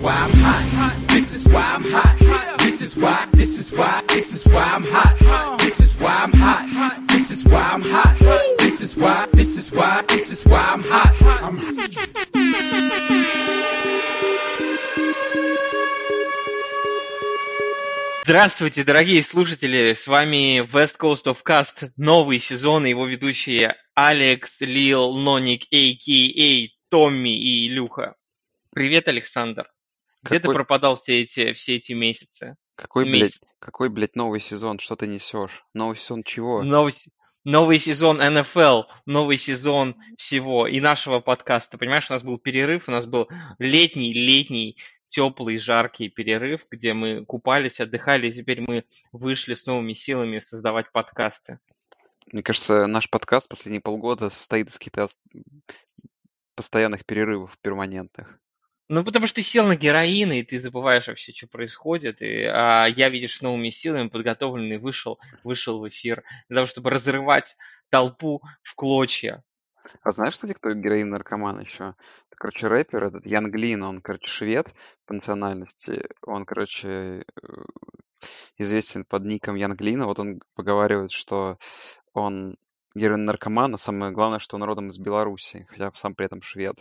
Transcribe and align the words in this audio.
why 0.00 0.14
I'm 0.14 0.30
hot. 0.30 1.08
This 1.08 1.32
is 1.34 1.48
why 1.48 1.62
I'm 1.62 1.84
hot. 1.84 2.58
This 2.58 2.82
is 2.82 2.96
why, 2.96 3.26
this 3.32 3.58
is 3.58 3.72
why, 3.72 4.02
this 4.08 4.34
is 4.34 4.46
why 4.52 4.62
I'm 4.62 4.84
hot. 4.84 5.58
This 5.58 5.80
is 5.80 5.98
why 5.98 6.14
I'm 6.14 6.32
hot. 6.32 7.08
This 7.08 7.30
is 7.30 7.44
why 7.44 7.62
I'm 7.72 7.82
hot. 7.82 8.16
This 8.58 8.82
is 8.82 8.96
why, 8.96 9.26
this 9.32 9.58
is 9.58 9.72
why, 9.72 10.04
this 10.08 10.30
is 10.32 10.44
why 10.44 10.60
I'm 10.60 10.82
hot. 10.82 11.14
I'm 11.42 11.58
Здравствуйте, 18.24 18.84
дорогие 18.84 19.22
слушатели! 19.22 19.94
С 19.94 20.06
вами 20.06 20.60
West 20.70 20.98
Coast 20.98 21.24
of 21.24 21.38
Cast, 21.42 21.90
новый 21.96 22.38
сезон, 22.40 22.84
и 22.84 22.90
его 22.90 23.06
ведущие 23.06 23.74
Алекс, 23.94 24.60
Лил, 24.60 25.14
Ноник, 25.14 25.62
а.к.а. 25.72 26.68
Томми 26.90 27.38
и 27.38 27.68
Илюха. 27.68 28.16
Привет, 28.74 29.08
Александр. 29.08 29.66
Где 30.22 30.40
ты 30.40 30.52
пропадал 30.52 30.96
все 30.96 31.22
эти, 31.22 31.52
все 31.52 31.76
эти 31.76 31.92
месяцы? 31.92 32.56
какой, 32.78 33.04
блядь, 33.04 33.22
Месяц. 33.22 33.40
какой, 33.58 33.88
блядь, 33.88 34.14
новый 34.14 34.40
сезон? 34.40 34.78
Что 34.78 34.94
ты 34.94 35.08
несешь? 35.08 35.64
Новый 35.74 35.96
сезон 35.96 36.22
чего? 36.22 36.62
Новый, 36.62 36.92
новый 37.44 37.78
сезон 37.80 38.18
НФЛ, 38.18 38.82
новый 39.04 39.36
сезон 39.36 39.96
всего 40.16 40.68
и 40.68 40.80
нашего 40.80 41.18
подкаста. 41.18 41.76
Понимаешь, 41.76 42.08
у 42.08 42.12
нас 42.12 42.22
был 42.22 42.38
перерыв, 42.38 42.88
у 42.88 42.92
нас 42.92 43.06
был 43.06 43.28
летний, 43.58 44.12
летний, 44.12 44.78
теплый, 45.08 45.58
жаркий 45.58 46.08
перерыв, 46.08 46.66
где 46.70 46.94
мы 46.94 47.24
купались, 47.24 47.80
отдыхали, 47.80 48.28
и 48.28 48.32
теперь 48.32 48.60
мы 48.60 48.84
вышли 49.10 49.54
с 49.54 49.66
новыми 49.66 49.92
силами 49.94 50.38
создавать 50.38 50.92
подкасты. 50.92 51.58
Мне 52.30 52.42
кажется, 52.42 52.86
наш 52.86 53.10
подкаст 53.10 53.48
последние 53.48 53.80
полгода 53.80 54.28
состоит 54.28 54.68
из 54.68 54.78
каких-то 54.78 55.04
ос- 55.04 55.18
постоянных 56.54 57.04
перерывов 57.06 57.58
перманентных. 57.60 58.38
Ну, 58.90 59.04
потому 59.04 59.26
что 59.26 59.36
ты 59.36 59.42
сел 59.42 59.66
на 59.66 59.76
героин, 59.76 60.32
и 60.32 60.42
ты 60.42 60.58
забываешь 60.58 61.08
вообще, 61.08 61.32
что 61.32 61.46
происходит. 61.46 62.22
И, 62.22 62.44
а 62.44 62.86
я, 62.86 63.10
видишь, 63.10 63.36
с 63.36 63.42
новыми 63.42 63.68
силами 63.68 64.08
подготовленный 64.08 64.78
вышел, 64.78 65.18
вышел 65.44 65.78
в 65.78 65.88
эфир 65.88 66.24
для 66.48 66.56
того, 66.56 66.66
чтобы 66.66 66.88
разрывать 66.88 67.56
толпу 67.90 68.42
в 68.62 68.74
клочья. 68.74 69.44
А 70.02 70.10
знаешь, 70.10 70.34
кстати, 70.34 70.54
кто 70.54 70.72
героин-наркоман 70.72 71.60
еще? 71.60 71.84
Это, 71.84 72.36
короче, 72.36 72.68
рэпер 72.68 73.04
этот, 73.04 73.26
Ян 73.26 73.50
Глин, 73.50 73.82
он, 73.82 74.00
короче, 74.00 74.26
швед 74.26 74.74
по 75.06 75.12
национальности. 75.12 76.08
Он, 76.22 76.46
короче, 76.46 76.88
э, 76.88 77.22
известен 78.56 79.04
под 79.04 79.24
ником 79.24 79.56
Ян 79.56 79.76
Глина. 79.76 80.06
Вот 80.06 80.18
он 80.18 80.40
поговаривает, 80.54 81.10
что 81.10 81.58
он 82.14 82.56
героин-наркоман, 82.94 83.74
а 83.74 83.78
самое 83.78 84.12
главное, 84.12 84.38
что 84.38 84.56
он 84.56 84.62
родом 84.62 84.88
из 84.88 84.98
Беларуси, 84.98 85.66
хотя 85.68 85.90
сам 85.94 86.14
при 86.14 86.24
этом 86.24 86.40
швед. 86.40 86.78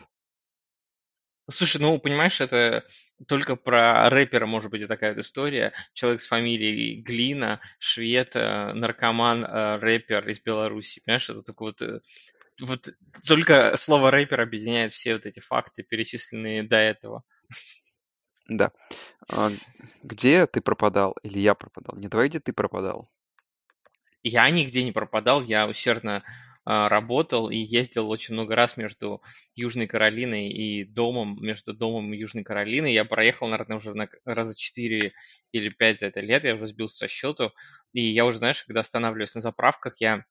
Слушай, 1.49 1.81
ну, 1.81 1.97
понимаешь, 1.99 2.41
это 2.41 2.83
только 3.27 3.55
про 3.55 4.09
рэпера 4.09 4.45
может 4.45 4.69
быть 4.69 4.81
и 4.81 4.87
такая 4.87 5.13
вот 5.13 5.21
история. 5.21 5.73
Человек 5.93 6.21
с 6.21 6.27
фамилией 6.27 7.01
Глина, 7.01 7.61
швед, 7.79 8.35
э, 8.35 8.73
наркоман, 8.73 9.43
э, 9.43 9.77
рэпер 9.77 10.27
из 10.29 10.41
Беларуси. 10.41 11.01
Понимаешь, 11.05 11.29
это 11.29 11.41
такой 11.41 11.71
вот... 11.71 11.81
э, 11.81 12.01
Вот 12.61 12.89
только 13.25 13.75
слово 13.77 14.11
рэпер 14.11 14.41
объединяет 14.41 14.93
все 14.93 15.13
вот 15.13 15.25
эти 15.25 15.39
факты, 15.39 15.83
перечисленные 15.83 16.63
до 16.63 16.77
этого. 16.77 17.23
Да. 18.49 18.71
А 19.31 19.49
где 20.03 20.47
ты 20.47 20.61
пропадал? 20.61 21.15
Или 21.23 21.39
я 21.39 21.53
пропадал? 21.53 21.97
Не 21.97 22.07
давай, 22.07 22.29
где 22.29 22.39
ты 22.39 22.53
пропадал. 22.53 23.09
Я 24.23 24.49
нигде 24.49 24.83
не 24.83 24.91
пропадал, 24.91 25.43
я 25.43 25.67
усердно 25.67 26.23
работал 26.89 27.49
и 27.49 27.57
ездил 27.57 28.09
очень 28.09 28.33
много 28.33 28.55
раз 28.55 28.77
между 28.77 29.21
Южной 29.55 29.87
Каролиной 29.87 30.49
и 30.49 30.83
домом, 30.83 31.37
между 31.41 31.73
домом 31.73 32.13
и 32.13 32.17
Южной 32.17 32.43
Каролиной. 32.43 32.93
Я 32.93 33.05
проехал, 33.05 33.47
наверное, 33.47 33.77
уже 33.77 33.93
на 33.93 34.09
раза 34.25 34.55
четыре 34.57 35.13
или 35.51 35.69
пять 35.69 35.99
за 36.01 36.07
это 36.07 36.19
лет, 36.19 36.43
я 36.43 36.55
уже 36.55 36.67
сбился 36.67 36.97
со 36.97 37.07
счету. 37.07 37.51
И 37.93 38.01
я 38.05 38.25
уже, 38.25 38.39
знаешь, 38.39 38.63
когда 38.63 38.81
останавливаюсь 38.81 39.35
на 39.35 39.41
заправках, 39.41 39.95
я 39.99 40.25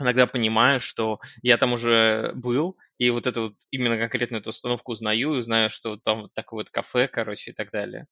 иногда 0.00 0.26
понимаю, 0.26 0.80
что 0.80 1.20
я 1.42 1.58
там 1.58 1.72
уже 1.74 2.32
был, 2.34 2.78
и 2.98 3.10
вот 3.10 3.26
это 3.26 3.42
вот 3.42 3.54
именно 3.70 3.98
конкретно 3.98 4.36
эту 4.36 4.50
остановку 4.50 4.92
узнаю, 4.92 5.34
и 5.34 5.38
узнаю, 5.38 5.70
что 5.70 5.96
там 5.98 6.22
вот 6.22 6.34
такое 6.34 6.64
вот 6.64 6.70
кафе, 6.70 7.08
короче, 7.08 7.52
и 7.52 7.54
так 7.54 7.70
далее. 7.72 8.06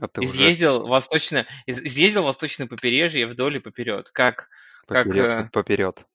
А 0.00 0.08
ты 0.08 0.22
уже 0.22 0.52
Изъездил 0.52 0.86
восточное, 0.86 1.46
из- 1.66 1.82
изъездил 1.82 2.22
восточное 2.24 2.66
побережье 2.66 3.26
вдоль 3.26 3.56
и 3.56 3.60
поперед, 3.60 4.10
как 4.12 4.48
как, 4.90 5.14
поперед, 5.14 5.30
э, 5.38 5.48
поперед. 5.52 6.06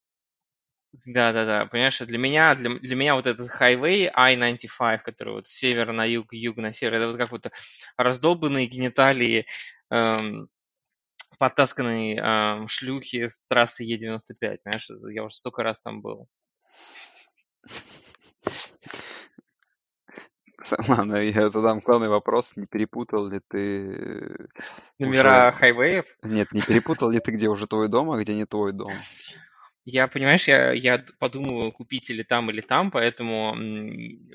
Да-да-да, 1.05 1.65
понимаешь, 1.65 1.99
для 1.99 2.17
меня, 2.17 2.55
для, 2.55 2.69
для 2.79 2.95
меня 2.95 3.15
вот 3.15 3.27
этот 3.27 3.49
хайвей 3.49 4.09
I-95, 4.13 4.99
который 4.99 5.33
вот 5.33 5.47
с 5.47 5.51
севера 5.51 5.91
на 5.91 6.05
юг, 6.05 6.33
юг 6.33 6.57
на 6.57 6.73
север, 6.73 6.95
это 6.95 7.07
вот 7.07 7.17
как 7.17 7.31
вот 7.31 7.51
раздолбанные 7.97 8.67
гениталии, 8.67 9.45
эм, 9.89 10.47
потасканные 11.37 12.17
эм, 12.17 12.67
шлюхи 12.67 13.27
с 13.27 13.45
трассы 13.47 13.83
Е95, 13.83 14.57
понимаешь, 14.63 14.89
я 15.13 15.23
уже 15.23 15.35
столько 15.35 15.63
раз 15.63 15.81
там 15.81 16.01
был. 16.01 16.27
Ладно, 20.87 21.17
я 21.17 21.49
задам 21.49 21.79
главный 21.79 22.09
вопрос. 22.09 22.55
Не 22.55 22.65
перепутал 22.65 23.27
ли 23.27 23.39
ты 23.47 23.91
э, 23.91 24.47
Номера 24.99 25.49
уже... 25.49 25.59
хайвеев, 25.59 26.05
Нет, 26.23 26.51
не 26.51 26.61
перепутал 26.61 27.09
ли 27.09 27.19
ты, 27.19 27.31
где 27.31 27.47
уже 27.49 27.67
твой 27.67 27.87
дом, 27.87 28.11
а 28.11 28.19
где 28.19 28.35
не 28.35 28.45
твой 28.45 28.73
дом? 28.73 28.93
Я, 29.85 30.07
понимаешь, 30.07 30.47
я, 30.47 30.71
я 30.71 31.05
подумываю 31.19 31.71
купить 31.71 32.09
или 32.09 32.23
там, 32.23 32.49
или 32.49 32.61
там, 32.61 32.89
поэтому 32.89 33.53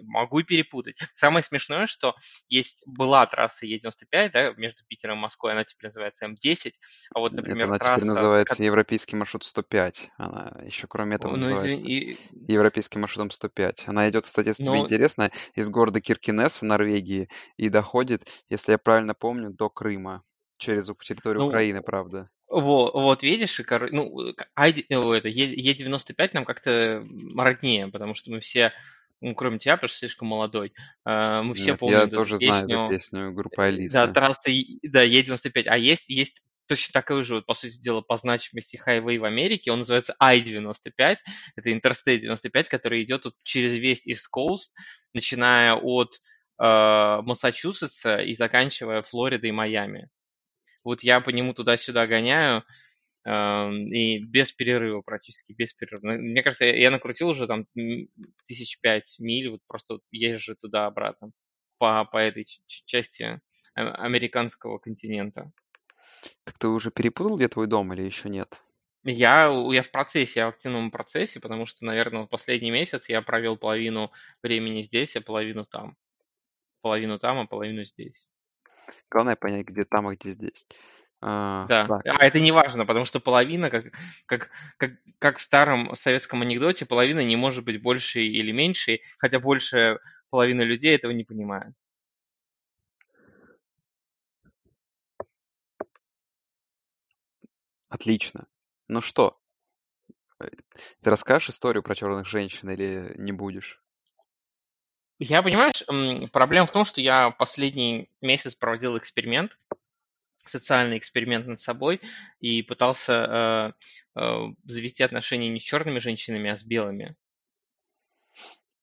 могу 0.03 0.38
и 0.38 0.44
перепутать. 0.44 0.97
Самое 1.16 1.43
смешное, 1.43 1.87
что 1.87 2.15
есть 2.49 2.83
была 2.87 3.27
трасса 3.27 3.66
Е95, 3.66 4.31
да, 4.33 4.53
между 4.53 4.84
Питером 4.87 5.19
и 5.19 5.22
Москвой, 5.22 5.53
она 5.53 5.65
теперь 5.65 5.88
называется 5.88 6.27
М10, 6.27 6.75
а 7.12 7.19
вот, 7.19 7.33
например, 7.33 7.66
она 7.66 7.78
теперь 7.81 7.88
трасса, 7.88 8.06
называется 8.06 8.56
ко- 8.59 8.62
Европейский 8.62 9.16
маршрут 9.16 9.43
105. 9.43 10.11
Она 10.19 10.53
еще 10.65 10.87
кроме 10.87 11.16
этого 11.16 11.33
ну, 11.37 11.38
называется 11.49 11.81
извини, 11.81 11.91
и- 11.91 12.53
Европейским 12.53 13.00
маршрутом 13.00 13.31
105. 13.32 13.84
Она 13.88 14.09
идет, 14.09 14.25
кстати, 14.27 14.49
если 14.49 14.62
тебе 14.62 14.78
ну, 14.78 14.84
интересно, 14.84 15.32
из 15.56 15.69
города 15.69 16.00
Киркинесс 16.00 16.61
в 16.61 16.65
Норвегии 16.65 17.28
и 17.56 17.69
доходит, 17.69 18.28
если 18.49 18.72
я 18.72 18.78
правильно 18.78 19.15
помню, 19.15 19.50
до 19.50 19.69
Крыма. 19.69 20.22
Через 20.59 20.87
территорию 21.03 21.41
ну, 21.41 21.49
Украины, 21.49 21.81
правда. 21.82 22.31
Вот, 22.50 22.94
вот 22.94 23.22
видишь, 23.22 23.61
и, 23.61 23.65
ну, 23.93 24.28
э, 24.28 24.34
э, 24.56 24.72
это, 24.88 25.28
Е- 25.28 25.72
Е95 25.72 26.31
нам 26.33 26.44
как-то 26.44 27.06
роднее, 27.37 27.88
потому 27.88 28.15
что 28.15 28.31
мы 28.33 28.41
все, 28.41 28.72
ну, 29.21 29.34
кроме 29.34 29.59
тебя, 29.59 29.77
потому 29.77 29.88
что 29.88 29.99
слишком 29.99 30.28
молодой, 30.28 30.72
э, 31.06 31.43
мы 31.43 31.55
все 31.55 31.72
Нет, 31.72 31.81
помним 31.81 31.99
я 31.99 32.05
эту 32.05 32.16
тоже 32.16 32.38
знаю 32.41 32.65
эту 32.65 32.69
песню, 32.69 32.88
песню 32.91 33.33
группы 33.33 33.56
Да, 33.56 33.66
Алисы. 33.66 34.12
трасса, 34.12 34.50
Е- 34.50 34.78
да, 34.83 35.05
Е95. 35.05 35.69
А 35.69 35.78
есть, 35.78 36.09
есть 36.09 36.43
точно 36.66 36.93
такой 36.93 37.25
же, 37.25 37.34
вот, 37.37 37.47
по 37.47 37.55
сути 37.55 37.78
дела, 37.81 38.00
по 38.00 38.16
значимости 38.16 38.77
хайвей 38.77 39.19
в 39.19 39.25
Америке. 39.25 39.72
Он 39.72 39.81
называется 39.81 40.15
I-95. 40.21 41.19
Это 41.56 41.71
Interstate 41.71 42.19
95, 42.19 42.69
который 42.69 43.03
идет 43.03 43.25
вот 43.25 43.34
через 43.44 43.72
весь 43.72 44.06
East 44.06 44.27
Coast, 44.34 44.71
начиная 45.12 45.75
от 45.75 46.15
э, 46.61 46.65
Массачусетса 47.22 48.19
и 48.19 48.34
заканчивая 48.34 49.03
Флоридой 49.03 49.50
и 49.50 49.53
Майами. 49.53 50.09
Вот 50.85 51.03
я 51.03 51.21
по 51.21 51.31
нему 51.31 51.55
туда-сюда 51.55 52.07
гоняю, 52.07 52.65
эм, 53.25 53.93
и 53.93 54.19
без 54.19 54.53
перерыва 54.53 55.03
практически, 55.03 55.53
без 55.53 55.75
перерыва. 55.75 56.13
Ну, 56.17 56.23
Мне 56.23 56.43
кажется, 56.43 56.65
я, 56.65 56.91
накрутил 56.91 57.29
уже 57.29 57.47
там 57.47 57.67
тысяч 58.47 58.81
пять 58.81 59.17
миль, 59.19 59.51
вот 59.51 59.61
просто 59.67 59.99
езжу 60.11 60.57
туда-обратно 60.57 61.33
по, 61.79 62.05
по 62.05 62.19
этой 62.19 62.47
части 62.67 63.41
а- 63.75 63.95
американского 64.05 64.79
континента. 64.79 65.53
Так 66.45 66.59
ты 66.59 66.69
уже 66.69 66.91
перепутал, 66.91 67.37
где 67.37 67.49
твой 67.49 67.67
дом 67.67 67.93
или 67.93 68.03
еще 68.03 68.29
нет? 68.29 68.61
Я, 69.03 69.50
я 69.73 69.83
в 69.83 69.91
процессе, 69.91 70.41
я 70.41 70.47
в 70.47 70.50
активном 70.50 70.91
процессе, 70.91 71.41
потому 71.41 71.65
что, 71.65 71.87
наверное, 71.87 72.26
последний 72.26 72.71
месяц 72.71 73.09
я 73.09 73.23
провел 73.23 73.56
половину 73.56 74.12
времени 74.43 74.83
здесь, 74.83 75.17
а 75.17 75.23
половину 75.23 75.65
там. 75.65 75.97
Половину 76.83 77.19
там, 77.19 77.38
а 77.38 77.47
половину 77.47 77.85
здесь. 77.85 78.30
Главное 79.10 79.37
понять, 79.37 79.66
где 79.66 79.84
там, 79.84 80.08
а 80.08 80.14
где 80.14 80.31
здесь. 80.31 80.69
А, 81.20 81.69
Да, 81.69 81.84
так, 81.87 82.06
а 82.06 82.25
это 82.26 82.40
не 82.40 82.52
важно, 82.52 82.87
потому 82.87 83.04
что 83.04 83.20
половина, 83.20 83.70
как, 83.70 83.84
как, 84.26 84.50
как, 84.78 84.92
как 85.19 85.38
в 85.38 85.42
старом 85.42 85.94
советском 85.94 86.40
анекдоте, 86.42 86.87
половина 86.87 87.20
не 87.20 87.37
может 87.37 87.64
быть 87.64 87.82
больше 87.82 88.22
или 88.22 88.50
меньше, 88.50 89.00
хотя 89.19 89.40
большая 89.40 89.98
половина 90.31 90.62
людей 90.62 90.94
этого 90.96 91.12
не 91.12 91.25
понимает. 91.25 91.75
отлично. 97.88 98.48
Ну 98.88 99.00
что, 99.00 99.40
э, 100.40 100.48
ты 101.02 101.10
расскажешь 101.10 101.50
историю 101.50 101.82
про 101.82 101.94
черных 101.94 102.26
женщин 102.26 102.70
или 102.70 103.14
не 103.16 103.32
будешь? 103.32 103.82
Я, 105.20 105.43
понимаешь, 105.43 105.84
проблема 106.32 106.67
в 106.67 106.72
том, 106.72 106.87
что 106.87 107.02
я 107.02 107.31
последний 107.31 108.08
месяц 108.22 108.56
проводил 108.56 108.96
эксперимент, 108.96 109.58
социальный 110.46 110.96
эксперимент 110.96 111.46
над 111.46 111.61
собой 111.61 112.00
и 112.40 112.62
пытался 112.62 113.75
э, 114.17 114.20
э, 114.20 114.38
завести 114.64 115.02
отношения 115.02 115.50
не 115.50 115.61
с 115.61 115.62
черными 115.62 115.99
женщинами, 115.99 116.50
а 116.50 116.56
с 116.56 116.64
белыми. 116.64 117.17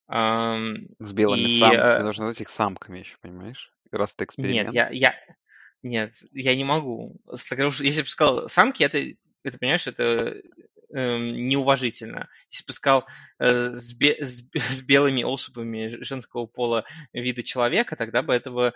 С 0.07 1.11
белыми 1.11 1.49
И 1.49 1.53
самками. 1.53 1.93
э, 1.93 1.97
Ты 1.97 2.03
должен 2.03 2.25
назвать 2.25 2.41
их 2.41 2.49
самками 2.49 2.99
еще, 2.99 3.17
понимаешь? 3.19 3.73
раз 3.91 4.15
Нет, 4.19 4.27
эксперимент. 4.27 4.75
я, 4.75 4.89
я, 4.89 5.15
нет, 5.81 6.13
я 6.33 6.55
не 6.55 6.63
могу. 6.63 7.19
Если 7.79 8.03
бы 8.03 8.07
сказал 8.07 8.47
самки, 8.47 8.83
это, 8.83 8.99
это 9.43 9.57
понимаешь, 9.57 9.87
это 9.87 10.39
эм, 10.97 11.47
неуважительно. 11.49 12.29
Если 12.51 12.63
э, 13.39 13.73
с, 13.73 13.93
бе- 13.93 14.17
с 14.25 14.43
с 14.79 14.81
белыми 14.83 15.23
особями 15.23 16.03
женского 16.03 16.45
пола 16.47 16.85
вида 17.13 17.43
человека, 17.43 17.95
тогда 17.95 18.21
бы 18.21 18.33
этого 18.33 18.73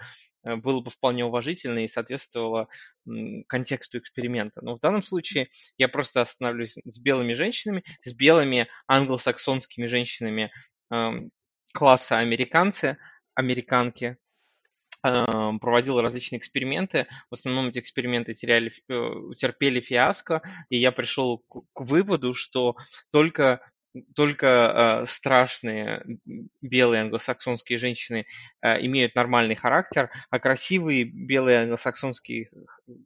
э, 0.47 0.56
было 0.56 0.81
бы 0.81 0.89
вполне 0.89 1.25
уважительно 1.25 1.79
и 1.79 1.88
соответствовало 1.88 2.68
контексту 3.47 3.97
эксперимента. 3.97 4.62
Но 4.63 4.75
в 4.77 4.79
данном 4.79 5.03
случае 5.03 5.50
я 5.77 5.88
просто 5.88 6.21
остановлюсь 6.21 6.77
с 6.85 7.00
белыми 7.00 7.33
женщинами, 7.33 7.83
с 8.03 8.13
белыми 8.13 8.67
англосаксонскими 8.88 9.88
женщинами 9.88 10.51
эм, 10.91 11.31
класса 11.74 12.17
американцы, 12.19 12.97
американки, 13.35 14.17
проводил 15.01 16.00
различные 16.01 16.39
эксперименты. 16.39 17.07
В 17.30 17.33
основном 17.33 17.68
эти 17.69 17.80
эксперименты 17.80 18.33
теряли, 18.33 18.71
э, 18.89 19.33
терпели 19.36 19.80
фиаско, 19.80 20.42
и 20.69 20.77
я 20.77 20.92
пришел 20.92 21.44
к, 21.50 21.81
выводу, 21.81 22.33
что 22.33 22.75
только, 23.12 23.62
только 24.15 25.01
э, 25.03 25.06
страшные 25.07 26.03
белые 26.62 27.01
англосаксонские 27.01 27.80
женщины 27.80 28.25
э, 28.62 28.86
имеют 28.86 29.15
нормальный 29.15 29.56
характер, 29.56 30.12
а 30.30 30.39
красивые 30.39 31.06
белые 31.06 31.62
англосаксонские 31.62 32.50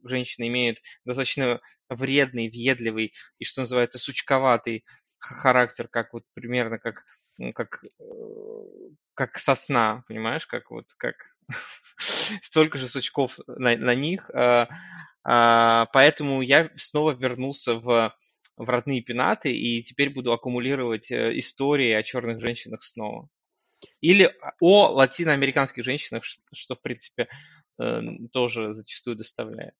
женщины 0.04 0.48
имеют 0.48 0.78
достаточно 1.04 1.60
вредный, 1.88 2.48
въедливый 2.50 3.14
и, 3.38 3.44
что 3.44 3.62
называется, 3.62 3.98
сучковатый 3.98 4.84
характер, 5.18 5.88
как 5.88 6.12
вот 6.12 6.24
примерно 6.34 6.78
как, 6.78 7.04
как, 7.54 7.82
э, 7.84 8.04
как 9.14 9.38
сосна, 9.38 10.04
понимаешь, 10.08 10.46
как 10.46 10.70
вот 10.70 10.86
как 10.98 11.14
столько 12.42 12.78
же 12.78 12.88
сучков 12.88 13.38
на, 13.46 13.76
на 13.76 13.94
них. 13.94 14.30
а, 14.34 14.68
а, 15.24 15.86
Поэтому 15.86 16.42
я 16.42 16.70
снова 16.76 17.12
вернулся 17.12 17.74
в, 17.74 18.14
в 18.56 18.68
родные 18.68 19.02
пенаты 19.02 19.52
и 19.52 19.82
теперь 19.82 20.10
буду 20.10 20.32
аккумулировать 20.32 21.10
э, 21.10 21.38
истории 21.38 21.92
о 21.92 22.02
черных 22.02 22.40
женщинах 22.40 22.82
снова. 22.82 23.28
Или 24.00 24.34
о 24.60 24.88
латиноамериканских 24.92 25.84
женщинах, 25.84 26.24
что, 26.24 26.74
в 26.74 26.80
принципе, 26.80 27.28
тоже 28.32 28.72
зачастую 28.72 29.16
доставляет. 29.16 29.74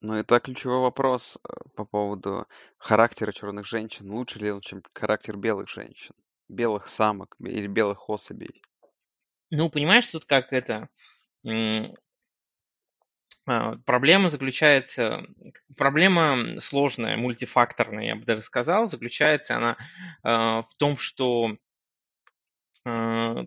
Ну, 0.00 0.14
это 0.14 0.40
ключевой 0.40 0.80
вопрос 0.80 1.38
по 1.74 1.84
поводу 1.84 2.46
характера 2.78 3.32
черных 3.32 3.66
женщин. 3.66 4.10
Лучше 4.10 4.38
ли 4.38 4.50
он, 4.50 4.60
чем 4.60 4.82
характер 4.92 5.36
белых 5.36 5.68
женщин? 5.68 6.14
Белых 6.48 6.88
самок 6.88 7.34
или 7.40 7.66
белых 7.66 8.08
особей? 8.08 8.62
Ну, 9.50 9.70
понимаешь, 9.70 10.10
тут 10.10 10.24
как 10.24 10.52
это... 10.52 10.88
а, 13.46 13.76
Проблема 13.84 14.30
заключается, 14.30 15.24
проблема 15.76 16.60
сложная, 16.60 17.16
мультифакторная, 17.16 18.06
я 18.06 18.16
бы 18.16 18.24
даже 18.24 18.42
сказал, 18.42 18.88
заключается 18.88 19.56
она 19.56 19.76
а, 20.22 20.62
в 20.62 20.74
том, 20.78 20.96
что 20.96 21.56
а, 22.84 23.46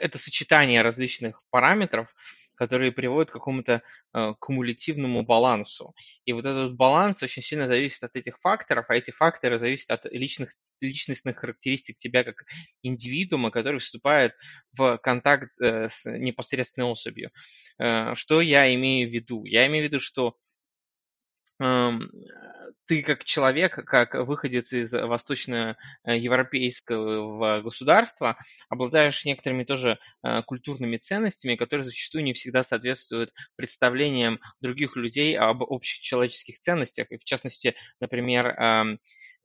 это 0.00 0.18
сочетание 0.18 0.82
различных 0.82 1.42
параметров, 1.50 2.14
которые 2.56 2.90
приводят 2.92 3.30
к 3.30 3.34
какому-то 3.34 3.82
э, 4.14 4.34
кумулятивному 4.40 5.22
балансу. 5.22 5.94
И 6.24 6.32
вот 6.32 6.44
этот 6.44 6.74
баланс 6.76 7.22
очень 7.22 7.42
сильно 7.42 7.68
зависит 7.68 8.02
от 8.02 8.16
этих 8.16 8.38
факторов, 8.40 8.86
а 8.88 8.96
эти 8.96 9.10
факторы 9.10 9.58
зависят 9.58 9.90
от 9.90 10.06
личных, 10.06 10.50
личностных 10.80 11.36
характеристик 11.38 11.96
тебя 11.98 12.24
как 12.24 12.44
индивидуума, 12.82 13.50
который 13.50 13.78
вступает 13.78 14.32
в 14.76 14.98
контакт 14.98 15.50
э, 15.60 15.88
с 15.88 16.10
непосредственной 16.10 16.88
особью. 16.88 17.30
Э, 17.78 18.14
что 18.14 18.40
я 18.40 18.74
имею 18.74 19.08
в 19.08 19.12
виду? 19.12 19.44
Я 19.44 19.66
имею 19.66 19.84
в 19.84 19.88
виду, 19.88 20.00
что 20.00 20.36
ты 21.58 23.02
как 23.02 23.24
человек, 23.24 23.74
как 23.84 24.14
выходец 24.14 24.72
из 24.72 24.92
восточноевропейского 24.92 27.62
государства, 27.62 28.36
обладаешь 28.68 29.24
некоторыми 29.24 29.64
тоже 29.64 29.98
э, 30.22 30.42
культурными 30.42 30.96
ценностями, 30.96 31.56
которые 31.56 31.84
зачастую 31.84 32.24
не 32.24 32.32
всегда 32.32 32.62
соответствуют 32.62 33.32
представлениям 33.56 34.40
других 34.60 34.96
людей 34.96 35.36
об 35.36 35.62
общечеловеческих 35.62 36.60
ценностях. 36.60 37.10
И 37.10 37.18
в 37.18 37.24
частности, 37.24 37.74
например, 38.00 38.98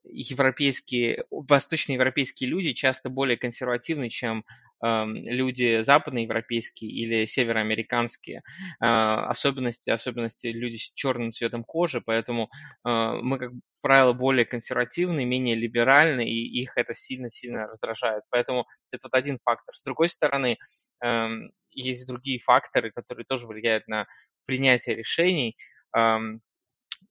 европейские, 0.03 1.25
восточноевропейские 1.29 2.49
люди 2.49 2.73
часто 2.73 3.09
более 3.09 3.37
консервативны, 3.37 4.09
чем 4.09 4.43
эм, 4.83 5.15
люди 5.15 5.81
западноевропейские 5.81 6.91
или 6.91 7.25
североамериканские. 7.25 8.41
Э, 8.81 8.85
особенности, 8.85 9.89
особенности 9.89 10.47
люди 10.47 10.77
с 10.77 10.91
черным 10.93 11.31
цветом 11.31 11.63
кожи, 11.63 12.01
поэтому 12.01 12.49
э, 12.85 12.89
мы, 13.21 13.37
как 13.37 13.51
правило, 13.81 14.13
более 14.13 14.45
консервативны, 14.45 15.25
менее 15.25 15.55
либеральны, 15.55 16.27
и 16.27 16.61
их 16.61 16.77
это 16.77 16.93
сильно-сильно 16.93 17.67
раздражает. 17.67 18.23
Поэтому 18.29 18.65
это 18.91 19.07
вот 19.07 19.13
один 19.13 19.39
фактор. 19.43 19.75
С 19.75 19.83
другой 19.83 20.09
стороны, 20.09 20.57
эм, 21.03 21.51
есть 21.69 22.07
другие 22.07 22.39
факторы, 22.39 22.91
которые 22.91 23.25
тоже 23.25 23.47
влияют 23.47 23.87
на 23.87 24.05
принятие 24.45 24.95
решений. 24.95 25.57
Эм, 25.95 26.41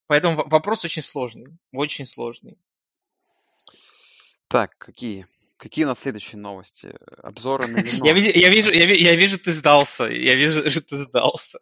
Поэтому 0.06 0.48
вопрос 0.48 0.84
очень 0.84 1.02
сложный, 1.02 1.56
очень 1.72 2.06
сложный. 2.06 2.58
Так, 4.50 4.76
какие? 4.78 5.26
Какие 5.58 5.84
у 5.84 5.88
нас 5.88 6.00
следующие 6.00 6.40
новости? 6.40 6.92
Обзоры 7.22 7.68
на 7.68 7.76
Я 8.02 8.12
вино. 8.12 8.12
вижу, 8.14 8.30
я 8.36 8.48
вижу, 8.48 8.70
я 8.72 8.84
я 8.92 9.14
вижу, 9.14 9.38
ты 9.38 9.52
сдался. 9.52 10.06
Я 10.06 10.34
вижу, 10.34 10.68
что 10.70 10.80
ты 10.80 10.96
сдался. 10.96 11.58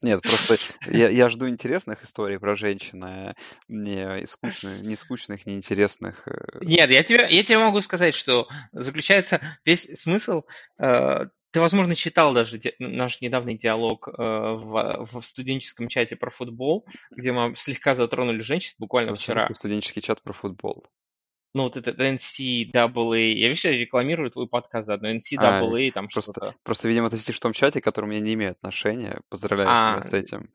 Нет, 0.00 0.22
просто 0.22 0.56
я, 0.90 1.10
я 1.10 1.28
жду 1.28 1.48
интересных 1.48 2.02
историй 2.02 2.38
про 2.38 2.56
женщин, 2.56 3.04
а 3.04 3.34
не 3.68 4.26
скучных, 4.26 4.80
не 4.80 4.96
скучных, 4.96 5.44
не 5.44 5.56
интересных. 5.56 6.26
э. 6.26 6.60
Нет, 6.62 6.90
я 6.90 7.02
тебе, 7.02 7.26
я 7.28 7.42
тебе 7.42 7.58
могу 7.58 7.82
сказать, 7.82 8.14
что 8.14 8.48
заключается 8.72 9.58
весь 9.66 9.82
смысл. 10.00 10.44
э, 10.80 11.26
ты, 11.50 11.60
возможно, 11.60 11.94
читал 11.94 12.32
даже 12.32 12.58
ди- 12.58 12.74
наш 12.78 13.20
недавний 13.20 13.58
диалог 13.58 14.08
э, 14.08 14.12
в, 14.16 15.08
в 15.12 15.22
студенческом 15.22 15.88
чате 15.88 16.16
про 16.16 16.30
футбол, 16.30 16.86
где 17.10 17.32
мы 17.32 17.54
слегка 17.54 17.94
затронули 17.94 18.40
женщин 18.40 18.74
буквально 18.78 19.12
Зачем 19.14 19.34
вчера. 19.36 19.54
студенческий 19.54 20.00
чат 20.00 20.22
про 20.22 20.32
футбол? 20.32 20.86
Ну, 21.54 21.62
вот 21.62 21.76
этот 21.76 21.98
NCAA. 22.00 23.32
Я, 23.32 23.48
я 23.48 23.70
рекламирую 23.70 24.30
твой 24.30 24.48
подкаст 24.48 24.86
заодно. 24.86 25.08
А, 25.08 25.12
NCAA, 25.14 25.92
там 25.92 26.08
просто, 26.08 26.32
что-то. 26.32 26.54
просто, 26.64 26.88
видимо, 26.88 27.10
ты 27.10 27.16
сидишь 27.16 27.36
в 27.36 27.40
том 27.40 27.52
чате, 27.52 27.80
который 27.80 28.06
у 28.06 28.08
меня 28.08 28.20
не 28.20 28.34
имеет 28.34 28.56
отношения. 28.56 29.20
Поздравляю 29.28 29.70
А, 29.70 30.04
с 30.06 30.12
этим. 30.12 30.48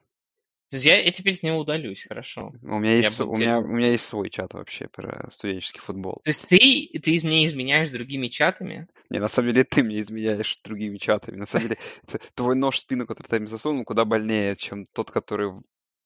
то 0.70 0.76
есть 0.76 0.84
я, 0.86 1.02
я 1.02 1.12
теперь 1.12 1.36
с 1.36 1.42
него 1.42 1.60
удалюсь, 1.60 2.04
хорошо. 2.04 2.52
У 2.62 2.80
меня 2.80 2.92
Я 2.98 2.98
есть, 2.98 3.22
у 3.22 3.34
меня, 3.34 3.60
То 3.60 3.60
у 3.60 3.68
меня 3.68 3.92
есть 3.92 4.06
свой 4.06 4.30
чат 4.30 4.54
вообще 4.54 4.90
про 4.90 5.30
студенческий 5.32 5.80
футбол. 5.80 6.20
есть 6.26 6.46
ты, 6.48 6.90
ты 7.02 7.12
меня 7.26 7.48
изменяешь 7.48 7.92
другими 7.92 8.28
чатами? 8.28 8.88
Не, 9.10 9.20
на 9.20 9.30
самом 9.30 9.52
деле 9.54 9.64
ты 9.64 9.84
мне 9.84 10.02
изменяешь 10.02 10.58
другими 10.64 10.98
чатами. 10.98 11.38
На 11.38 11.46
самом 11.46 11.70
деле 11.70 11.80
твой 12.36 12.56
нож 12.58 12.76
в 12.76 12.80
спину, 12.80 13.08
который 13.08 13.28
ты 13.28 13.40
мне 13.40 13.48
засунул, 13.48 13.86
куда 13.86 14.04
больнее, 14.04 14.58
чем 14.58 14.86
тот, 14.86 15.12
который 15.12 15.54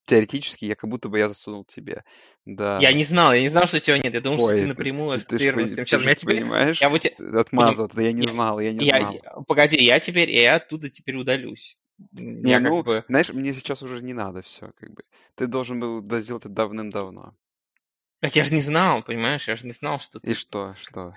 теоретически 0.06 0.66
я 0.66 0.76
как 0.76 0.90
будто 0.90 1.10
бы 1.10 1.20
я 1.20 1.28
засунул 1.28 1.66
тебе. 1.66 2.04
Я 2.76 2.92
Да. 2.92 2.94
не 2.94 3.04
знал, 3.04 3.34
я 3.34 3.42
не 3.42 3.50
знал, 3.50 3.68
что 3.68 3.80
тебя 3.80 3.98
нет. 4.00 4.14
Я 4.14 4.22
думал, 4.22 4.40
что 4.40 4.54
ты 4.54 4.66
Ой, 4.66 4.68
напрямую 4.68 5.12
ты, 5.12 5.20
ж 5.20 5.22
ассоциирован 5.22 5.68
с 5.68 5.74
тем 5.74 5.86
же 5.86 5.98
Я 6.08 6.16
теперь, 6.16 6.40
понимаешь, 6.40 6.82
я 6.82 6.90
вот, 6.90 7.06
отмазываться, 7.18 8.02
я 8.02 8.12
не 8.12 8.24
я, 8.24 8.30
знал, 8.30 8.60
я 8.60 8.74
не 8.74 8.84
я, 8.84 8.98
знал. 8.98 9.14
погоди, 9.48 9.84
я 9.84 10.00
теперь, 10.00 10.32
я 10.32 10.56
оттуда 10.56 10.90
теперь 10.90 11.16
удалюсь. 11.16 11.78
Не, 12.12 12.52
Я 12.52 12.60
как 12.62 12.72
ну, 12.72 12.84
бы, 12.84 13.06
знаешь, 13.08 13.30
мне 13.30 13.54
сейчас 13.54 13.82
уже 13.84 14.02
не 14.02 14.14
надо 14.14 14.42
все, 14.42 14.72
как 14.80 14.92
бы. 14.94 15.04
Ты 15.36 15.48
должен 15.48 15.80
был 15.80 16.02
сделать 16.20 16.46
это 16.46 16.54
давным-давно. 16.54 17.36
так 18.22 18.36
я 18.36 18.44
же 18.44 18.54
не 18.56 18.62
знал, 18.62 19.04
понимаешь, 19.04 19.48
я 19.48 19.56
же 19.56 19.66
не 19.68 19.72
знал, 19.74 20.00
что 20.00 20.20
И 20.24 20.34
ты... 20.34 20.34
что, 20.34 20.74
что? 20.76 21.14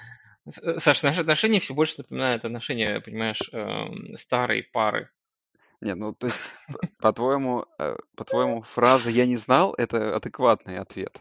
С- 0.48 0.80
Саш, 0.80 1.02
наши 1.02 1.20
отношения 1.20 1.60
все 1.60 1.74
больше 1.74 1.94
напоминают 1.98 2.44
отношения, 2.44 3.00
понимаешь, 3.00 3.48
эм, 3.52 4.16
старой 4.16 4.62
пары. 4.62 5.10
Нет, 5.80 5.96
ну, 5.96 6.12
то 6.14 6.26
есть, 6.26 6.40
по-твоему, 6.98 7.66
э, 7.78 7.96
по-твоему, 8.16 8.62
фраза 8.62 9.10
«я 9.10 9.26
не 9.26 9.36
знал»— 9.36 9.74
это 9.78 10.16
адекватный 10.16 10.78
ответ. 10.78 11.20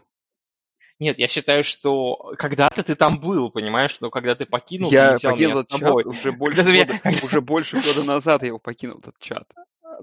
Нет, 0.98 1.18
я 1.18 1.28
считаю, 1.28 1.62
что 1.62 2.32
когда-то 2.38 2.82
ты 2.82 2.94
там 2.94 3.20
был, 3.20 3.50
понимаешь, 3.50 4.00
но 4.00 4.10
когда 4.10 4.34
ты 4.34 4.46
покинул, 4.46 4.88
ты 4.88 4.94
не 4.94 4.98
Я 4.98 5.08
меня 5.12 5.30
покинул 5.30 5.58
этот 5.60 5.78
чат 5.78 6.06
уже 6.06 6.32
больше 6.32 6.64
ты 6.64 6.84
года, 6.84 7.00
уже 7.26 7.40
больше 7.42 7.76
года 7.82 8.04
назад 8.04 8.42
я 8.42 8.48
его 8.48 8.58
покинул, 8.58 8.98
этот 8.98 9.18
чат. 9.18 9.46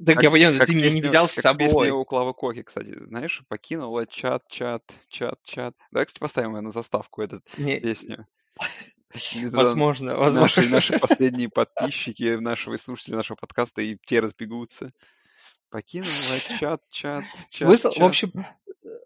Так 0.06 0.16
Как, 0.16 0.24
я 0.24 0.30
понял, 0.32 0.58
ты 0.66 0.76
меня 0.76 0.92
не 0.92 1.02
взял 1.02 1.28
с 1.28 1.36
как 1.36 1.44
собой. 1.44 1.90
у 1.90 2.06
Клавы 2.06 2.34
Коки, 2.34 2.64
кстати, 2.64 2.96
знаешь, 3.06 3.44
покинул 3.48 3.98
этот 3.98 4.14
чат, 4.14 4.48
чат, 4.48 4.84
чат, 5.08 5.40
чат. 5.44 5.76
Давай, 5.92 6.06
кстати, 6.06 6.20
поставим 6.20 6.56
ее 6.56 6.62
на 6.62 6.72
заставку, 6.72 7.22
эту 7.22 7.42
Не, 7.58 7.80
песню. 7.80 8.28
Тогда 9.34 9.58
возможно, 9.58 10.08
наши, 10.14 10.20
возможно. 10.20 10.70
наши 10.70 11.00
последние 11.00 11.50
подписчики, 11.50 12.36
наши 12.40 12.76
слушатели 12.78 13.16
нашего 13.16 13.38
подкаста, 13.38 13.82
и 13.82 13.98
те 14.06 14.20
разбегутся. 14.20 14.90
Покинул 15.70 16.08
этот 16.36 16.60
чат, 16.60 16.82
чат, 16.92 17.24
чат, 17.50 17.68
Смысл, 17.68 17.90
в 17.90 17.94
чат. 17.96 18.04
общем, 18.04 18.46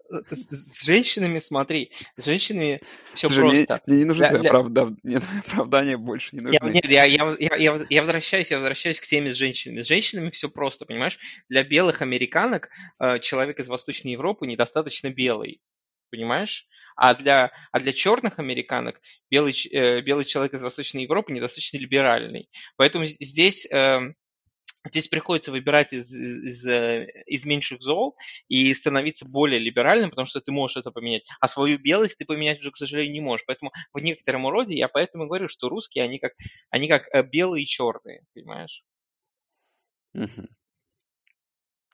с, 0.10 0.50
с 0.50 0.86
женщинами, 0.86 1.40
смотри, 1.40 1.92
с 2.18 2.26
женщинами 2.26 2.82
все 3.14 3.28
Слушай, 3.28 3.42
мне, 3.44 3.66
просто. 3.66 3.84
мне 3.88 3.98
не 4.00 4.04
нужны 4.06 4.30
Для, 4.30 4.40
для... 4.40 4.50
оправда- 4.50 4.96
нет, 5.04 5.24
оправдания 5.48 5.98
больше 5.98 6.36
не 6.36 6.40
Я, 6.52 6.60
нужны. 6.60 6.74
нет, 6.76 6.86
я, 6.86 7.04
я, 7.06 7.36
я, 7.40 7.56
я, 7.56 7.86
я 7.90 8.02
возвращаюсь, 8.02 8.52
я 8.52 8.58
возвращаюсь 8.58 9.00
к 9.00 9.06
теме 9.08 9.34
с 9.34 9.36
женщинами. 9.38 9.82
С 9.82 9.88
женщинами 9.88 10.30
все 10.30 10.50
просто, 10.50 10.86
понимаешь? 10.86 11.20
Для 11.50 11.64
белых 11.64 12.02
американок 12.02 12.70
э, 13.00 13.20
человек 13.20 13.60
из 13.60 13.68
Восточной 13.68 14.12
Европы 14.14 14.48
недостаточно 14.48 15.10
белый, 15.10 15.62
понимаешь? 16.10 16.68
А 16.98 17.14
для, 17.14 17.52
а 17.72 17.80
для 17.80 17.94
черных 17.94 18.40
американок 18.40 19.00
белый, 19.30 19.54
э, 19.72 20.02
белый 20.02 20.26
человек 20.26 20.54
из 20.56 20.64
Восточной 20.64 21.04
Европы 21.04 21.32
недостаточно 21.32 21.78
либеральный. 21.78 22.50
Поэтому 22.76 23.06
здесь, 23.06 23.68
э, 23.72 24.00
здесь 24.88 25.08
приходится 25.08 25.52
выбирать 25.52 25.94
из, 25.94 26.12
из, 26.14 26.66
э, 26.66 27.08
из 27.28 27.46
меньших 27.46 27.82
зол 27.82 28.18
и 28.48 28.74
становиться 28.74 29.26
более 29.28 29.60
либеральным, 29.60 30.10
потому 30.10 30.28
что 30.28 30.42
ты 30.42 30.52
можешь 30.52 30.78
это 30.78 30.92
поменять. 30.92 31.24
А 31.40 31.48
свою 31.48 31.78
белость 31.78 32.18
ты 32.18 32.26
поменять 32.26 32.60
уже, 32.62 32.72
к 32.72 32.78
сожалению, 32.78 33.14
не 33.14 33.22
можешь. 33.22 33.46
Поэтому 33.46 33.72
в 33.94 34.00
некотором 34.00 34.48
роде 34.48 34.76
я 34.76 34.88
поэтому 34.88 35.28
говорю, 35.28 35.50
что 35.50 35.70
русские, 35.70 36.04
они 36.06 36.20
как, 36.20 36.34
они 36.72 36.88
как 36.88 37.08
э, 37.14 37.24
белые 37.24 37.64
и 37.64 37.68
черные, 37.68 38.24
понимаешь? 38.34 38.84
Мгм. 40.14 40.48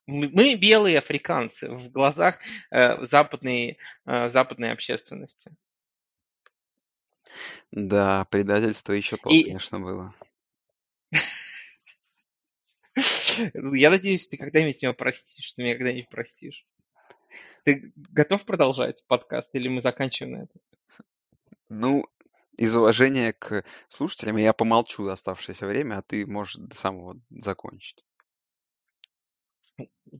Мы 0.05 0.55
белые 0.55 0.97
африканцы 0.97 1.69
в 1.69 1.89
глазах 1.89 2.39
э, 2.71 3.03
западной, 3.05 3.77
э, 4.05 4.29
западной 4.29 4.71
общественности. 4.71 5.55
Да, 7.71 8.25
предательство 8.25 8.93
еще 8.93 9.17
то, 9.17 9.29
И 9.29 9.45
конечно, 9.45 9.79
было. 9.79 10.13
я 13.73 13.89
надеюсь, 13.89 14.27
ты 14.27 14.37
когда-нибудь 14.37 14.81
меня 14.81 14.93
простишь, 14.93 15.53
ты 15.53 15.63
меня 15.63 15.75
когда-нибудь 15.75 16.09
простишь. 16.09 16.65
Ты 17.63 17.93
готов 17.95 18.45
продолжать 18.45 19.03
подкаст 19.07 19.49
или 19.53 19.69
мы 19.69 19.81
заканчиваем 19.81 20.33
на 20.33 20.43
этом? 20.43 20.61
Ну, 21.69 22.05
из 22.57 22.75
уважения 22.75 23.33
к 23.33 23.63
слушателям 23.87 24.37
я 24.37 24.53
помолчу 24.53 25.07
оставшееся 25.07 25.65
время, 25.65 25.97
а 25.97 26.01
ты 26.01 26.25
можешь 26.25 26.57
до 26.57 26.75
самого 26.75 27.19
закончить. 27.29 28.03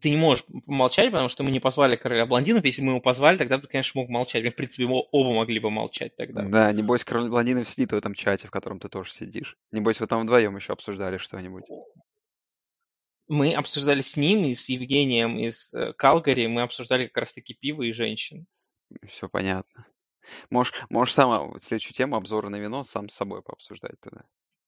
Ты 0.02 0.10
не 0.10 0.18
можешь 0.18 0.44
молчать, 0.66 1.12
потому 1.12 1.30
что 1.30 1.44
мы 1.44 1.52
не 1.52 1.60
позвали 1.60 1.96
короля 1.96 2.26
блондинов. 2.26 2.66
Если 2.66 2.82
мы 2.82 2.94
его 2.94 3.02
позвали, 3.02 3.38
тогда 3.38 3.60
ты, 3.60 3.68
конечно, 3.68 4.02
мог 4.02 4.10
молчать. 4.10 4.44
Мы, 4.44 4.50
в 4.50 4.56
принципе, 4.56 4.88
мы 4.88 5.04
оба 5.12 5.34
могли 5.34 5.60
бы 5.60 5.70
молчать 5.70 6.16
тогда. 6.16 6.42
Да, 6.42 6.72
небось, 6.72 7.04
король 7.04 7.30
блондинов 7.30 7.70
сидит 7.70 7.92
в 7.92 7.96
этом 7.96 8.16
чате, 8.16 8.48
в 8.48 8.52
котором 8.52 8.80
ты 8.80 8.90
тоже 8.90 9.12
сидишь. 9.12 9.56
Небось, 9.72 10.00
вы 10.00 10.08
там 10.08 10.24
вдвоем 10.24 10.56
еще 10.56 10.74
обсуждали 10.74 11.18
что-нибудь. 11.18 11.66
Мы 13.28 13.54
обсуждали 13.54 14.02
с 14.02 14.18
ним 14.18 14.46
и 14.46 14.56
с 14.56 14.68
Евгением 14.68 15.38
из 15.38 15.74
э, 15.74 15.94
Калгари, 15.94 16.48
мы 16.48 16.64
обсуждали 16.64 17.08
как 17.08 17.18
раз-таки 17.18 17.54
пиво 17.54 17.84
и 17.84 17.94
женщин. 17.94 18.48
Все 19.08 19.30
понятно. 19.30 19.88
Можешь, 20.50 20.74
можешь 20.90 21.14
сама 21.14 21.58
следующую 21.58 21.94
тему 21.94 22.16
обзора 22.16 22.50
на 22.50 22.58
вино 22.58 22.84
сам 22.84 23.10
с 23.10 23.16
собой 23.16 23.42
пообсуждать 23.42 24.00
тогда. 24.02 24.24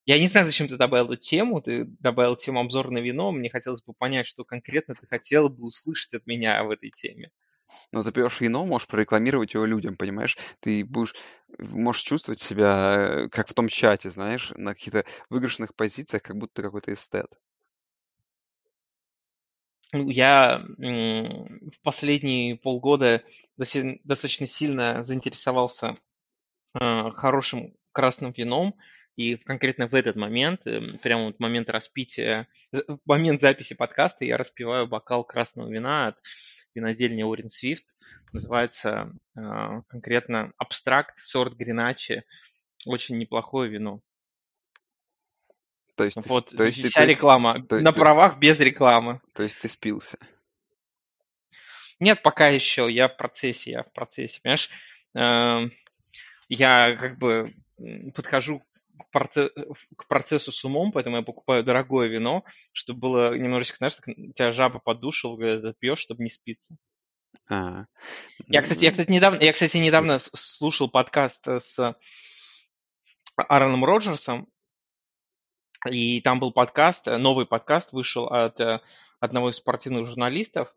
Я 0.05 0.19
не 0.19 0.27
знаю, 0.27 0.45
зачем 0.45 0.67
ты 0.67 0.77
добавил 0.77 1.05
эту 1.05 1.17
тему. 1.17 1.61
Ты 1.61 1.85
добавил 1.85 2.35
тему 2.35 2.59
обзор 2.59 2.91
на 2.91 2.99
вино. 2.99 3.31
Мне 3.31 3.49
хотелось 3.49 3.83
бы 3.83 3.93
понять, 3.93 4.27
что 4.27 4.43
конкретно 4.43 4.95
ты 4.95 5.07
хотела 5.07 5.47
бы 5.49 5.65
услышать 5.65 6.13
от 6.13 6.27
меня 6.27 6.63
в 6.63 6.69
этой 6.69 6.91
теме. 6.91 7.31
Но 7.91 8.03
ты 8.03 8.11
пьешь 8.11 8.41
вино, 8.41 8.65
можешь 8.65 8.87
прорекламировать 8.87 9.53
его 9.55 9.65
людям, 9.65 9.97
понимаешь? 9.97 10.37
Ты 10.59 10.85
будешь, 10.85 11.15
можешь 11.57 12.03
чувствовать 12.03 12.39
себя, 12.39 13.25
э, 13.25 13.29
как 13.29 13.47
в 13.47 13.53
том 13.53 13.67
чате, 13.69 14.09
знаешь, 14.09 14.51
на 14.55 14.73
каких-то 14.73 15.03
выигрышных 15.29 15.75
позициях, 15.75 16.21
как 16.23 16.37
будто 16.37 16.53
ты 16.55 16.61
какой-то 16.61 16.93
эстет. 16.93 17.37
Ну, 19.93 20.09
Я 20.09 20.65
в 20.77 21.79
последние 21.83 22.57
полгода 22.57 23.23
достаточно 23.57 24.47
сильно 24.47 25.03
заинтересовался 25.03 25.95
э, 26.79 27.11
хорошим 27.11 27.75
красным 27.91 28.33
вином. 28.33 28.75
И 29.15 29.37
конкретно 29.37 29.87
в 29.87 29.95
этот 29.95 30.15
момент, 30.17 30.67
эм, 30.67 30.97
прямо 30.99 31.25
вот 31.25 31.39
момент 31.39 31.69
распития, 31.69 32.47
момент 33.05 33.41
записи 33.41 33.73
подкаста 33.73 34.25
я 34.25 34.37
распиваю 34.37 34.87
бокал 34.87 35.23
красного 35.23 35.69
вина 35.71 36.07
от 36.07 36.17
винодельни 36.73 37.23
Орин 37.23 37.49
Свифт. 37.49 37.85
Называется 38.33 39.13
э, 39.37 39.41
конкретно 39.87 40.51
абстракт, 40.57 41.17
сорт 41.19 41.53
Гриначи. 41.53 42.23
Очень 42.85 43.17
неплохое 43.17 43.69
вино. 43.69 44.01
То 45.95 46.03
есть 46.03 46.17
ты, 46.21 46.27
Вот 46.27 46.49
то 46.49 46.63
есть 46.65 46.83
вся 46.85 47.01
ты- 47.03 47.07
реклама. 47.07 47.65
то- 47.65 47.79
На 47.79 47.93
правах 47.93 48.37
без 48.37 48.59
рекламы. 48.59 49.21
то 49.33 49.43
есть 49.43 49.57
ты 49.61 49.69
спился. 49.69 50.17
Нет, 52.01 52.21
пока 52.21 52.49
еще. 52.49 52.91
Я 52.91 53.07
в 53.07 53.15
процессе, 53.15 53.71
я 53.71 53.83
в 53.83 53.91
процессе. 53.93 54.41
Понимаешь, 54.41 54.69
Эм, 55.17 55.71
я 56.49 56.97
как 56.99 57.17
бы 57.17 57.53
подхожу 58.13 58.61
к, 58.97 59.15
проце- 59.15 59.51
к 59.97 60.07
процессу 60.07 60.51
с 60.51 60.65
умом, 60.65 60.91
поэтому 60.91 61.17
я 61.17 61.23
покупаю 61.23 61.63
дорогое 61.63 62.07
вино, 62.07 62.43
чтобы 62.71 62.99
было 62.99 63.37
немножечко, 63.37 63.77
знаешь, 63.77 63.95
так 63.95 64.05
тебя 64.05 64.51
жаба 64.51 64.79
подушила, 64.79 65.37
когда 65.37 65.71
ты 65.71 65.77
пьешь, 65.77 65.99
чтобы 65.99 66.23
не 66.23 66.29
спиться. 66.29 66.75
А, 67.49 67.85
Я, 68.47 68.61
кстати, 68.61 68.83
я, 68.83 68.91
кстати, 68.91 69.11
недавно, 69.11 69.39
я, 69.41 69.53
кстати, 69.53 69.77
недавно 69.77 70.19
слушал 70.19 70.89
подкаст 70.89 71.47
э, 71.47 71.59
с 71.59 71.95
Аароном 73.35 73.85
Роджерсом, 73.85 74.47
и 75.89 76.21
там 76.21 76.39
был 76.39 76.51
подкаст, 76.51 77.07
э, 77.07 77.17
новый 77.17 77.45
подкаст 77.45 77.91
вышел 77.91 78.25
от 78.27 78.59
э, 78.59 78.81
одного 79.19 79.49
из 79.49 79.57
спортивных 79.57 80.07
журналистов. 80.07 80.73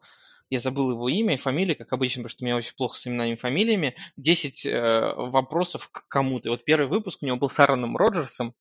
Я 0.50 0.60
забыл 0.60 0.90
его 0.90 1.08
имя 1.08 1.34
и 1.34 1.38
фамилию, 1.38 1.76
как 1.76 1.92
обычно, 1.92 2.22
потому 2.22 2.30
что 2.30 2.44
у 2.44 2.46
меня 2.46 2.56
очень 2.56 2.74
плохо 2.74 2.98
с 2.98 3.06
именами 3.06 3.32
и 3.32 3.36
фамилиями. 3.36 3.94
10 4.16 4.64
э, 4.64 5.12
вопросов 5.16 5.88
к 5.90 6.08
кому-то. 6.08 6.50
Вот 6.50 6.64
первый 6.64 6.88
выпуск 6.88 7.22
у 7.22 7.26
него 7.26 7.36
был 7.36 7.50
с 7.50 7.60
Аароном 7.60 7.96
Роджерсом. 7.96 8.54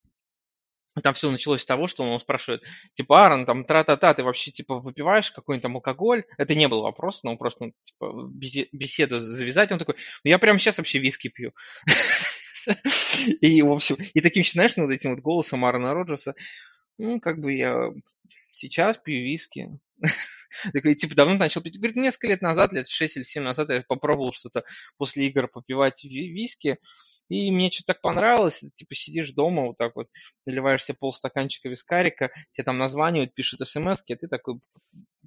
Там 1.02 1.14
все 1.14 1.30
началось 1.30 1.62
с 1.62 1.66
того, 1.66 1.88
что 1.88 2.04
он 2.04 2.10
его 2.10 2.20
спрашивает, 2.20 2.64
типа, 2.96 3.24
Аарон, 3.24 3.46
там, 3.46 3.66
тра-та-та, 3.66 4.14
ты 4.16 4.24
вообще, 4.24 4.52
типа, 4.52 4.80
выпиваешь 4.80 5.32
какой-нибудь 5.32 5.62
там 5.62 5.76
алкоголь? 5.76 6.24
Это 6.38 6.56
не 6.56 6.68
был 6.68 6.82
вопрос, 6.82 7.24
но 7.24 7.32
он 7.32 7.38
просто, 7.38 7.66
ну, 7.66 7.74
типа, 7.84 8.30
беседу 8.72 9.20
завязать. 9.20 9.72
Он 9.72 9.80
такой, 9.80 9.96
ну, 10.24 10.30
я 10.30 10.40
прямо 10.40 10.60
сейчас 10.60 10.78
вообще 10.78 11.00
виски 11.00 11.30
пью. 11.30 11.54
И, 13.42 13.62
в 13.62 13.72
общем, 13.72 13.96
и 14.14 14.20
таким, 14.20 14.44
знаешь, 14.44 14.76
над 14.76 14.92
этим 14.92 15.12
вот 15.12 15.22
голосом 15.22 15.64
Аарона 15.64 15.94
Роджерса, 15.94 16.36
ну, 16.98 17.22
как 17.22 17.40
бы 17.40 17.54
я 17.54 17.94
сейчас 18.52 18.98
пью 18.98 19.24
виски. 19.24 19.70
Такой, 20.74 20.96
типа, 20.96 21.16
давно 21.16 21.36
начал 21.36 21.62
пить. 21.62 21.78
Говорит, 21.78 21.96
несколько 21.96 22.28
лет 22.28 22.42
назад, 22.42 22.74
лет 22.74 22.88
6 22.88 23.18
или 23.18 23.24
7 23.24 23.44
назад 23.44 23.70
я 23.70 23.84
попробовал 23.88 24.34
что-то 24.34 24.64
после 24.98 25.28
игр 25.28 25.48
попивать 25.48 26.04
ви- 26.04 26.32
виски, 26.32 26.78
и 27.30 27.52
мне 27.52 27.72
что-то 27.72 27.94
так 27.94 28.02
понравилось. 28.02 28.64
Типа, 28.76 28.96
сидишь 28.96 29.32
дома, 29.34 29.64
вот 29.64 29.78
так 29.78 29.96
вот, 29.96 30.08
наливаешь 30.46 30.84
себе 30.84 30.98
полстаканчика 31.00 31.70
вискарика, 31.70 32.32
тебе 32.54 32.64
там 32.64 32.78
названивают, 32.78 33.34
пишут 33.34 33.68
смс 33.68 34.02
а 34.10 34.16
ты 34.16 34.28
такой 34.28 34.60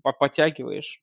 по- 0.02 0.12
потягиваешь. 0.12 1.02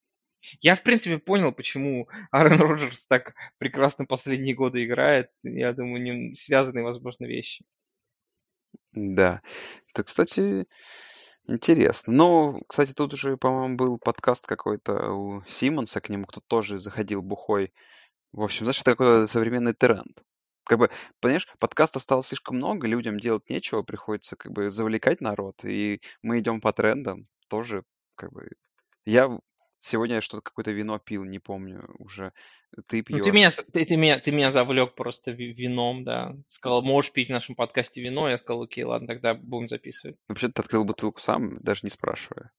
Я, 0.61 0.75
в 0.75 0.83
принципе, 0.83 1.17
понял, 1.17 1.51
почему 1.51 2.07
Аарон 2.31 2.59
Роджерс 2.59 3.07
так 3.07 3.33
прекрасно 3.57 4.05
последние 4.05 4.55
годы 4.55 4.85
играет. 4.85 5.29
Я 5.43 5.73
думаю, 5.73 6.01
не 6.01 6.35
связанные, 6.35 6.83
возможно, 6.83 7.25
вещи. 7.25 7.65
Да. 8.93 9.41
Это, 9.93 10.03
кстати, 10.03 10.65
интересно. 11.47 12.13
Ну, 12.13 12.61
кстати, 12.67 12.93
тут 12.93 13.13
уже, 13.13 13.37
по-моему, 13.37 13.75
был 13.75 13.97
подкаст 13.97 14.45
какой-то 14.45 15.11
у 15.11 15.43
Симмонса, 15.47 16.01
к 16.01 16.09
нему 16.09 16.25
кто-то 16.25 16.45
тоже 16.47 16.79
заходил 16.79 17.21
бухой. 17.21 17.73
В 18.31 18.43
общем, 18.43 18.65
знаешь, 18.65 18.81
это 18.81 18.91
какой-то 18.91 19.27
современный 19.27 19.73
тренд. 19.73 20.21
Как 20.65 20.79
бы, 20.79 20.89
понимаешь, 21.21 21.47
подкастов 21.59 22.03
стало 22.03 22.21
слишком 22.21 22.57
много, 22.57 22.87
людям 22.87 23.17
делать 23.17 23.49
нечего, 23.49 23.83
приходится 23.83 24.35
как 24.35 24.51
бы 24.51 24.69
завлекать 24.69 25.21
народ, 25.21 25.63
и 25.63 26.01
мы 26.21 26.39
идем 26.39 26.59
по 26.59 26.73
трендам 26.73 27.27
тоже, 27.47 27.83
как 28.15 28.33
бы. 28.33 28.49
Я 29.05 29.39
сегодня 29.87 30.21
что-то 30.21 30.41
какое-то 30.41 30.71
вино 30.71 30.99
пил, 30.99 31.23
не 31.23 31.39
помню 31.39 31.85
уже. 31.99 32.33
Ты 32.87 33.03
Ну, 33.09 33.19
ты 33.19 33.31
пьешь. 33.31 33.33
меня, 33.33 33.51
ты, 33.51 33.85
ты 33.85 33.97
меня, 33.97 34.19
ты 34.19 34.31
меня 34.31 34.51
завлек 34.51 34.95
просто 34.95 35.31
ви- 35.31 35.53
вином, 35.53 36.03
да. 36.03 36.35
Сказал, 36.49 36.81
можешь 36.81 37.11
пить 37.11 37.29
в 37.29 37.31
нашем 37.31 37.55
подкасте 37.55 38.01
вино. 38.01 38.29
Я 38.29 38.37
сказал, 38.37 38.63
окей, 38.63 38.83
ладно, 38.83 39.07
тогда 39.07 39.33
будем 39.33 39.69
записывать. 39.69 40.17
Вообще, 40.27 40.49
ты 40.49 40.61
открыл 40.61 40.83
бутылку 40.83 41.19
сам, 41.21 41.57
даже 41.63 41.81
не 41.83 41.89
спрашивая. 41.89 42.51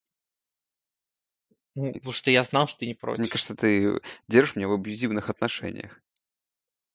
Ну, 1.75 1.93
потому 1.93 2.13
что 2.13 2.31
я 2.31 2.43
знал, 2.45 2.67
что 2.67 2.81
ты 2.81 2.87
не 2.87 2.93
Мне 2.93 2.99
против. 2.99 3.31
кажется, 3.31 3.55
ты 3.55 4.01
держишь 4.27 4.57
меня 4.57 4.69
в 4.69 4.73
абьюзивных 4.73 5.31
отношениях. 5.31 6.01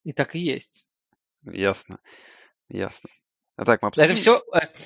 И 0.03 0.11
так 0.11 0.35
и 0.35 0.39
есть. 0.39 0.85
Ясно, 1.43 1.99
ясно. 2.69 3.09
А 3.55 3.65
так, 3.65 3.81
мы 3.81 3.87
Это 3.95 4.13
обсудим? 4.13 4.15
все, 4.15 4.43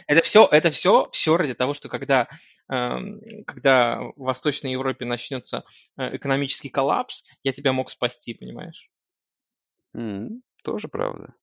это 0.07 0.21
все, 0.23 0.47
это 0.51 0.71
все, 0.71 1.09
все 1.11 1.37
ради 1.37 1.53
того, 1.53 1.73
что 1.73 1.87
когда, 1.89 2.27
эм, 2.69 3.21
когда 3.45 3.99
в 4.01 4.13
Восточной 4.17 4.73
Европе 4.73 5.05
начнется 5.05 5.63
э, 5.97 6.17
экономический 6.17 6.69
коллапс, 6.69 7.23
я 7.43 7.53
тебя 7.53 7.71
мог 7.73 7.89
спасти, 7.89 8.33
понимаешь? 8.33 8.89
М, 9.93 10.43
Тоже 10.63 10.87
правда. 10.87 11.35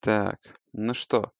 Так, 0.00 0.38
ну 0.74 0.92
что, 0.94 1.32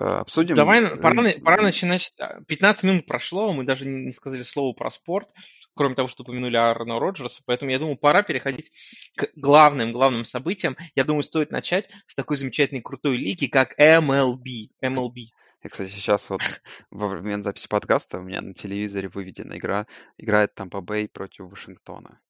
Обсудим. 0.00 0.54
Давай, 0.54 0.96
пора, 0.96 1.24
пора 1.44 1.62
начинать. 1.62 2.14
15 2.46 2.84
минут 2.84 3.06
прошло, 3.06 3.52
мы 3.52 3.64
даже 3.64 3.84
не 3.84 4.12
сказали 4.12 4.42
слово 4.42 4.72
про 4.72 4.92
спорт, 4.92 5.28
кроме 5.74 5.96
того, 5.96 6.06
что 6.06 6.22
упомянули 6.22 6.56
Аарона 6.56 7.00
Роджерса, 7.00 7.42
поэтому 7.44 7.72
я 7.72 7.80
думаю, 7.80 7.96
пора 7.96 8.22
переходить 8.22 8.70
к 9.16 9.28
главным, 9.34 9.92
главным 9.92 10.24
событиям. 10.24 10.76
Я 10.94 11.02
думаю, 11.02 11.24
стоит 11.24 11.50
начать 11.50 11.90
с 12.06 12.14
такой 12.14 12.36
замечательной 12.36 12.80
крутой 12.80 13.16
лиги, 13.16 13.46
как 13.46 13.76
MLB. 13.76 14.68
MLB. 14.84 15.14
И, 15.64 15.68
кстати, 15.68 15.90
сейчас 15.90 16.30
вот 16.30 16.42
во 16.92 17.08
время 17.08 17.40
записи 17.40 17.66
подкаста 17.68 18.18
у 18.18 18.22
меня 18.22 18.40
на 18.40 18.54
телевизоре 18.54 19.08
выведена 19.08 19.58
игра. 19.58 19.88
Играет 20.16 20.54
Тампа 20.54 20.80
Бэй 20.80 21.08
против 21.08 21.50
Вашингтона. 21.50 22.20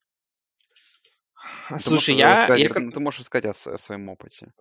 Слушай, 1.78 2.14
ты 2.14 2.20
я... 2.20 2.44
Сказать, 2.44 2.62
я... 2.62 2.90
Ты 2.90 3.00
можешь 3.00 3.24
сказать 3.24 3.44
о, 3.44 3.72
о 3.72 3.76
своем 3.76 4.08
опыте. 4.08 4.52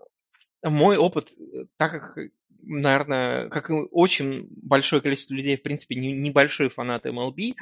Мой 0.63 0.97
опыт, 0.97 1.31
э, 1.37 1.65
так 1.77 1.91
как, 1.91 2.17
наверное, 2.61 3.49
как 3.49 3.69
и 3.69 3.73
очень 3.73 4.47
большое 4.49 5.01
количество 5.01 5.33
людей, 5.33 5.57
в 5.57 5.63
принципе, 5.63 5.95
небольшой 5.95 6.69
фанат 6.69 7.05
MLB, 7.05 7.53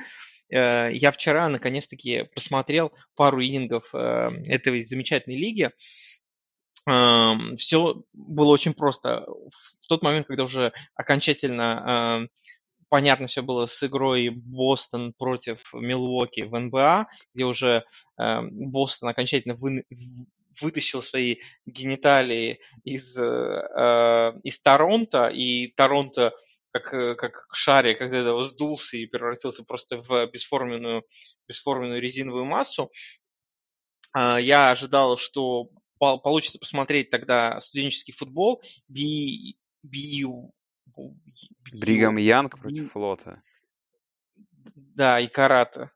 э, 0.49 0.91
я 0.93 1.11
вчера 1.11 1.49
наконец-таки 1.49 2.29
посмотрел 2.33 2.93
пару 3.15 3.43
инингов 3.43 3.89
э, 3.93 4.29
этой 4.45 4.85
замечательной 4.85 5.37
лиги. 5.37 5.71
Эм, 6.87 7.57
Все 7.57 8.03
было 8.13 8.51
очень 8.51 8.73
просто. 8.73 9.25
В 9.81 9.87
тот 9.87 10.03
момент, 10.03 10.27
когда 10.27 10.43
уже 10.43 10.71
окончательно 10.95 12.29
понятно 12.89 13.25
все 13.25 13.41
было 13.41 13.65
с 13.65 13.83
игрой 13.83 14.29
Бостон 14.29 15.13
против 15.17 15.73
Милуоки 15.73 16.41
в 16.41 16.57
НБА, 16.57 17.07
где 17.33 17.43
уже 17.43 17.83
Бостон 18.17 19.09
окончательно 19.09 19.55
вы, 19.55 19.83
вытащил 20.61 21.01
свои 21.01 21.37
гениталии 21.65 22.59
из, 22.83 23.17
э, 23.17 24.33
из 24.43 24.59
Торонто, 24.61 25.27
и 25.27 25.67
Торонто 25.75 26.33
как, 26.71 27.17
как 27.17 27.47
шарик, 27.53 27.99
когда 27.99 28.19
это 28.19 28.39
сдулся 28.41 28.97
и 28.97 29.05
превратился 29.05 29.63
просто 29.63 30.01
в 30.01 30.27
бесформенную, 30.27 31.03
бесформенную 31.47 32.01
резиновую 32.01 32.45
массу. 32.45 32.91
Э, 34.15 34.37
я 34.41 34.71
ожидал, 34.71 35.17
что 35.17 35.69
получится 35.99 36.59
посмотреть 36.59 37.09
тогда 37.09 37.59
студенческий 37.61 38.13
футбол, 38.13 38.61
би, 38.87 39.57
би, 39.83 40.25
Бригам 41.73 42.17
Янг 42.17 42.59
против 42.59 42.91
флота. 42.91 43.41
Да, 44.75 45.19
и 45.19 45.27
карата. 45.27 45.91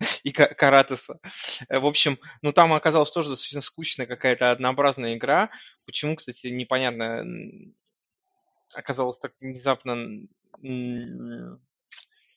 и 0.24 0.32
Каратеса. 0.32 1.20
Э, 1.68 1.78
в 1.78 1.86
общем, 1.86 2.18
ну 2.42 2.52
там 2.52 2.72
оказалась 2.72 3.10
тоже 3.10 3.30
достаточно 3.30 3.60
скучная 3.60 4.06
какая-то 4.06 4.50
однообразная 4.50 5.16
игра. 5.16 5.50
Почему, 5.86 6.16
кстати, 6.16 6.48
непонятно, 6.48 7.24
оказалось 8.74 9.18
так 9.18 9.32
внезапно 9.40 10.26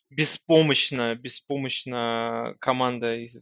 беспомощно, 0.10 1.16
беспомощно 1.16 2.56
команда 2.60 3.16
из 3.16 3.42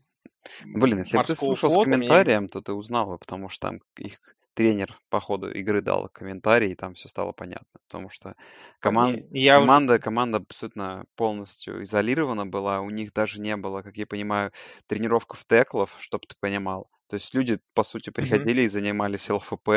Блин, 0.63 0.99
если 0.99 1.17
бы 1.17 1.23
ты 1.23 1.35
слушал 1.35 1.71
с 1.71 1.75
комментарием, 1.75 2.43
меня... 2.43 2.49
то 2.49 2.61
ты 2.61 2.73
узнал 2.73 3.07
бы, 3.07 3.17
потому 3.17 3.49
что 3.49 3.69
там 3.69 3.79
их 3.97 4.19
тренер 4.55 4.99
по 5.09 5.19
ходу 5.19 5.51
игры 5.51 5.81
дал 5.81 6.09
комментарий, 6.09 6.71
и 6.71 6.75
там 6.75 6.95
все 6.95 7.07
стало 7.09 7.31
понятно. 7.33 7.79
Потому 7.87 8.09
что 8.09 8.35
коман... 8.79 9.23
я 9.31 9.59
команда, 9.59 9.93
уже... 9.93 10.01
команда 10.01 10.37
абсолютно 10.39 11.05
полностью 11.15 11.83
изолирована 11.83 12.47
была. 12.47 12.81
У 12.81 12.89
них 12.89 13.13
даже 13.13 13.39
не 13.39 13.55
было, 13.57 13.83
как 13.83 13.97
я 13.97 14.07
понимаю, 14.07 14.51
тренировков 14.87 15.45
теклов, 15.45 15.95
чтобы 15.99 16.25
ты 16.27 16.35
понимал. 16.39 16.89
То 17.07 17.15
есть 17.15 17.35
люди, 17.35 17.59
по 17.73 17.83
сути, 17.83 18.09
приходили 18.09 18.63
mm-hmm. 18.63 18.65
и 18.65 18.69
занимались 18.69 19.29
ЛФП, 19.29 19.69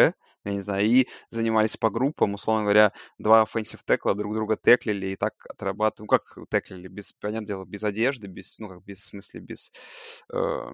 я 0.45 0.53
не 0.53 0.61
знаю, 0.61 0.87
и 0.87 1.07
занимались 1.29 1.77
по 1.77 1.91
группам, 1.91 2.35
условно 2.35 2.63
говоря, 2.63 2.93
два 3.19 3.45
offensive 3.45 3.81
текла 3.87 4.15
друг 4.15 4.35
друга 4.35 4.57
теклили 4.57 5.09
и 5.09 5.17
так 5.17 5.35
отрабатывали, 5.47 6.07
ну 6.07 6.07
как 6.07 6.39
теклили, 6.51 6.89
без, 6.89 7.13
понятное 7.13 7.47
дело, 7.47 7.65
без 7.67 7.85
одежды, 7.85 8.29
без, 8.29 8.59
ну 8.59 8.69
как, 8.69 8.85
без, 8.85 9.01
в 9.01 9.07
смысле, 9.07 9.41
без 9.41 9.73
э, 10.33 10.73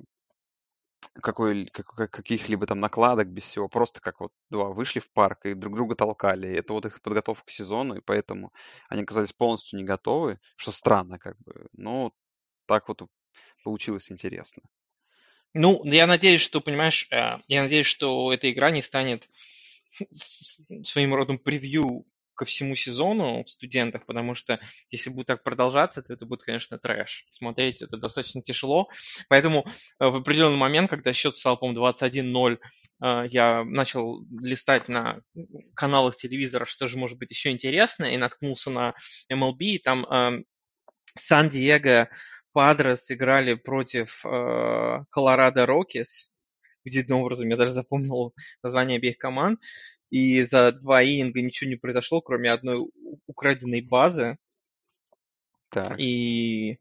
какой, 1.14 1.66
как, 1.66 2.10
каких-либо 2.10 2.66
там 2.66 2.80
накладок, 2.80 3.28
без 3.28 3.44
всего, 3.44 3.68
просто 3.68 4.00
как 4.00 4.20
вот 4.20 4.32
два 4.50 4.70
вышли 4.70 5.00
в 5.00 5.10
парк 5.10 5.46
и 5.46 5.54
друг 5.54 5.74
друга 5.74 5.94
толкали. 5.94 6.48
Это 6.48 6.72
вот 6.72 6.86
их 6.86 7.00
подготовка 7.02 7.46
к 7.46 7.50
сезону, 7.50 7.96
и 7.96 8.00
поэтому 8.00 8.52
они 8.88 9.02
оказались 9.02 9.32
полностью 9.32 9.78
не 9.78 9.84
готовы, 9.84 10.38
что 10.56 10.72
странно 10.72 11.18
как 11.18 11.38
бы, 11.40 11.68
но 11.72 12.12
так 12.66 12.88
вот 12.88 13.02
получилось 13.62 14.10
интересно. 14.10 14.62
Ну, 15.54 15.84
я 15.84 16.06
надеюсь, 16.06 16.40
что, 16.40 16.60
понимаешь, 16.60 17.06
э, 17.10 17.38
я 17.46 17.62
надеюсь, 17.62 17.86
что 17.86 18.32
эта 18.32 18.50
игра 18.50 18.70
не 18.70 18.82
станет 18.82 19.28
своим 20.82 21.14
родом 21.14 21.38
превью 21.38 22.04
ко 22.34 22.44
всему 22.44 22.76
сезону 22.76 23.44
в 23.44 23.48
студентах, 23.48 24.06
потому 24.06 24.34
что 24.34 24.60
если 24.90 25.10
будет 25.10 25.26
так 25.26 25.42
продолжаться, 25.42 26.02
то 26.02 26.12
это 26.12 26.26
будет, 26.26 26.42
конечно, 26.42 26.78
трэш. 26.78 27.26
Смотреть 27.30 27.82
это 27.82 27.96
достаточно 27.96 28.42
тяжело. 28.42 28.88
Поэтому 29.28 29.64
э, 30.00 30.06
в 30.06 30.16
определенный 30.16 30.56
момент, 30.56 30.90
когда 30.90 31.12
счет 31.12 31.36
стал, 31.36 31.58
по-моему, 31.58 31.86
21-0, 31.86 32.58
э, 33.02 33.28
я 33.30 33.64
начал 33.64 34.24
листать 34.40 34.88
на 34.88 35.20
каналах 35.74 36.16
телевизора, 36.16 36.64
что 36.64 36.88
же 36.88 36.98
может 36.98 37.18
быть 37.18 37.30
еще 37.30 37.50
интересно, 37.50 38.04
и 38.04 38.16
наткнулся 38.16 38.70
на 38.70 38.94
MLB, 39.32 39.58
и 39.58 39.78
там 39.78 40.04
эм, 40.06 40.44
Сан-Диего 41.18 42.08
Падрес 42.52 43.10
играли 43.10 43.54
против 43.54 44.20
Колорадо 44.22 45.66
Рокис, 45.66 46.34
удивительным 46.84 47.22
образом 47.22 47.48
я 47.48 47.56
даже 47.56 47.72
запомнил 47.72 48.34
название 48.62 48.98
обеих 48.98 49.18
команд, 49.18 49.60
и 50.14 50.42
за 50.42 50.70
два 50.70 51.02
ининга 51.02 51.42
ничего 51.42 51.68
не 51.68 51.74
произошло, 51.74 52.20
кроме 52.20 52.52
одной 52.52 52.88
украденной 53.26 53.80
базы. 53.80 54.38
Так. 55.70 55.98
И, 55.98 56.78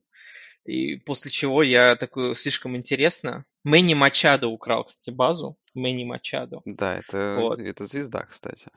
и 0.66 0.98
после 0.98 1.32
чего 1.32 1.64
я 1.64 1.96
такой, 1.96 2.36
слишком 2.36 2.78
интересно. 2.78 3.44
Мэнни 3.64 3.96
Мачадо 3.96 4.50
украл, 4.50 4.84
кстати, 4.84 5.10
базу. 5.10 5.58
Мэнни 5.74 6.04
Мачадо. 6.04 6.62
Да, 6.66 7.00
это, 7.00 7.38
вот. 7.40 7.60
это 7.60 7.86
звезда, 7.86 8.22
кстати. 8.22 8.68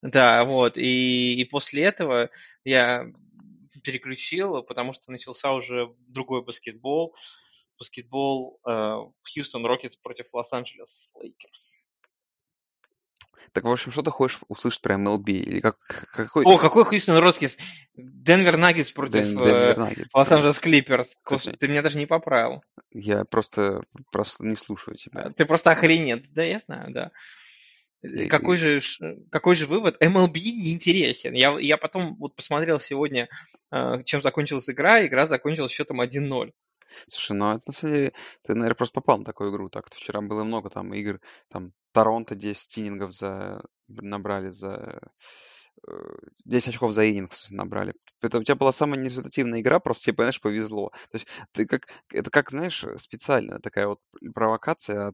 Да, 0.00 0.44
вот. 0.44 0.78
И, 0.78 1.34
и 1.34 1.44
после 1.44 1.82
этого 1.82 2.30
я 2.64 3.12
переключил, 3.82 4.62
потому 4.62 4.94
что 4.94 5.12
начался 5.12 5.52
уже 5.52 5.94
другой 6.08 6.42
баскетбол. 6.42 7.14
Баскетбол 7.78 8.60
э, 8.66 8.96
Houston 9.30 9.66
Rockets 9.66 9.98
против 9.98 10.32
Лос-Анджелес 10.32 11.10
Lakers. 11.20 11.83
Так, 13.52 13.64
в 13.64 13.70
общем, 13.70 13.92
что 13.92 14.02
ты 14.02 14.10
хочешь 14.10 14.40
услышать 14.48 14.80
про 14.82 14.96
MLB? 14.96 15.30
Или 15.30 15.60
как, 15.60 15.78
какой... 16.12 16.44
О, 16.44 16.58
какой 16.58 16.84
Houston 16.84 17.18
Rockets? 17.18 17.58
Denver 17.94 18.56
Nuggets 18.56 18.92
против 18.92 19.40
э, 19.40 20.06
Лос-Анджелес 20.14 20.58
Клиперс. 20.58 21.16
Ты 21.58 21.68
меня 21.68 21.82
даже 21.82 21.98
не 21.98 22.06
поправил. 22.06 22.62
Я 22.92 23.24
просто, 23.24 23.82
просто 24.10 24.46
не 24.46 24.56
слушаю 24.56 24.96
тебя. 24.96 25.30
Ты 25.36 25.44
просто 25.44 25.70
охренел. 25.70 26.20
Да, 26.30 26.42
я 26.42 26.60
знаю, 26.60 26.92
да. 26.92 27.10
И... 28.02 28.26
Какой 28.26 28.56
же, 28.56 28.80
какой 29.30 29.54
же 29.54 29.66
вывод? 29.66 29.96
MLB 30.02 30.34
не 30.34 30.72
интересен. 30.72 31.32
Я, 31.32 31.58
я 31.58 31.78
потом 31.78 32.16
вот 32.16 32.36
посмотрел 32.36 32.78
сегодня, 32.78 33.28
э, 33.72 34.02
чем 34.04 34.20
закончилась 34.20 34.68
игра. 34.68 35.06
Игра 35.06 35.26
закончилась 35.26 35.72
счетом 35.72 36.02
1-0. 36.02 36.52
Слушай, 37.06 37.32
ну 37.32 37.52
это 37.52 37.62
на 37.66 37.72
самом 37.72 37.94
деле, 37.94 38.12
ты, 38.42 38.54
наверное, 38.54 38.74
просто 38.76 38.94
попал 38.94 39.18
на 39.18 39.24
такую 39.24 39.50
игру. 39.50 39.68
Так-то 39.68 39.96
вчера 39.96 40.20
было 40.20 40.44
много 40.44 40.70
там 40.70 40.92
игр, 40.92 41.20
там 41.50 41.72
Торонто 41.94 42.34
10 42.34 42.78
инингов 42.80 43.12
за, 43.12 43.62
набрали 43.86 44.50
за 44.50 45.00
10 46.44 46.66
э, 46.66 46.70
очков 46.70 46.92
за 46.92 47.08
ининг 47.08 47.30
набрали. 47.50 47.94
Это 48.20 48.38
у 48.38 48.42
тебя 48.42 48.56
была 48.56 48.72
самая 48.72 48.98
нерезультативная 48.98 49.60
игра, 49.60 49.78
просто 49.78 50.06
тебе, 50.06 50.16
понимаешь, 50.16 50.40
повезло. 50.40 50.90
То 51.10 51.14
есть 51.14 51.28
ты 51.52 51.66
как, 51.66 51.86
это 52.12 52.30
как, 52.30 52.50
знаешь, 52.50 52.84
специальная 52.96 53.60
такая 53.60 53.86
вот 53.86 54.00
провокация 54.34 55.12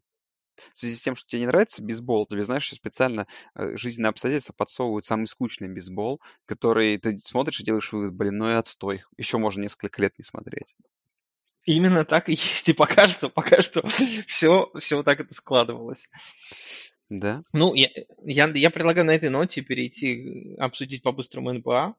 в 0.73 0.79
связи 0.79 0.97
с 0.97 1.03
тем, 1.03 1.17
что 1.17 1.29
тебе 1.29 1.41
не 1.41 1.47
нравится 1.47 1.83
бейсбол, 1.83 2.27
тебе, 2.27 2.45
знаешь, 2.45 2.71
специально 2.71 3.27
э, 3.55 3.77
жизненные 3.77 4.11
обстоятельства 4.11 4.55
подсовывают 4.55 5.05
самый 5.05 5.27
скучный 5.27 5.69
бейсбол, 5.69 6.21
который 6.47 6.97
ты 6.99 7.19
смотришь 7.19 7.61
и 7.61 7.65
делаешь 7.65 7.93
вывод, 7.93 8.15
блин, 8.15 8.39
ну 8.39 8.51
и 8.51 8.55
отстой. 8.55 9.03
Еще 9.19 9.37
можно 9.37 9.61
несколько 9.61 10.01
лет 10.01 10.19
не 10.19 10.25
смотреть. 10.25 10.75
Именно 11.65 12.05
так 12.05 12.29
и 12.29 12.33
есть. 12.33 12.69
И 12.69 12.73
пока 12.73 13.09
что, 13.09 13.29
пока 13.29 13.63
что 13.63 13.87
все, 14.27 14.71
все 14.79 15.03
так 15.03 15.21
это 15.21 15.35
складывалось. 15.35 16.09
Да. 17.09 17.43
Ну, 17.53 17.75
я, 17.75 17.89
я, 18.25 18.47
я 18.49 18.71
предлагаю 18.71 19.05
на 19.05 19.15
этой 19.15 19.31
ноте 19.31 19.63
перейти, 19.63 20.55
обсудить 20.59 21.03
по-быстрому 21.03 21.53
НБА. 21.53 21.95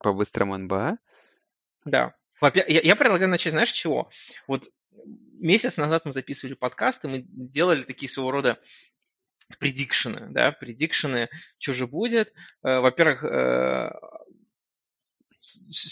По-быстрому 0.00 0.56
НБА? 0.56 0.98
Да. 1.84 2.14
Я, 2.54 2.64
я 2.66 2.96
предлагаю 2.96 3.30
начать, 3.30 3.52
знаешь, 3.52 3.72
чего? 3.72 4.10
Вот 4.46 4.70
месяц 5.38 5.76
назад 5.76 6.04
мы 6.04 6.12
записывали 6.12 6.54
подкаст, 6.54 7.04
и 7.04 7.08
мы 7.08 7.24
делали 7.26 7.82
такие 7.82 8.08
своего 8.08 8.30
рода 8.30 8.58
предикшены, 9.58 10.28
да, 10.30 10.52
предикшены, 10.52 11.28
что 11.58 11.72
же 11.72 11.86
будет. 11.86 12.32
Э, 12.62 12.80
во-первых, 12.80 13.24
э, 13.24 13.90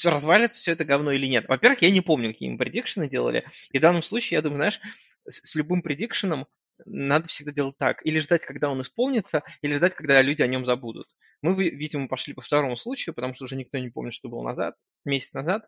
развалится 0.05 0.59
все 0.59 0.73
это 0.73 0.85
говно 0.85 1.13
или 1.13 1.27
нет. 1.27 1.47
Во-первых, 1.49 1.83
я 1.83 1.91
не 1.91 2.01
помню, 2.01 2.33
какие 2.33 2.51
мы 2.51 2.59
предикшены 2.59 3.09
делали. 3.09 3.45
И 3.71 3.79
в 3.79 3.81
данном 3.81 4.03
случае, 4.03 4.37
я 4.37 4.43
думаю, 4.43 4.59
знаешь, 4.59 4.81
с, 5.29 5.51
с 5.51 5.55
любым 5.55 5.83
предикшеном 5.83 6.47
надо 6.85 7.29
всегда 7.29 7.53
делать 7.53 7.79
так. 7.79 8.05
Или 8.05 8.19
ждать, 8.19 8.45
когда 8.45 8.71
он 8.71 8.81
исполнится, 8.83 9.43
или 9.63 9.75
ждать, 9.75 9.95
когда 9.95 10.21
люди 10.23 10.43
о 10.43 10.47
нем 10.47 10.65
забудут. 10.65 11.09
Мы, 11.43 11.55
видимо, 11.55 12.09
пошли 12.09 12.35
по 12.35 12.41
второму 12.41 12.77
случаю, 12.77 13.15
потому 13.15 13.35
что 13.35 13.45
уже 13.45 13.57
никто 13.57 13.79
не 13.79 13.91
помнит, 13.91 14.15
что 14.15 14.29
было 14.29 14.43
назад, 14.43 14.77
месяц 15.05 15.33
назад. 15.33 15.67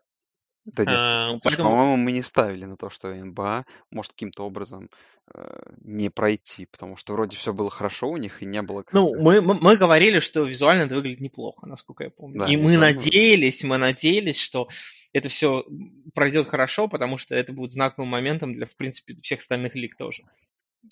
Да 0.75 0.83
нет, 0.83 0.99
А, 0.99 1.29
слушай, 1.29 1.41
поэтому, 1.43 1.69
по-моему, 1.69 1.97
мы 1.97 2.11
не 2.11 2.21
ставили 2.21 2.65
на 2.65 2.75
то, 2.75 2.89
что 2.89 3.13
НБА 3.13 3.65
может 3.89 4.11
каким-то 4.11 4.43
образом 4.43 4.89
э, 5.33 5.59
не 5.81 6.09
пройти, 6.09 6.65
потому 6.65 6.97
что 6.97 7.13
вроде 7.13 7.37
все 7.37 7.53
было 7.53 7.69
хорошо 7.69 8.09
у 8.09 8.17
них 8.17 8.41
и 8.41 8.45
не 8.45 8.61
было 8.61 8.83
ну, 8.91 9.15
мы, 9.15 9.39
мы, 9.39 9.53
мы 9.53 9.77
говорили, 9.77 10.19
что 10.19 10.43
визуально 10.43 10.83
это 10.83 10.95
выглядит 10.95 11.21
неплохо, 11.21 11.65
насколько 11.67 12.03
я 12.03 12.09
помню. 12.09 12.39
Да, 12.39 12.51
И 12.51 12.57
мы 12.57 12.75
надеялись, 12.75 13.63
мы 13.63 13.77
надеялись, 13.77 14.39
что 14.39 14.67
это 15.13 15.29
все 15.29 15.65
пройдет 16.13 16.47
хорошо, 16.47 16.89
потому 16.89 17.17
что 17.17 17.33
это 17.33 17.53
будет 17.53 17.71
знаковым 17.71 18.09
моментом 18.09 18.53
для, 18.53 18.65
в 18.65 18.75
принципе, 18.75 19.15
всех 19.21 19.39
остальных 19.39 19.73
лиг 19.73 19.95
тоже. 19.95 20.23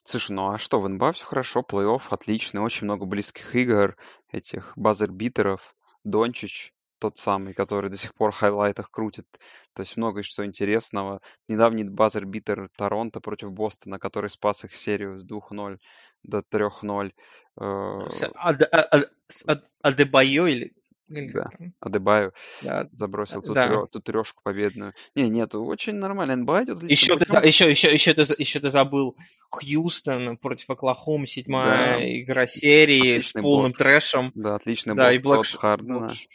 Слушай, 0.06 0.32
ну 0.32 0.52
а 0.52 0.58
что, 0.58 0.80
в 0.80 0.88
НБА 0.88 1.12
все 1.12 1.26
хорошо, 1.26 1.66
плей-офф 1.68 2.02
отличный, 2.12 2.62
очень 2.62 2.86
много 2.86 3.06
близких 3.06 3.54
игр, 3.56 3.98
этих 4.32 4.72
buzzer-beater 4.78 5.57
ов, 5.57 5.76
Дончич 6.06 6.75
тот 7.00 7.18
самый, 7.18 7.54
который 7.54 7.90
до 7.90 7.98
сих 7.98 8.14
пор 8.14 8.32
в 8.32 8.36
highlight 8.38 8.77
ах 8.77 8.90
крутит. 8.92 9.26
То 9.74 9.82
есть 9.82 9.98
много 9.98 10.24
что 10.24 10.46
интересного. 10.46 11.22
Недавний 11.48 11.84
buzzer-beater 11.84 12.70
Торонто 12.78 13.20
против 13.20 13.52
Бостона, 13.52 14.00
который 14.00 14.30
спас 14.30 14.64
их 14.66 14.74
серию 14.74 15.20
с 15.20 15.26
2-0 15.26 15.78
до 16.24 16.40
3-0. 16.50 17.12
Э, 17.60 18.08
С 18.10 18.24
Ад- 18.36 18.62
А- 18.72 18.82
А- 18.82 19.06
с 19.28 19.44
Ад- 19.48 19.66
Адебайо 19.82 20.48
или... 20.48 20.74
Да. 21.08 21.52
Адебайо. 21.82 22.34
Да, 22.64 22.88
забросил 22.92 23.40
тут, 23.44 23.54
да. 23.54 23.86
тут 23.92 24.06
трешку 24.06 24.42
победную. 24.44 24.94
Не, 25.14 25.30
нет, 25.30 25.54
очень 25.54 25.94
нормально. 25.98 26.36
НБА 26.38 26.64
идет 26.64 26.82
Еще 26.84 27.16
ты, 27.20 27.28
за- 27.28 27.42
еще, 27.46 27.70
еще, 27.70 27.94
еще, 27.94 28.16
ты, 28.16 28.22
еще 28.40 28.60
ты 28.60 28.72
забыл 28.72 29.16
Хьюстон 29.52 30.38
против 30.38 30.68
Оклахомы, 30.70 31.28
седьмая 31.28 32.00
Да, 32.00 32.20
игра 32.22 32.48
серии 32.48 33.18
с 33.20 33.20
отличный 33.20 33.42
полным 33.44 33.72
блок. 33.72 33.78
трэшем. 33.78 34.32
Да, 34.34 34.56
отличный 34.56 34.96
Да, 34.96 35.14
и 35.14 35.20
блок 35.20 35.46
Блэк 35.46 35.58
Хардена 35.60 36.08
Блэк 36.08 36.14
Ш- 36.16 36.26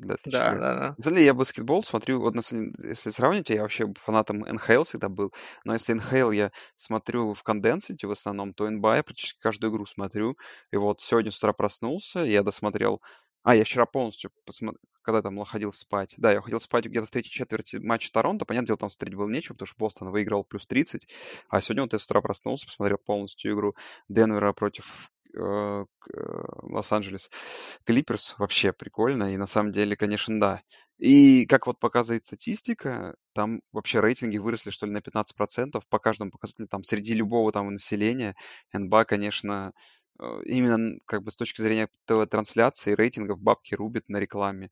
для 0.00 0.16
Да, 0.26 0.54
да, 0.54 0.74
да. 0.74 0.94
На 0.96 1.02
самом 1.02 1.16
деле 1.16 1.26
я 1.26 1.34
баскетбол 1.34 1.82
смотрю, 1.82 2.20
вот 2.20 2.34
на 2.34 2.42
самом 2.42 2.72
деле, 2.72 2.90
если 2.90 3.10
сравнить, 3.10 3.50
я 3.50 3.62
вообще 3.62 3.92
фанатом 3.96 4.40
НХЛ 4.40 4.82
всегда 4.84 5.08
был, 5.08 5.32
но 5.64 5.72
если 5.74 5.92
НХЛ 5.92 6.30
я 6.30 6.52
смотрю 6.76 7.34
в 7.34 7.42
конденсите 7.42 8.06
в 8.06 8.10
основном, 8.10 8.54
то 8.54 8.68
НБА 8.68 8.96
я 8.96 9.02
практически 9.02 9.40
каждую 9.40 9.72
игру 9.72 9.86
смотрю. 9.86 10.36
И 10.72 10.76
вот 10.76 11.00
сегодня 11.00 11.30
с 11.30 11.38
утра 11.38 11.52
проснулся, 11.52 12.20
я 12.20 12.42
досмотрел... 12.42 13.00
А, 13.42 13.54
я 13.54 13.64
вчера 13.64 13.86
полностью, 13.86 14.30
посмо- 14.46 14.76
когда 15.02 15.22
там 15.22 15.42
ходил 15.44 15.72
спать. 15.72 16.14
Да, 16.18 16.32
я 16.32 16.40
ходил 16.42 16.60
спать 16.60 16.84
где-то 16.84 17.06
в 17.06 17.10
третьей 17.10 17.30
четверти 17.30 17.76
матча 17.76 18.12
Торонто. 18.12 18.44
Понятное 18.44 18.68
дело, 18.68 18.78
там 18.78 18.90
смотреть 18.90 19.16
было 19.16 19.30
нечего, 19.30 19.54
потому 19.54 19.66
что 19.66 19.76
Бостон 19.78 20.10
выиграл 20.10 20.44
плюс 20.44 20.66
30. 20.66 21.08
А 21.48 21.60
сегодня 21.60 21.82
вот 21.84 21.92
я 21.94 21.98
с 21.98 22.04
утра 22.04 22.20
проснулся, 22.20 22.66
посмотрел 22.66 22.98
полностью 22.98 23.54
игру 23.54 23.74
Денвера 24.08 24.52
против 24.52 25.10
э, 25.34 25.40
э, 25.40 25.84
Лос-Анджелес. 26.62 27.30
Клиперс 27.84 28.34
вообще 28.38 28.72
прикольно, 28.72 29.32
и 29.32 29.36
на 29.36 29.46
самом 29.46 29.72
деле, 29.72 29.96
конечно, 29.96 30.38
да. 30.40 30.62
И 30.98 31.46
как 31.46 31.66
вот 31.66 31.78
показывает 31.78 32.24
статистика, 32.24 33.14
там 33.34 33.62
вообще 33.72 34.00
рейтинги 34.00 34.38
выросли, 34.38 34.70
что 34.70 34.86
ли, 34.86 34.92
на 34.92 34.98
15% 34.98 35.80
по 35.88 35.98
каждому 35.98 36.30
показателю, 36.30 36.68
там, 36.68 36.84
среди 36.84 37.14
любого 37.14 37.52
там 37.52 37.68
населения. 37.70 38.34
НБА, 38.72 39.04
конечно, 39.06 39.72
э, 40.20 40.24
именно 40.44 40.98
как 41.06 41.22
бы 41.22 41.30
с 41.30 41.36
точки 41.36 41.62
зрения 41.62 41.88
ТВ-трансляции, 42.06 42.92
рейтингов 42.92 43.40
бабки 43.40 43.74
рубит 43.74 44.08
на 44.08 44.18
рекламе. 44.18 44.70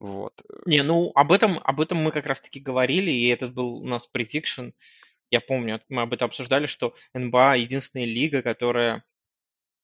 Вот. 0.00 0.34
Не, 0.66 0.82
ну 0.82 1.12
об 1.14 1.32
этом, 1.32 1.58
об 1.58 1.80
этом 1.80 1.98
мы 1.98 2.12
как 2.12 2.26
раз-таки 2.26 2.60
говорили, 2.60 3.10
и 3.10 3.28
этот 3.28 3.54
был 3.54 3.76
у 3.76 3.86
нас 3.86 4.08
prediction. 4.14 4.72
Я 5.30 5.40
помню, 5.40 5.80
мы 5.88 6.02
об 6.02 6.12
этом 6.12 6.26
обсуждали, 6.26 6.66
что 6.66 6.94
НБА 7.14 7.56
единственная 7.56 8.06
лига, 8.06 8.42
которая 8.42 9.04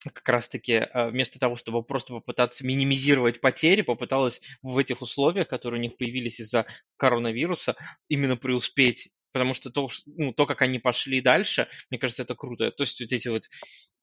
как 0.09 0.27
раз-таки 0.27 0.73
э, 0.73 1.09
вместо 1.09 1.39
того, 1.39 1.55
чтобы 1.55 1.83
просто 1.83 2.13
попытаться 2.13 2.65
минимизировать 2.65 3.41
потери, 3.41 3.81
попыталась 3.81 4.41
в 4.61 4.77
этих 4.77 5.01
условиях, 5.01 5.47
которые 5.47 5.79
у 5.79 5.83
них 5.83 5.97
появились 5.97 6.39
из-за 6.39 6.65
коронавируса, 6.97 7.75
именно 8.07 8.35
преуспеть. 8.35 9.09
Потому 9.33 9.53
что 9.53 9.69
то, 9.69 9.87
ну, 10.07 10.33
то, 10.33 10.45
как 10.45 10.61
они 10.61 10.79
пошли 10.79 11.21
дальше, 11.21 11.67
мне 11.89 11.99
кажется, 11.99 12.23
это 12.23 12.35
круто. 12.35 12.71
То 12.71 12.83
есть 12.83 12.99
вот 12.99 13.11
эти 13.11 13.27
вот 13.29 13.43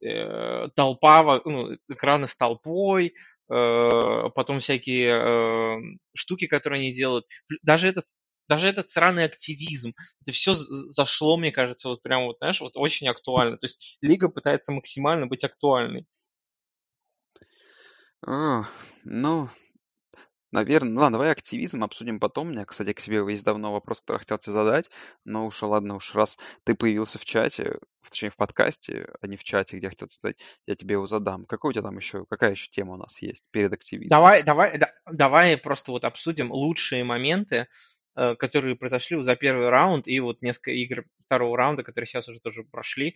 э, 0.02 0.68
толпа, 0.74 1.42
ну, 1.44 1.76
экраны 1.88 2.28
с 2.28 2.36
толпой, 2.36 3.14
э, 3.50 3.88
потом 4.34 4.60
всякие 4.60 5.10
э, 5.10 5.98
штуки, 6.14 6.46
которые 6.46 6.80
они 6.80 6.94
делают. 6.94 7.26
Даже 7.62 7.88
этот, 7.88 8.06
даже 8.48 8.66
этот 8.66 8.90
сраный 8.90 9.24
активизм, 9.24 9.94
это 10.22 10.32
все 10.32 10.54
зашло, 10.54 11.36
мне 11.36 11.52
кажется, 11.52 11.88
вот 11.88 12.02
прям 12.02 12.24
вот, 12.24 12.38
знаешь, 12.38 12.60
вот 12.60 12.72
очень 12.76 13.08
актуально. 13.08 13.56
То 13.58 13.66
есть 13.66 13.98
лига 14.00 14.28
пытается 14.28 14.72
максимально 14.72 15.26
быть 15.26 15.44
актуальной. 15.44 16.06
О, 18.26 18.64
ну, 19.04 19.48
наверное, 20.50 20.90
ну 20.90 21.00
ладно, 21.00 21.18
давай 21.18 21.32
активизм 21.32 21.84
обсудим 21.84 22.20
потом. 22.20 22.48
У 22.48 22.50
меня, 22.50 22.64
кстати, 22.64 22.92
к 22.92 23.00
тебе 23.00 23.24
есть 23.28 23.44
давно 23.44 23.72
вопрос, 23.72 24.00
который 24.00 24.18
хотел 24.18 24.38
тебе 24.38 24.52
задать. 24.52 24.90
Но 25.24 25.46
уж 25.46 25.62
ладно, 25.62 25.96
уж 25.96 26.14
раз 26.14 26.38
ты 26.64 26.74
появился 26.74 27.18
в 27.18 27.24
чате, 27.24 27.78
точнее 28.08 28.30
в 28.30 28.36
подкасте, 28.36 29.08
а 29.20 29.26
не 29.26 29.36
в 29.36 29.44
чате, 29.44 29.76
где 29.76 29.86
я 29.86 29.90
хотел 29.90 30.08
сказать, 30.08 30.36
я 30.66 30.74
тебе 30.74 30.94
его 30.94 31.06
задам. 31.06 31.44
Какой 31.44 31.70
у 31.70 31.72
тебя 31.72 31.82
там 31.82 31.96
еще, 31.96 32.24
какая 32.28 32.52
еще 32.52 32.68
тема 32.70 32.94
у 32.94 32.96
нас 32.96 33.20
есть 33.22 33.44
перед 33.50 33.72
активизмом? 33.72 34.08
Давай, 34.08 34.42
давай, 34.42 34.78
да- 34.78 34.94
давай 35.10 35.56
просто 35.56 35.92
вот 35.92 36.04
обсудим 36.04 36.50
лучшие 36.50 37.04
моменты, 37.04 37.68
которые 38.38 38.76
произошли 38.76 39.20
за 39.22 39.36
первый 39.36 39.68
раунд 39.68 40.08
и 40.08 40.18
вот 40.20 40.42
несколько 40.42 40.72
игр 40.72 41.04
второго 41.24 41.56
раунда, 41.56 41.82
которые 41.82 42.06
сейчас 42.06 42.28
уже 42.28 42.40
тоже 42.40 42.64
прошли. 42.64 43.14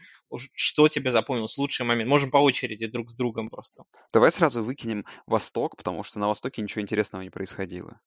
Что 0.54 0.88
тебе 0.88 1.10
запомнилось? 1.10 1.58
Лучший 1.58 1.86
момент. 1.86 2.08
Можем 2.08 2.30
по 2.30 2.38
очереди 2.38 2.86
друг 2.86 3.10
с 3.10 3.14
другом 3.14 3.50
просто. 3.50 3.84
Давай 4.12 4.30
сразу 4.30 4.62
выкинем 4.62 5.04
Восток, 5.26 5.76
потому 5.76 6.02
что 6.02 6.18
на 6.20 6.28
Востоке 6.28 6.62
ничего 6.62 6.82
интересного 6.82 7.22
не 7.22 7.30
происходило 7.30 8.00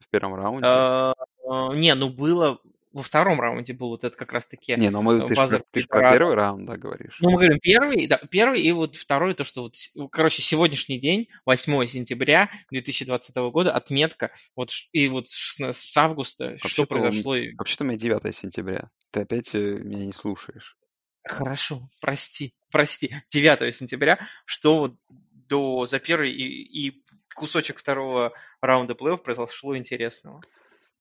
в 0.00 0.10
первом 0.10 0.34
раунде. 0.34 0.66
Э, 0.68 1.12
э, 1.48 1.76
Не, 1.76 1.94
ну 1.94 2.10
было 2.10 2.60
во 2.96 3.02
втором 3.02 3.42
раунде 3.42 3.74
был 3.74 3.88
вот 3.88 4.04
это 4.04 4.16
как 4.16 4.32
раз-таки 4.32 4.74
Не, 4.74 4.88
ну 4.88 5.02
мы, 5.02 5.18
э, 5.18 5.28
ты 5.70 5.82
же 5.82 5.86
про 5.86 6.12
первый 6.12 6.34
раунд, 6.34 6.66
да, 6.66 6.78
говоришь? 6.78 7.18
Ну, 7.20 7.28
мы 7.28 7.36
говорим 7.36 7.58
первый, 7.60 8.06
да, 8.06 8.18
первый 8.30 8.62
и 8.62 8.72
вот 8.72 8.96
второй, 8.96 9.34
то, 9.34 9.44
что 9.44 9.64
вот, 9.64 9.74
ну, 9.94 10.08
короче, 10.08 10.40
сегодняшний 10.40 10.98
день, 10.98 11.28
8 11.44 11.86
сентября 11.88 12.50
2020 12.70 13.36
года, 13.52 13.72
отметка, 13.72 14.32
вот, 14.56 14.70
и 14.92 15.08
вот 15.08 15.28
с, 15.28 15.58
с 15.60 15.96
августа, 15.98 16.56
что 16.56 16.64
Вообще-то, 16.64 16.94
у 16.94 16.96
м- 16.96 17.02
произошло, 17.02 17.34
вообще-то 17.58 17.84
у 17.84 17.86
меня 17.86 17.98
9 17.98 18.34
сентября. 18.34 18.88
Ты 19.10 19.20
опять 19.20 19.54
э, 19.54 19.58
меня 19.58 20.06
не 20.06 20.14
слушаешь. 20.14 20.78
хорошо, 21.22 21.90
прости, 22.00 22.54
прости, 22.72 23.14
9 23.30 23.76
сентября, 23.76 24.26
что 24.46 24.78
вот 24.78 24.94
до, 25.10 25.84
за 25.84 26.00
первый 26.00 26.32
и, 26.32 26.88
и 26.88 27.04
кусочек 27.34 27.78
второго 27.78 28.32
раунда 28.62 28.94
плей-офф 28.94 29.18
произошло 29.18 29.76
интересного. 29.76 30.40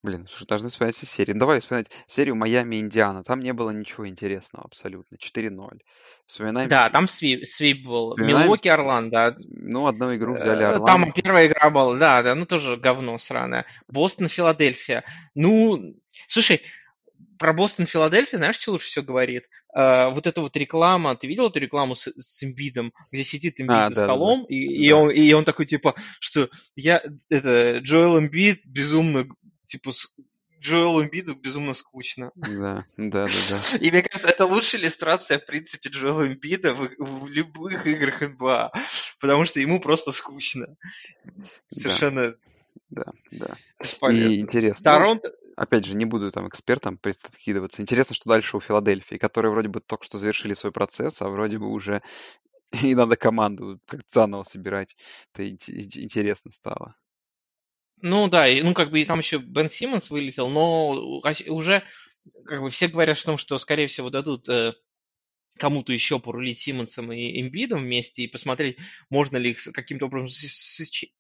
Блин, 0.05 0.27
слушай, 0.29 0.45
должны 0.47 0.69
вспоминать 0.69 0.95
все 0.95 1.07
серии. 1.07 1.33
Ну, 1.33 1.39
давай 1.39 1.59
вспоминать 1.59 1.87
серию 2.05 2.35
Майами-Индиана. 2.35 3.23
Там 3.23 3.39
не 3.39 3.53
было 3.53 3.71
ничего 3.71 4.07
интересного 4.07 4.65
абсолютно. 4.65 5.15
4-0. 5.15 5.79
Вспоминаем, 6.27 6.69
Да, 6.69 6.89
там 6.91 7.07
свип, 7.07 7.45
свип 7.47 7.83
был. 7.85 8.11
вспоминаем, 8.11 8.45
Милуоки, 8.45 8.67
Орландо. 8.67 9.35
ну, 9.39 9.87
одну 9.87 10.15
игру 10.15 10.35
взяли 10.35 10.63
Э, 10.63 10.73
Там 10.73 10.83
Орландо. 10.83 11.11
первая 11.21 11.47
игра 11.47 11.69
была, 11.71 11.95
да, 11.97 12.21
да, 12.23 12.35
ну 12.35 12.45
тоже 12.45 12.77
говно 12.77 13.17
сраное. 13.17 13.65
Бостон, 13.87 14.27
Филадельфия. 14.27 15.03
Ну, 15.33 15.95
слушай, 16.27 16.61
про 17.39 17.53
Бостон, 17.53 17.85
Филадельфия, 17.87 18.37
знаешь, 18.37 18.57
что 18.59 18.71
лучше 18.73 18.87
всего 18.87 19.05
говорит? 19.05 19.43
Э, 19.75 20.09
вот 20.11 20.25
эта 20.27 20.41
вот 20.41 20.55
реклама, 20.55 21.15
ты 21.15 21.27
видел 21.27 21.47
эту 21.49 21.59
рекламу 21.59 21.95
с, 21.95 22.07
с 22.17 22.43
Эмбидом, 22.43 22.93
где 23.11 23.23
сидит 23.23 23.59
Эмбид 23.59 23.75
А, 23.75 23.89
за 23.89 23.95
да, 23.95 24.01
да, 24.01 24.01
да. 24.01 24.05
столом, 24.07 24.45
и, 24.45 24.55
и, 24.55 24.89
Да. 24.89 24.97
он, 24.97 25.11
и 25.11 25.33
он 25.33 25.43
такой, 25.45 25.65
типа, 25.65 25.95
что 26.19 26.49
я, 26.75 27.01
это, 27.29 27.79
Джоэл 27.79 28.19
Эмбид 28.19 28.61
безумно, 28.65 29.25
типа, 29.65 29.91
Джоэлу 30.59 31.03
Эмбиду 31.03 31.35
безумно 31.35 31.73
скучно. 31.73 32.31
Да, 32.35 32.85
да, 32.97 33.27
да, 33.27 33.33
да. 33.49 33.77
И 33.81 33.91
мне 33.91 34.01
кажется, 34.01 34.29
это 34.29 34.45
лучшая 34.45 34.81
иллюстрация, 34.81 35.39
в 35.39 35.45
принципе, 35.45 35.89
Джоэла 35.89 36.27
Эмбида 36.27 36.73
в, 36.73 36.89
в 36.97 37.27
любых 37.27 37.85
играх 37.87 38.21
НБА, 38.21 38.71
потому 39.19 39.45
что 39.45 39.59
ему 39.59 39.79
просто 39.79 40.11
скучно. 40.11 40.75
Совершенно 41.69 42.35
да, 42.89 43.05
да. 43.31 43.57
И 43.79 43.83
бесполезно. 43.83 44.33
интересно. 44.33 44.91
Ну, 44.91 44.97
Торонто, 44.97 45.35
опять 45.55 45.85
же, 45.85 45.95
не 45.95 46.05
буду 46.05 46.31
там 46.31 46.47
экспертом 46.47 46.97
прикидываться. 46.97 47.81
Интересно, 47.81 48.15
что 48.15 48.29
дальше 48.29 48.57
у 48.57 48.59
Филадельфии, 48.59 49.17
которые 49.17 49.51
вроде 49.51 49.69
бы 49.69 49.81
только 49.81 50.05
что 50.05 50.17
завершили 50.17 50.53
свой 50.53 50.71
процесс, 50.71 51.21
а 51.21 51.29
вроде 51.29 51.57
бы 51.57 51.67
уже 51.67 52.01
и 52.83 52.95
надо 52.95 53.15
команду 53.15 53.79
как-то 53.85 54.05
заново 54.07 54.43
собирать. 54.43 54.95
Это 55.33 55.47
ин- 55.47 55.57
ин- 55.67 56.03
интересно 56.03 56.51
стало. 56.51 56.95
Ну 58.01 58.27
да, 58.27 58.47
и, 58.47 58.61
ну 58.61 58.73
как 58.73 58.91
бы 58.91 59.01
и 59.01 59.05
там 59.05 59.19
еще 59.19 59.37
Бен 59.37 59.69
Симмонс 59.69 60.09
вылетел, 60.09 60.49
но 60.49 60.89
уже 61.47 61.83
как 62.45 62.61
бы 62.61 62.69
все 62.69 62.87
говорят 62.87 63.17
о 63.17 63.25
том, 63.25 63.37
что 63.37 63.57
скорее 63.57 63.87
всего 63.87 64.09
дадут 64.09 64.47
э, 64.49 64.73
кому-то 65.57 65.93
еще 65.93 66.19
порулить 66.19 66.59
Симмонсом 66.59 67.11
и 67.11 67.41
Эмбидом 67.41 67.83
вместе 67.83 68.23
и 68.23 68.27
посмотреть, 68.27 68.77
можно 69.09 69.37
ли 69.37 69.51
их 69.51 69.63
каким-то 69.73 70.07
образом 70.07 70.27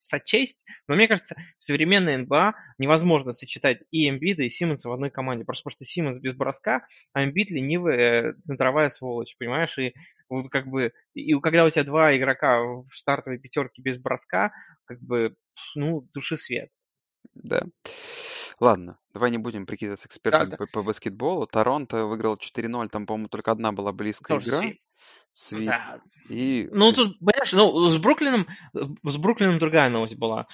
сочесть. 0.01 0.59
Но 0.87 0.95
мне 0.95 1.07
кажется, 1.07 1.35
в 1.57 1.63
современной 1.63 2.17
НБА 2.17 2.53
невозможно 2.77 3.33
сочетать 3.33 3.79
и 3.91 4.09
Эмбида, 4.09 4.43
и 4.43 4.49
Симмонса 4.49 4.89
в 4.89 4.93
одной 4.93 5.09
команде. 5.09 5.45
Просто 5.45 5.63
потому 5.63 5.77
что 5.77 5.85
Симмонс 5.85 6.21
без 6.21 6.35
броска, 6.35 6.85
а 7.13 7.23
Эмбид 7.23 7.49
ленивая 7.49 8.35
центровая 8.45 8.89
сволочь, 8.89 9.35
понимаешь? 9.37 9.77
И 9.77 9.93
вот 10.29 10.49
как 10.49 10.67
бы, 10.67 10.91
и 11.13 11.33
когда 11.39 11.65
у 11.65 11.69
тебя 11.69 11.83
два 11.83 12.15
игрока 12.17 12.59
в 12.61 12.87
стартовой 12.91 13.39
пятерке 13.39 13.81
без 13.81 13.99
броска, 13.99 14.51
как 14.85 14.99
бы, 15.01 15.35
ну, 15.75 16.07
души 16.13 16.37
свет. 16.37 16.69
Да. 17.33 17.63
Ладно, 18.59 18.97
давай 19.13 19.31
не 19.31 19.37
будем 19.37 19.65
прикидываться 19.65 20.07
экспертами 20.07 20.51
да, 20.51 20.57
по, 20.57 20.67
по 20.67 20.83
баскетболу. 20.83 21.45
Торонто 21.45 22.05
выиграл 22.05 22.35
4-0, 22.35 22.87
там, 22.87 23.05
по-моему, 23.05 23.27
только 23.27 23.51
одна 23.51 23.71
была 23.71 23.91
близкая 23.91 24.39
Тоже 24.39 24.49
игра. 24.49 24.73
Свип. 25.33 25.65
Да. 25.65 26.01
И... 26.29 26.69
Ну, 26.71 26.93
тут, 26.93 27.19
понимаешь, 27.19 27.51
ну, 27.51 27.89
с 27.89 27.97
Бруклином, 27.97 28.47
с 28.73 29.17
Бруклином 29.17 29.59
другая 29.59 29.89
новость 29.89 30.15
была. 30.15 30.47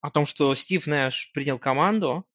О 0.00 0.10
том, 0.10 0.26
что 0.26 0.54
Стив 0.54 0.86
Нэш 0.86 1.30
принял 1.32 1.58
команду, 1.58 2.26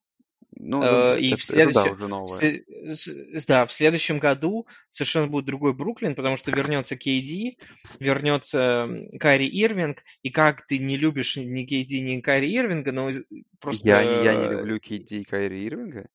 ну, 0.56 0.84
э, 0.84 1.20
и 1.20 1.28
это, 1.30 1.38
в 1.38 1.44
следующем, 1.44 1.80
это, 1.80 1.90
да, 1.90 1.94
уже 1.94 2.08
новое. 2.08 2.64
В, 2.94 3.46
да, 3.48 3.66
в 3.66 3.72
следующем 3.72 4.20
году 4.20 4.68
совершенно 4.92 5.28
будет 5.28 5.46
другой 5.46 5.74
Бруклин, 5.74 6.16
потому 6.16 6.38
что 6.38 6.52
вернется 6.52 6.96
Кейди, 6.96 7.58
вернется 8.00 8.90
Кари 9.20 9.48
Ирвинг, 9.48 10.04
и 10.22 10.30
как 10.30 10.66
ты 10.68 10.78
не 10.78 10.98
любишь 10.98 11.38
ни 11.38 11.66
Кейди, 11.66 12.02
ни 12.02 12.20
Кари 12.22 12.56
Ирвинга, 12.56 12.92
но 12.92 13.12
просто... 13.60 13.88
Я, 13.88 14.02
я 14.02 14.34
не 14.34 14.50
люблю 14.50 14.80
Кейди 14.80 15.22
и 15.22 15.24
Кари 15.24 15.66
Ирвинга? 15.68 16.08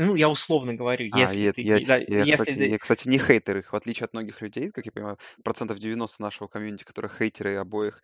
Ну, 0.00 0.14
я 0.14 0.28
условно 0.28 0.74
говорю, 0.74 1.08
а, 1.12 1.18
если 1.18 1.40
я, 1.40 1.52
ты... 1.52 1.62
Я, 1.62 1.78
да, 1.84 1.96
я, 1.96 2.20
если 2.20 2.32
кстати, 2.36 2.54
ты... 2.54 2.68
я, 2.68 2.78
кстати, 2.78 3.08
не 3.08 3.18
хейтер 3.18 3.56
их, 3.56 3.72
в 3.72 3.76
отличие 3.76 4.04
от 4.04 4.12
многих 4.12 4.40
людей, 4.40 4.70
как 4.70 4.86
я 4.86 4.92
понимаю, 4.92 5.18
процентов 5.42 5.80
90 5.80 6.22
нашего 6.22 6.46
комьюнити, 6.46 6.84
которые 6.84 7.10
хейтеры 7.10 7.56
обоих, 7.56 8.00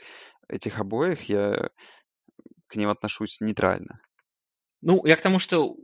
этих 0.49 0.81
обоих, 0.81 1.29
я 1.29 1.71
к 2.67 2.75
ним 2.75 2.89
отношусь 2.89 3.41
нейтрально. 3.41 4.01
Ну, 4.85 5.05
я 5.07 5.17
к 5.17 5.23
тому, 5.23 5.39
что 5.39 5.77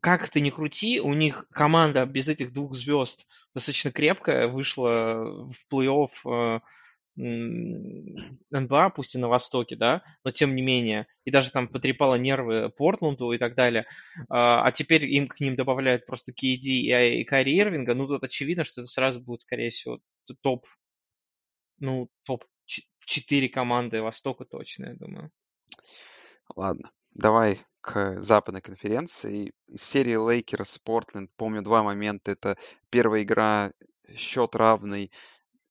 как 0.00 0.28
ты 0.28 0.40
ни 0.40 0.50
крути, 0.50 1.00
у 1.00 1.14
них 1.14 1.46
команда 1.52 2.04
без 2.06 2.26
этих 2.26 2.52
двух 2.52 2.74
звезд 2.74 3.28
достаточно 3.54 3.92
крепкая, 3.92 4.48
вышла 4.48 5.46
в 5.48 5.54
плей-офф 5.72 6.60
э, 7.16 7.20
НБА, 8.50 8.90
пусть 8.90 9.14
и 9.14 9.18
на 9.18 9.28
Востоке, 9.28 9.76
да, 9.76 10.02
но 10.24 10.32
тем 10.32 10.56
не 10.56 10.62
менее, 10.62 11.06
и 11.24 11.30
даже 11.30 11.52
там 11.52 11.68
потрепала 11.68 12.16
нервы 12.16 12.68
Портленду 12.70 13.30
и 13.30 13.38
так 13.38 13.54
далее, 13.54 13.86
а, 14.28 14.66
а 14.66 14.72
теперь 14.72 15.04
им 15.04 15.28
к 15.28 15.38
ним 15.38 15.54
добавляют 15.54 16.04
просто 16.04 16.32
KD 16.32 16.64
и, 16.64 17.20
и 17.20 17.24
Кайри 17.24 17.56
Ирвинга, 17.56 17.94
ну 17.94 18.08
тут 18.08 18.24
очевидно, 18.24 18.64
что 18.64 18.80
это 18.80 18.90
сразу 18.90 19.20
будет, 19.20 19.42
скорее 19.42 19.70
всего, 19.70 20.00
топ, 20.40 20.66
ну, 21.78 22.08
топ 22.24 22.44
4 22.66 23.48
команды 23.50 24.02
Востока 24.02 24.44
точно, 24.44 24.86
я 24.86 24.94
думаю. 24.94 25.30
Ладно, 26.56 26.90
давай 27.14 27.64
к 27.80 28.20
западной 28.22 28.60
конференции. 28.60 29.52
Из 29.66 29.82
серии 29.82 30.16
Лейкерс, 30.16 30.78
Портленд, 30.78 31.30
помню 31.36 31.62
два 31.62 31.82
момента. 31.82 32.30
Это 32.30 32.56
первая 32.90 33.22
игра, 33.22 33.72
счет 34.14 34.54
равный, 34.54 35.10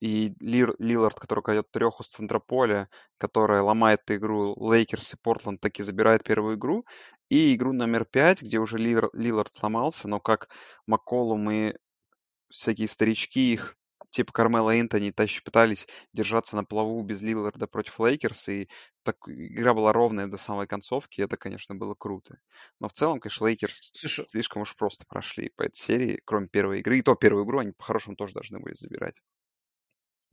и 0.02 0.34
Лилард, 0.40 1.20
который 1.20 1.44
кладет 1.44 1.70
треху 1.72 2.04
с 2.04 2.08
центра 2.08 2.40
поля, 2.40 2.90
которая 3.18 3.62
ломает 3.62 4.02
игру 4.08 4.56
Лейкерс 4.60 5.14
и 5.14 5.18
Портленд, 5.18 5.62
таки 5.62 5.84
забирает 5.84 6.24
первую 6.24 6.58
игру. 6.58 6.86
И 7.30 7.54
игру 7.54 7.72
номер 7.72 8.06
пять, 8.06 8.42
где 8.42 8.58
уже 8.58 8.78
Лилард 8.78 9.54
сломался, 9.54 10.08
но 10.08 10.20
как 10.20 10.50
Макколум 10.88 11.50
и 11.52 11.76
всякие 12.50 12.88
старички 12.88 13.54
их 13.54 13.78
типа 14.12 14.32
Кармело 14.34 14.76
Энтони 14.76 15.12
тащ, 15.12 15.42
пытались 15.44 15.88
держаться 16.14 16.56
на 16.56 16.64
плаву 16.64 17.02
без 17.04 17.22
Лилларда 17.22 17.68
против 17.68 18.00
Лейкерс, 18.00 18.50
и 18.50 18.70
так, 19.04 19.18
игра 19.28 19.74
была 19.74 19.94
ровная 19.94 20.28
до 20.28 20.38
самой 20.38 20.68
концовки, 20.68 21.22
и 21.22 21.24
это, 21.24 21.38
конечно, 21.38 21.76
было 21.76 21.96
круто. 21.96 22.40
Но 22.80 22.88
в 22.88 22.94
целом, 22.94 23.20
конечно, 23.20 23.48
Лейкерс 23.48 23.92
Слушай, 23.94 24.28
слишком 24.32 24.62
уж 24.62 24.76
просто 24.76 25.06
прошли 25.08 25.50
по 25.56 25.64
этой 25.64 25.76
серии, 25.76 26.22
кроме 26.26 26.48
первой 26.48 26.80
игры. 26.80 27.00
И 27.00 27.02
то 27.02 27.16
первую 27.16 27.46
игру 27.46 27.60
они 27.60 27.72
по-хорошему 27.72 28.16
тоже 28.16 28.34
должны 28.34 28.60
были 28.60 28.74
забирать. 28.74 29.16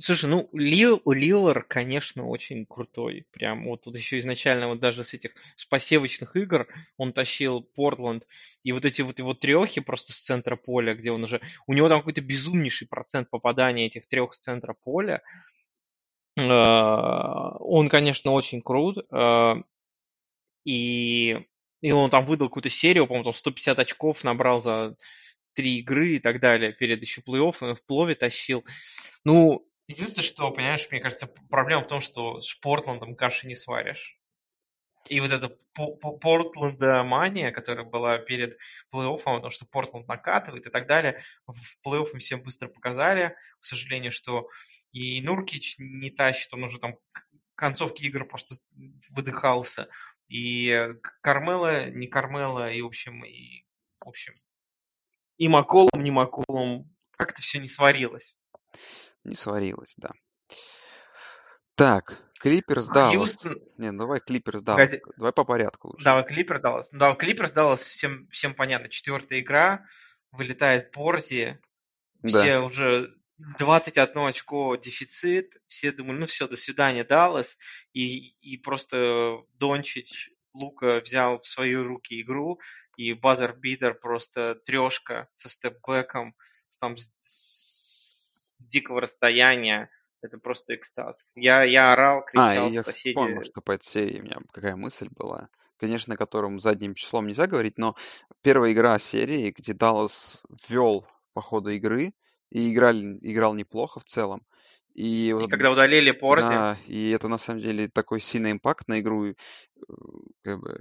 Слушай, 0.01 0.31
ну 0.31 0.49
Лил, 0.53 1.03
Лилар, 1.07 1.65
конечно, 1.65 2.29
очень 2.29 2.67
крутой. 2.67 3.27
Прям 3.33 3.65
вот 3.65 3.83
тут 3.83 3.97
еще 3.97 4.21
изначально 4.21 4.69
вот 4.69 4.79
даже 4.79 5.03
с 5.03 5.13
этих 5.13 5.33
посевочных 5.57 6.37
игр 6.37 6.69
он 6.97 7.13
тащил 7.13 7.63
Портленд. 7.63 8.25
И 8.63 8.71
вот 8.71 8.85
эти 8.85 9.03
вот 9.03 9.19
его 9.19 9.35
трехи 9.35 9.81
просто 9.81 10.13
с 10.13 10.21
центра 10.21 10.55
поля, 10.55 10.95
где 10.95 11.11
он 11.11 11.25
уже... 11.25 11.41
У 11.67 11.73
него 11.73 11.89
там 11.89 11.99
какой-то 11.99 12.21
безумнейший 12.21 12.87
процент 12.87 13.29
попадания 13.29 13.87
этих 13.87 14.07
трех 14.07 14.35
с 14.35 14.39
центра 14.41 14.73
поля. 14.85 15.21
Э, 16.39 16.45
он, 17.59 17.89
конечно, 17.89 18.31
очень 18.31 18.63
крут. 18.63 18.99
Э, 19.11 19.55
и, 20.65 21.41
и 21.81 21.93
он 21.93 22.11
там 22.11 22.25
выдал 22.25 22.49
какую-то 22.49 22.71
серию, 22.71 23.09
по-моему, 23.09 23.25
там 23.25 23.35
150 23.35 23.77
очков 23.81 24.23
набрал 24.23 24.61
за 24.61 24.97
три 25.55 25.81
игры 25.81 26.17
и 26.17 26.19
так 26.21 26.39
далее. 26.39 26.73
Перед 26.73 27.01
еще 27.03 27.21
плей-офф 27.21 27.75
в 27.75 27.83
плове 27.85 28.15
тащил. 28.15 28.65
Ну, 29.25 29.68
Единственное, 29.88 30.24
что, 30.24 30.51
понимаешь, 30.51 30.87
мне 30.90 31.01
кажется, 31.01 31.27
проблема 31.48 31.83
в 31.83 31.88
том, 31.88 32.01
что 32.01 32.42
с 32.42 32.55
Портландом 32.55 33.16
каши 33.16 33.46
не 33.46 33.57
сваришь. 33.57 34.18
И 35.09 35.20
вот 35.20 35.31
эта 35.33 35.57
Портленда 35.74 37.03
мания, 37.03 37.51
которая 37.51 37.87
была 37.87 38.18
перед 38.18 38.59
плей-оффом, 38.92 39.37
потому 39.37 39.51
что 39.51 39.64
Портленд 39.64 40.07
накатывает 40.07 40.66
и 40.66 40.70
так 40.70 40.87
далее, 40.87 41.22
в 41.46 41.59
плей-офф 41.87 42.11
им 42.12 42.18
всем 42.18 42.42
быстро 42.42 42.68
показали, 42.68 43.35
к 43.61 43.64
сожалению, 43.64 44.12
что 44.12 44.51
и 44.92 45.22
Нуркич 45.22 45.77
не 45.79 46.11
тащит, 46.11 46.53
он 46.53 46.64
уже 46.64 46.79
там 46.79 46.98
концовки 47.55 48.03
игр 48.03 48.27
просто 48.27 48.57
выдыхался. 49.09 49.88
И 50.29 50.92
Кармела, 51.22 51.88
не 51.88 52.09
Кармела, 52.09 52.70
и, 52.70 52.83
в 52.83 52.87
общем, 52.87 53.24
и, 53.24 53.64
в 54.01 54.09
общем, 54.09 54.35
и 55.38 55.48
Маколом, 55.48 56.03
не 56.03 56.11
Маколом, 56.11 56.94
как-то 57.16 57.40
все 57.40 57.59
не 57.59 57.68
сварилось. 57.68 58.37
Не 59.29 59.35
сварилась, 59.35 59.95
да. 59.99 60.11
Так, 61.75 62.19
Клиперс 62.41 62.88
Даллас. 62.88 63.14
Хьюстон... 63.14 63.59
Не, 63.77 63.93
ну 63.93 63.99
давай 64.01 64.21
Клиперс 64.21 64.62
Даллас. 64.62 64.91
Давай 65.17 65.33
по 65.33 65.45
порядку 65.45 65.88
лучше. 65.88 66.05
Давай 66.05 66.25
Клиперс 66.25 66.62
Даллас. 66.62 66.88
Да, 66.93 67.14
Клиперс 67.14 67.53
Даллас 67.53 67.81
всем, 67.81 68.27
всем 68.31 68.55
понятно. 68.55 68.88
Четвертая 68.88 69.41
игра, 69.41 69.85
вылетает 70.33 70.93
Порти. 70.93 71.61
Да. 72.23 72.41
Все 72.41 72.59
уже 72.59 73.14
21 73.59 74.19
очко 74.27 74.77
дефицит. 74.77 75.57
Все 75.67 75.93
думали, 75.93 76.21
ну 76.21 76.27
все, 76.27 76.49
до 76.49 76.57
свидания, 76.57 77.05
Даллас. 77.05 77.59
И, 77.93 78.31
и 78.41 78.57
просто 78.57 79.43
Дончич 79.59 80.31
Лука 80.55 81.01
взял 81.01 81.41
в 81.41 81.47
свои 81.47 81.75
руки 81.75 82.21
игру. 82.23 82.61
И 82.97 83.12
базер 83.12 83.55
битер 83.55 83.95
просто 83.95 84.57
трешка 84.64 85.29
со 85.37 85.49
степбэком. 85.49 86.35
Там 86.81 86.97
дикого 88.71 89.01
расстояния. 89.01 89.91
Это 90.21 90.39
просто 90.39 90.75
экстаз. 90.75 91.17
Я, 91.37 91.63
я 91.63 91.93
орал, 91.93 92.25
кричал, 92.25 92.67
а, 92.67 92.71
я 92.71 92.83
соседи... 92.83 93.13
вспомнил, 93.13 93.45
что 93.45 93.61
по 93.61 93.73
этой 93.73 93.85
серии 93.85 94.21
у 94.21 94.25
меня 94.25 94.39
какая 94.53 94.75
мысль 94.75 95.09
была. 95.11 95.49
Конечно, 95.79 96.15
о 96.15 96.17
котором 96.17 96.59
задним 96.59 96.95
числом 96.95 97.29
нельзя 97.29 97.47
говорить, 97.47 97.79
но 97.79 97.95
первая 98.43 98.73
игра 98.73 98.99
серии, 98.99 99.55
где 99.57 99.75
Даллас 99.75 100.43
ввел 100.69 101.07
по 101.35 101.41
ходу 101.41 101.71
игры 101.71 102.13
и 102.51 102.73
играл, 102.73 102.95
играл 102.95 103.55
неплохо 103.55 104.01
в 104.01 104.05
целом. 104.05 104.43
И, 104.95 105.29
и 105.29 105.33
вот, 105.33 105.49
когда 105.49 105.71
удалили 105.71 106.11
Порзи. 106.11 106.49
Да, 106.49 106.77
и 106.87 107.11
это 107.11 107.29
на 107.29 107.39
самом 107.39 107.61
деле 107.61 107.87
такой 107.89 108.19
сильный 108.19 108.51
импакт 108.51 108.89
на 108.89 108.99
игру, 108.99 109.35
как 110.43 110.59
бы 110.59 110.81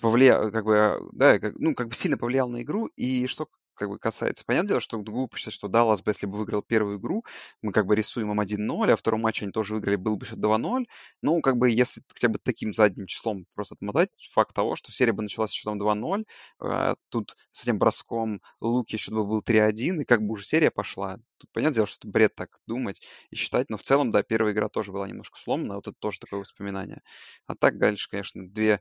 повлиял, 0.00 0.52
как 0.52 0.64
бы, 0.64 1.08
да, 1.12 1.40
как, 1.40 1.54
ну, 1.56 1.74
как 1.74 1.88
бы 1.88 1.94
сильно 1.94 2.16
повлиял 2.16 2.48
на 2.48 2.62
игру. 2.62 2.86
И 2.94 3.26
что 3.26 3.48
как 3.82 3.90
бы 3.90 3.98
касается. 3.98 4.44
Понятное 4.44 4.68
дело, 4.68 4.80
что 4.80 4.98
глупо 4.98 5.36
считать, 5.36 5.54
что 5.54 5.66
Даллас 5.66 6.02
бы, 6.02 6.10
если 6.12 6.26
бы 6.26 6.38
выиграл 6.38 6.62
первую 6.62 6.98
игру, 6.98 7.24
мы 7.62 7.72
как 7.72 7.86
бы 7.86 7.96
рисуем 7.96 8.30
им 8.30 8.40
1-0, 8.40 8.92
а 8.92 8.96
втором 8.96 9.22
матче 9.22 9.44
они 9.44 9.52
тоже 9.52 9.74
выиграли, 9.74 9.96
был 9.96 10.16
бы 10.16 10.24
счет 10.24 10.38
2-0. 10.38 10.86
Ну, 11.20 11.40
как 11.40 11.56
бы 11.56 11.68
если 11.68 12.02
хотя 12.14 12.28
бы 12.28 12.38
таким 12.38 12.72
задним 12.72 13.06
числом 13.06 13.46
просто 13.54 13.74
отмотать, 13.74 14.10
факт 14.30 14.54
того, 14.54 14.76
что 14.76 14.92
серия 14.92 15.12
бы 15.12 15.22
началась 15.22 15.50
с 15.50 15.54
счетом 15.54 15.82
2-0, 15.82 16.24
а 16.60 16.94
тут 17.08 17.36
с 17.50 17.64
этим 17.64 17.78
броском 17.78 18.40
Луки 18.60 18.96
счет 18.96 19.14
бы 19.14 19.26
был 19.26 19.42
3-1, 19.42 20.02
и 20.02 20.04
как 20.04 20.22
бы 20.22 20.32
уже 20.32 20.44
серия 20.44 20.70
пошла. 20.70 21.18
Тут 21.38 21.50
понятное 21.50 21.74
дело, 21.74 21.86
что 21.88 21.98
это 21.98 22.08
бред 22.08 22.36
так 22.36 22.60
думать 22.68 23.02
и 23.30 23.36
считать, 23.36 23.68
но 23.68 23.76
в 23.76 23.82
целом, 23.82 24.12
да, 24.12 24.22
первая 24.22 24.52
игра 24.52 24.68
тоже 24.68 24.92
была 24.92 25.08
немножко 25.08 25.40
сломана, 25.40 25.74
вот 25.74 25.88
это 25.88 25.96
тоже 25.98 26.20
такое 26.20 26.38
воспоминание. 26.38 27.02
А 27.48 27.56
так 27.56 27.78
дальше, 27.78 28.08
конечно, 28.08 28.48
две, 28.48 28.80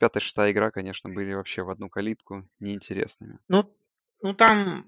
пятая, 0.00 0.20
шестая 0.20 0.50
игра, 0.50 0.72
конечно, 0.72 1.08
были 1.08 1.32
вообще 1.34 1.62
в 1.62 1.70
одну 1.70 1.88
калитку 1.88 2.48
неинтересными. 2.58 3.38
Ну, 3.46 3.72
ну, 4.22 4.34
там 4.34 4.86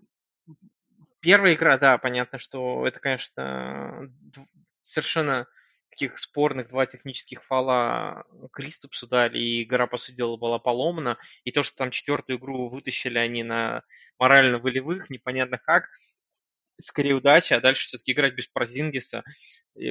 первая 1.21 1.55
игра, 1.55 1.79
да, 1.79 1.99
понятно, 1.99 2.38
что 2.38 2.87
это, 2.87 3.01
конечно, 3.01 4.11
совершенно 4.83 5.47
таких 5.90 6.18
спорных 6.18 6.68
два 6.68 6.87
технических 6.87 7.45
фала 7.45 8.25
Криступсу 8.53 9.07
дали, 9.07 9.38
и 9.38 9.62
игра, 9.62 9.87
по 9.87 9.99
сути 9.99 10.16
дела, 10.16 10.37
была 10.37 10.59
поломана. 10.59 11.18
И 11.45 11.53
то, 11.53 11.62
что 11.62 11.77
там 11.77 11.90
четвертую 11.90 12.38
игру 12.38 12.68
вытащили 12.68 13.18
они 13.18 13.42
на 13.42 13.83
морально-волевых, 14.18 15.11
непонятно 15.11 15.59
как, 15.59 15.88
скорее 16.83 17.14
удача, 17.14 17.57
а 17.57 17.61
дальше 17.61 17.87
все-таки 17.87 18.12
играть 18.12 18.35
без 18.35 18.49
Прозингиса 18.49 19.23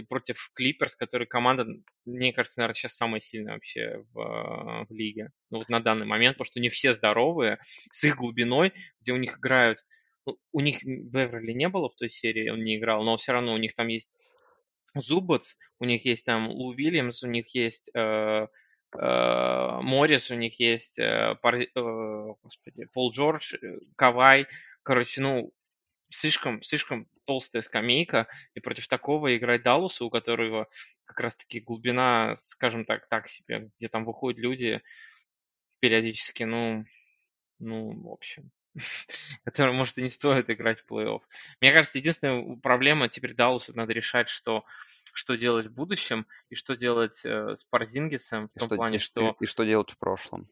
против 0.08 0.52
Клиперс, 0.54 0.96
который 0.96 1.28
команда, 1.28 1.66
мне 2.06 2.34
кажется, 2.34 2.60
наверное, 2.60 2.76
сейчас 2.76 2.96
самая 2.96 3.22
сильная 3.22 3.54
вообще 3.54 4.04
в, 4.14 4.86
в 4.88 4.94
лиге. 4.94 5.32
Ну 5.50 5.60
вот 5.60 5.70
на 5.70 5.80
данный 5.80 6.06
момент, 6.06 6.36
потому 6.36 6.46
что 6.46 6.60
них 6.60 6.74
все 6.74 6.94
здоровые, 6.94 7.60
с 7.92 8.04
их 8.04 8.18
глубиной, 8.18 8.74
где 9.00 9.14
у 9.14 9.18
них 9.18 9.38
играют 9.38 9.80
ну, 10.26 10.38
у 10.52 10.60
них 10.62 10.84
Беверли 10.84 11.52
не 11.52 11.68
было 11.70 11.90
в 11.90 11.96
той 11.96 12.10
серии, 12.10 12.50
он 12.50 12.64
не 12.64 12.78
играл, 12.78 13.04
но 13.04 13.18
все 13.18 13.34
равно 13.34 13.54
у 13.54 13.58
них 13.58 13.76
там 13.76 13.88
есть 13.88 14.12
Зубац, 14.94 15.56
у 15.80 15.86
них 15.86 16.06
есть 16.06 16.26
там 16.26 16.50
Лу 16.50 16.74
Вильямс, 16.74 17.24
у 17.24 17.28
них 17.28 17.56
есть 17.56 17.90
э, 17.94 18.00
э, 18.00 18.48
Моррис, 19.82 20.32
у 20.32 20.36
них 20.36 20.60
есть 20.60 21.00
э, 21.00 21.36
Пар, 21.42 21.62
э, 21.62 21.68
господи, 21.76 22.86
Пол 22.94 23.12
Джордж, 23.14 23.56
э, 23.56 23.80
Кавай. 23.96 24.48
Короче, 24.84 25.22
ну, 25.22 25.54
слишком, 26.10 26.62
слишком 26.62 27.08
толстая 27.26 27.62
скамейка, 27.62 28.28
и 28.54 28.60
против 28.60 28.88
такого 28.88 29.36
играть 29.36 29.64
Далласу, 29.64 30.06
у 30.06 30.10
которого 30.10 30.68
как 31.06 31.20
раз-таки 31.20 31.60
глубина, 31.60 32.36
скажем 32.38 32.86
так, 32.86 33.08
так 33.08 33.30
себе, 33.30 33.70
где 33.78 33.88
там 33.88 34.06
выходят 34.06 34.40
люди 34.40 34.82
периодически, 35.80 36.44
ну, 36.44 36.86
ну, 37.60 37.92
в 38.02 38.12
общем, 38.12 38.52
который, 39.44 39.74
может, 39.74 39.98
и 39.98 40.04
не 40.04 40.10
стоит 40.10 40.50
играть 40.50 40.80
в 40.80 40.92
плей-офф. 40.92 41.22
Мне 41.60 41.74
кажется, 41.74 41.98
единственная 41.98 42.56
проблема 42.58 43.10
теперь 43.10 43.34
Даусу 43.34 43.76
надо 43.76 43.94
решать, 43.94 44.30
что 44.30 44.66
что 45.14 45.36
делать 45.36 45.68
в 45.68 45.74
будущем 45.74 46.26
и 46.50 46.56
что 46.56 46.76
делать 46.76 47.20
э, 47.26 47.56
с 47.58 47.66
Парзингисом 47.66 48.48
в 48.56 48.60
том 48.60 48.68
что, 48.68 48.76
плане, 48.76 48.96
и, 48.96 49.00
что... 49.00 49.36
И, 49.40 49.44
и 49.44 49.46
что 49.46 49.64
делать 49.66 49.92
в 49.92 49.98
прошлом. 49.98 50.50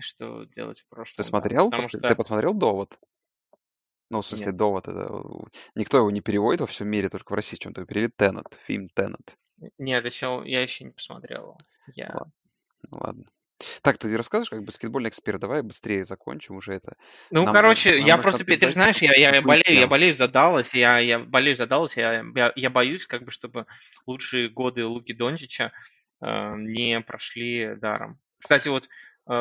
Что 0.00 0.44
делать 0.44 0.80
в 0.80 0.88
прошлом, 0.88 1.14
Ты 1.16 1.22
смотрел? 1.22 1.70
Да, 1.70 1.76
после... 1.76 2.00
что... 2.00 2.08
Ты 2.08 2.14
посмотрел 2.16 2.54
«Довод»? 2.54 2.98
Ну, 4.10 4.20
в 4.20 4.26
смысле, 4.26 4.46
Нет. 4.46 4.56
«Довод» 4.56 4.88
это... 4.88 5.22
Никто 5.74 5.98
его 5.98 6.10
не 6.10 6.20
переводит 6.20 6.60
во 6.60 6.66
всем 6.66 6.88
мире, 6.88 7.08
только 7.08 7.32
в 7.32 7.34
России 7.34 7.56
что-то 7.56 7.84
перевели 7.84 8.12
«Теннет», 8.14 8.58
фильм 8.64 8.88
«Теннет». 8.88 9.36
Нет, 9.78 10.04
еще, 10.04 10.42
я 10.44 10.62
еще 10.62 10.84
не 10.84 10.90
посмотрел. 10.90 11.58
Я... 11.94 12.10
Ладно. 12.12 12.32
Ну, 12.90 12.98
ладно. 12.98 13.24
Так, 13.82 13.98
ты 13.98 14.14
расскажешь, 14.16 14.50
как 14.50 14.64
баскетбольный 14.64 15.10
эксперт, 15.10 15.40
давай 15.40 15.62
быстрее 15.62 16.04
закончим 16.04 16.56
уже 16.56 16.74
это. 16.74 16.96
Ну, 17.30 17.44
Нам- 17.44 17.54
короче, 17.54 17.96
нам 17.96 18.06
я 18.06 18.18
просто, 18.18 18.44
ты 18.44 18.58
же 18.60 18.72
знаешь, 18.72 18.98
я, 18.98 19.14
я, 19.14 19.28
какую 19.28 19.46
болею, 19.46 19.80
я 19.80 19.86
болею 19.86 20.14
за 20.14 20.28
Даллас, 20.28 20.74
я, 20.74 20.98
я 20.98 21.20
болею 21.20 21.56
за 21.56 21.66
Даллас, 21.66 21.96
я, 21.96 22.24
я, 22.34 22.52
я 22.54 22.70
боюсь, 22.70 23.06
как 23.06 23.24
бы, 23.24 23.30
чтобы 23.30 23.66
лучшие 24.06 24.48
годы 24.48 24.84
Луки 24.84 25.14
Дончича 25.14 25.72
э, 26.20 26.54
не 26.56 27.00
прошли 27.00 27.76
даром. 27.76 28.18
Кстати, 28.38 28.68
вот, 28.68 28.88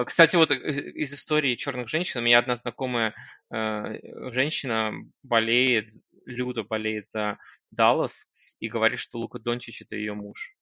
кстати, 0.05 0.35
вот 0.35 0.51
э, 0.51 0.55
из 0.91 1.13
истории 1.13 1.55
черных 1.55 1.89
женщин, 1.89 2.21
у 2.21 2.23
меня 2.23 2.39
одна 2.39 2.55
знакомая 2.55 3.13
э, 3.53 4.31
женщина 4.31 4.93
болеет, 5.23 5.93
Люда 6.25 6.63
болеет 6.63 7.07
за 7.13 7.37
Даллас 7.71 8.27
и 8.59 8.69
говорит, 8.69 8.99
что 8.99 9.19
Лука 9.19 9.39
Дончич 9.39 9.81
это 9.81 9.95
ее 9.95 10.13
муж. 10.13 10.55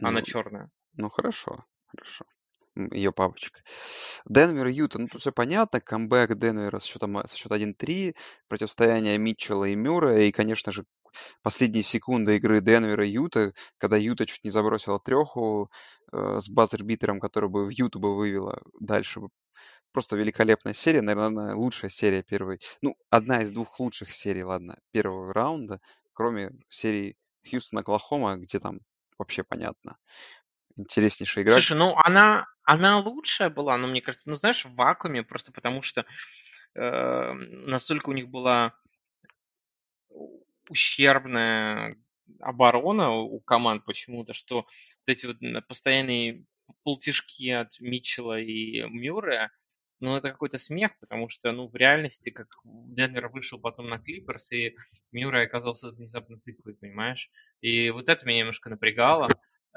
Она 0.00 0.20
Ну, 0.20 0.26
черная. 0.26 0.70
ну, 0.94 1.08
хорошо, 1.08 1.64
хорошо. 1.86 2.24
Ее 2.92 3.10
папочка. 3.10 3.62
Денвер, 4.26 4.66
Юта, 4.66 4.98
ну 4.98 5.08
тут 5.08 5.22
все 5.22 5.32
понятно. 5.32 5.80
Камбэк 5.80 6.34
Денвера 6.38 6.78
с 6.78 6.84
счетом, 6.84 7.26
со 7.26 7.34
счета 7.34 7.56
1-3, 7.56 8.14
противостояние 8.48 9.16
Митчелла 9.16 9.64
и 9.64 9.74
Мюра, 9.74 10.20
и, 10.20 10.30
конечно 10.30 10.72
же, 10.72 10.84
последние 11.42 11.82
секунды 11.82 12.36
игры 12.36 12.60
Денвера 12.60 13.06
и 13.06 13.10
Юта, 13.10 13.52
когда 13.78 13.96
Юта 13.96 14.26
чуть 14.26 14.44
не 14.44 14.50
забросила 14.50 14.98
треху 14.98 15.70
э, 16.12 16.38
с 16.40 16.48
базер-битером, 16.48 17.20
который 17.20 17.48
бы 17.48 17.66
в 17.66 17.70
Юту 17.70 17.98
бы 17.98 18.16
вывела 18.16 18.62
дальше. 18.80 19.20
Просто 19.92 20.16
великолепная 20.16 20.74
серия, 20.74 21.00
наверное, 21.00 21.54
лучшая 21.54 21.90
серия 21.90 22.22
первой. 22.22 22.60
Ну, 22.82 22.96
одна 23.08 23.42
из 23.42 23.52
двух 23.52 23.80
лучших 23.80 24.12
серий, 24.12 24.44
ладно, 24.44 24.78
первого 24.92 25.32
раунда, 25.32 25.80
кроме 26.12 26.50
серии 26.68 27.16
Хьюстон-Оклахома, 27.46 28.36
где 28.36 28.58
там 28.58 28.80
вообще 29.18 29.42
понятно. 29.42 29.96
Интереснейшая 30.76 31.44
игра. 31.44 31.54
Слушай, 31.54 31.78
ну 31.78 31.94
она, 31.96 32.46
она 32.62 32.98
лучшая 32.98 33.48
была, 33.48 33.78
но 33.78 33.86
мне 33.86 34.02
кажется, 34.02 34.28
ну 34.28 34.36
знаешь, 34.36 34.64
в 34.64 34.74
вакууме, 34.74 35.22
просто 35.22 35.52
потому 35.52 35.80
что 35.80 36.04
э, 36.74 37.32
настолько 37.32 38.10
у 38.10 38.12
них 38.12 38.28
была 38.28 38.74
ущербная 40.68 41.96
оборона 42.40 43.12
у 43.12 43.40
команд 43.40 43.84
почему-то, 43.84 44.32
что 44.34 44.56
вот 44.56 44.66
эти 45.06 45.26
вот 45.26 45.36
постоянные 45.68 46.44
полтишки 46.82 47.50
от 47.50 47.78
Митчелла 47.80 48.40
и 48.40 48.82
Мюррея, 48.82 49.50
ну 50.00 50.16
это 50.16 50.30
какой-то 50.30 50.58
смех, 50.58 50.92
потому 51.00 51.28
что, 51.28 51.52
ну, 51.52 51.68
в 51.68 51.74
реальности, 51.74 52.30
как 52.30 52.48
Денвер 52.64 53.28
вышел 53.28 53.58
потом 53.58 53.88
на 53.88 53.98
Клиперс, 53.98 54.52
и 54.52 54.74
Мюррей 55.12 55.44
оказался 55.46 55.90
внезапно 55.90 56.38
тыквой, 56.40 56.74
понимаешь? 56.74 57.30
И 57.60 57.90
вот 57.90 58.08
это 58.08 58.26
меня 58.26 58.40
немножко 58.40 58.68
напрягало. 58.68 59.28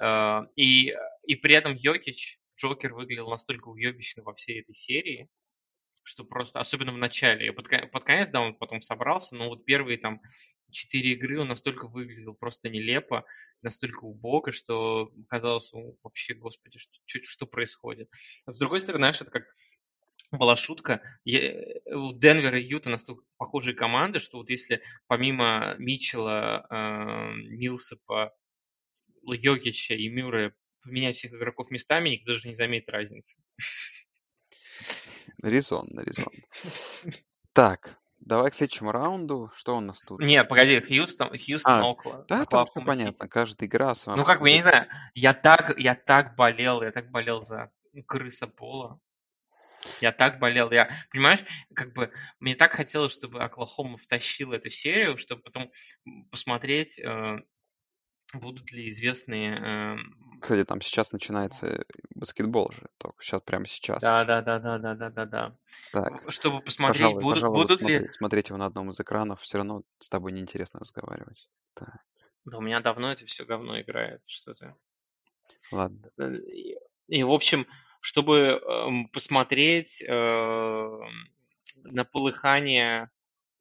Э, 0.01 0.41
И, 0.55 0.93
и 1.23 1.35
при 1.35 1.55
этом 1.55 1.75
Йокич, 1.75 2.39
Джокер 2.57 2.93
выглядел 2.93 3.29
настолько 3.29 3.69
уебищно 3.69 4.23
во 4.23 4.33
всей 4.33 4.61
этой 4.61 4.75
серии, 4.75 5.29
что 6.03 6.25
просто, 6.25 6.59
особенно 6.59 6.91
в 6.91 6.97
начале, 6.97 7.53
под, 7.53 7.69
под 7.91 8.03
конец, 8.03 8.29
да, 8.29 8.41
он 8.41 8.55
потом 8.55 8.81
собрался, 8.81 9.35
но 9.35 9.47
вот 9.47 9.63
первые 9.63 9.97
там 9.97 10.21
четыре 10.71 11.13
игры 11.13 11.39
он 11.39 11.47
настолько 11.47 11.87
выглядел 11.87 12.33
просто 12.33 12.69
нелепо, 12.69 13.25
настолько 13.61 14.05
убого, 14.05 14.51
что 14.51 15.11
казалось, 15.27 15.71
ну, 15.73 15.97
вообще, 16.03 16.33
господи, 16.33 16.77
что, 16.77 16.91
что, 17.05 17.19
что 17.23 17.45
происходит. 17.45 18.09
С 18.45 18.57
другой 18.57 18.79
стороны, 18.79 19.01
знаешь, 19.01 19.21
это 19.21 19.31
как 19.31 19.43
была 20.31 20.55
шутка. 20.55 21.01
Я- 21.25 21.53
у 21.87 22.13
Денвера 22.13 22.59
и 22.59 22.63
Юта 22.65 22.89
настолько 22.89 23.23
похожие 23.37 23.75
команды, 23.75 24.19
что 24.19 24.37
вот 24.37 24.49
если 24.49 24.81
помимо 25.07 25.75
Митчелла, 25.79 26.65
э, 26.69 27.33
Милсепа, 27.35 28.33
Йокича 29.23 29.95
и 29.95 30.07
Мюррея 30.09 30.53
поменять 30.81 31.17
всех 31.17 31.33
игроков 31.33 31.71
местами, 31.71 32.09
никто 32.09 32.33
даже 32.33 32.47
не 32.47 32.55
заметит 32.55 32.89
разницы. 32.89 33.37
Резонно, 35.41 36.01
резонно. 36.01 36.31
Так, 37.53 37.99
давай 38.29 38.51
к 38.51 38.53
следующему 38.53 38.91
раунду. 38.93 39.51
Что 39.55 39.75
у 39.75 39.81
нас 39.81 40.01
тут? 40.01 40.21
Не, 40.21 40.43
погоди, 40.45 40.79
Хьюстон, 40.79 41.37
Хьюстон, 41.37 41.73
А, 41.73 41.89
Окла, 41.89 42.25
Да, 42.29 42.45
там 42.45 42.67
все 42.67 42.81
понятно. 42.81 43.27
Каждая 43.27 43.67
игра 43.67 43.93
сама 43.95 44.15
Ну, 44.15 44.23
как 44.23 44.39
бы, 44.39 44.49
я 44.49 44.55
не 44.55 44.61
знаю, 44.61 44.87
я 45.15 45.33
так, 45.33 45.77
я 45.77 45.95
так 45.95 46.35
болел, 46.35 46.81
я 46.81 46.91
так 46.91 47.09
болел 47.11 47.43
за 47.43 47.71
крыса 48.05 48.47
Пола. 48.47 48.99
Я 50.01 50.11
так 50.11 50.39
болел, 50.39 50.71
я, 50.71 50.89
понимаешь, 51.09 51.39
как 51.73 51.93
бы 51.93 52.11
мне 52.39 52.55
так 52.55 52.73
хотелось, 52.73 53.13
чтобы 53.13 53.41
Оклахома 53.41 53.97
втащила 53.97 54.53
эту 54.53 54.69
серию, 54.69 55.17
чтобы 55.17 55.41
потом 55.41 55.71
посмотреть, 56.31 56.99
э, 56.99 57.39
будут 58.33 58.71
ли 58.71 58.91
известные... 58.91 59.55
э, 59.59 59.97
Кстати, 60.39 60.63
там 60.65 60.81
сейчас 60.81 61.11
начинается 61.11 61.85
баскетбол 62.15 62.71
же. 62.71 62.87
Только 62.97 63.23
сейчас, 63.23 63.41
прямо 63.41 63.65
сейчас. 63.65 64.01
Да, 64.01 64.23
да, 64.25 64.41
да, 64.41 64.59
да, 64.59 64.77
да, 64.77 64.95
да, 64.95 65.09
да, 65.09 65.25
да. 65.25 65.57
Так, 65.91 66.31
Чтобы 66.31 66.61
посмотреть, 66.61 67.01
пожалуй, 67.01 67.23
будут, 67.23 67.39
пожалуй, 67.41 67.61
будут 67.63 67.81
ли... 67.81 68.07
смотреть, 68.13 68.49
его 68.49 68.57
на 68.57 68.65
одном 68.65 68.89
из 68.89 68.99
экранов. 68.99 69.41
Все 69.41 69.57
равно 69.57 69.83
с 69.99 70.09
тобой 70.09 70.31
неинтересно 70.31 70.79
разговаривать. 70.79 71.49
Так, 71.73 71.89
Да 72.45 72.57
у 72.57 72.61
меня 72.61 72.79
давно 72.79 73.11
это 73.11 73.25
все 73.25 73.45
говно 73.45 73.81
играет, 73.81 74.21
что-то. 74.27 74.75
ладно. 75.71 76.09
Э, 76.17 76.35
И, 76.35 76.77
и, 77.07 77.23
в 77.23 77.31
общем, 77.31 77.65
чтобы 78.01 78.37
эм, 78.37 79.07
посмотреть 79.09 80.01
эм, 80.07 81.01
на 81.83 82.05
полыхание, 82.05 83.09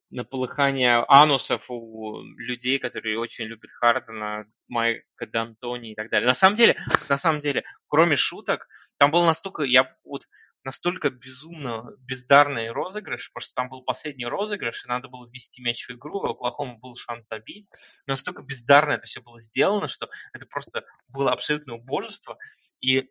на 0.09 0.23
полыхание 0.23 1.05
анусов 1.07 1.65
у 1.69 2.21
людей, 2.37 2.79
которые 2.79 3.19
очень 3.19 3.45
любят 3.45 3.71
Хардена, 3.71 4.45
Майка 4.67 5.25
Д'Антони 5.25 5.91
и 5.91 5.95
так 5.95 6.09
далее. 6.09 6.27
На 6.27 6.35
самом 6.35 6.55
деле, 6.55 6.77
на 7.07 7.17
самом 7.17 7.41
деле, 7.41 7.63
кроме 7.87 8.15
шуток, 8.15 8.67
там 8.97 9.11
был 9.11 9.23
настолько, 9.23 9.63
я 9.63 9.95
вот 10.03 10.25
настолько 10.63 11.09
безумно 11.09 11.91
бездарный 11.99 12.71
розыгрыш, 12.71 13.31
потому 13.31 13.41
что 13.43 13.53
там 13.55 13.69
был 13.69 13.83
последний 13.83 14.25
розыгрыш, 14.25 14.83
и 14.83 14.89
надо 14.89 15.07
было 15.07 15.27
ввести 15.27 15.61
мяч 15.61 15.87
в 15.87 15.91
игру, 15.91 16.23
и 16.23 16.27
у 16.27 16.31
Оклахомы 16.31 16.77
был 16.79 16.95
шанс 16.95 17.27
забить. 17.27 17.69
Но 18.05 18.13
настолько 18.13 18.41
бездарно 18.41 18.93
это 18.93 19.05
все 19.05 19.21
было 19.21 19.39
сделано, 19.39 19.87
что 19.87 20.09
это 20.33 20.45
просто 20.47 20.85
было 21.07 21.31
абсолютное 21.31 21.75
убожество. 21.75 22.37
И 22.81 23.09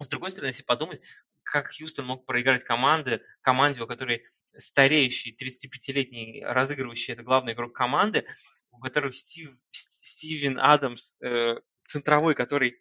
с 0.00 0.08
другой 0.08 0.30
стороны, 0.30 0.50
если 0.50 0.62
подумать, 0.62 1.00
как 1.42 1.72
Хьюстон 1.74 2.06
мог 2.06 2.24
проиграть 2.24 2.64
команды, 2.64 3.22
команде, 3.42 3.82
у 3.82 3.86
которой 3.86 4.24
стареющий 4.58 5.36
35-летний 5.40 6.44
разыгрывающий, 6.44 7.12
это 7.14 7.22
главный 7.22 7.52
игрок 7.52 7.72
команды, 7.72 8.24
у 8.70 8.78
которого 8.78 9.12
Стив, 9.12 9.50
Стивен 9.70 10.58
Адамс, 10.58 11.16
э, 11.22 11.56
центровой, 11.86 12.34
который 12.34 12.80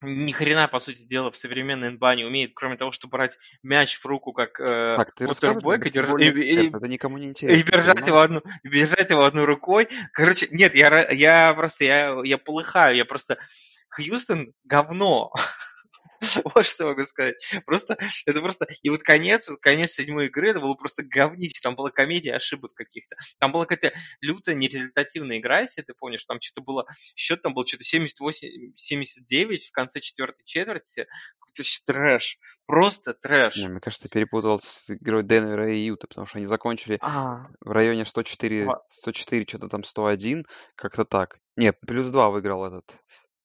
ни 0.00 0.30
хрена, 0.30 0.68
по 0.68 0.78
сути 0.78 1.02
дела, 1.02 1.30
в 1.30 1.36
современной 1.36 1.90
НБА 1.90 2.14
не 2.14 2.24
умеет, 2.24 2.52
кроме 2.54 2.76
того, 2.76 2.92
чтобы 2.92 3.12
брать 3.12 3.36
мяч 3.62 3.98
в 3.98 4.06
руку, 4.06 4.32
как 4.32 4.60
э, 4.60 4.96
Так, 4.96 5.12
ты 5.12 5.24
и, 5.24 5.90
держ- 5.90 6.20
и- 6.20 6.28
и- 6.28 6.66
эксперт. 6.66 6.82
Это 6.82 6.90
никому 6.90 7.18
не 7.18 7.30
и 7.30 7.32
держать 7.62 8.06
его 8.06 8.20
одну, 8.20 8.42
и 8.62 8.68
держать 8.68 9.10
его 9.10 9.24
одной 9.24 9.44
рукой. 9.44 9.88
Короче, 10.12 10.46
нет, 10.52 10.74
я, 10.74 11.10
я 11.10 11.52
просто, 11.54 11.84
я, 11.84 12.20
я 12.24 12.38
полыхаю, 12.38 12.96
я 12.96 13.04
просто... 13.04 13.38
Хьюстон 13.90 14.52
говно. 14.64 15.32
Вот 16.54 16.66
что 16.66 16.86
могу 16.86 17.04
сказать. 17.04 17.36
Просто, 17.66 17.96
это 18.26 18.40
просто, 18.40 18.66
и 18.82 18.90
вот 18.90 19.02
конец, 19.02 19.48
вот 19.48 19.60
конец 19.60 19.92
седьмой 19.92 20.26
игры, 20.26 20.50
это 20.50 20.60
было 20.60 20.74
просто 20.74 21.02
говнище, 21.02 21.60
там 21.62 21.74
была 21.76 21.90
комедия 21.90 22.34
ошибок 22.34 22.74
каких-то. 22.74 23.16
Там 23.38 23.52
была 23.52 23.66
какая-то 23.66 23.96
лютая 24.20 24.54
нерезультативная 24.54 25.38
игра, 25.38 25.60
если 25.60 25.82
ты 25.82 25.94
помнишь, 25.94 26.24
там 26.26 26.38
что-то 26.40 26.62
было, 26.64 26.86
счет 27.14 27.42
там 27.42 27.54
был 27.54 27.66
что-то 27.66 27.84
78-79 27.84 29.58
в 29.68 29.72
конце 29.72 30.00
четвертой 30.00 30.44
четверти, 30.44 31.06
какой-то 31.38 31.62
трэш, 31.86 32.38
просто 32.66 33.14
трэш. 33.14 33.56
Не, 33.56 33.68
мне 33.68 33.80
кажется, 33.80 34.08
ты 34.08 34.10
перепутал 34.12 34.58
с 34.60 34.90
игрой 34.90 35.22
Денвера 35.22 35.70
и 35.70 35.76
Юта, 35.78 36.06
потому 36.06 36.26
что 36.26 36.38
они 36.38 36.46
закончили 36.46 36.98
А, 37.00 37.46
в 37.60 37.70
районе 37.70 38.04
104, 38.04 38.64
ва- 38.64 38.80
104 38.84 39.44
что-то 39.48 39.68
там 39.68 39.84
101, 39.84 40.44
как-то 40.74 41.04
так. 41.04 41.38
Нет, 41.56 41.76
плюс 41.86 42.06
2 42.08 42.30
выиграл 42.30 42.64
этот. 42.66 42.96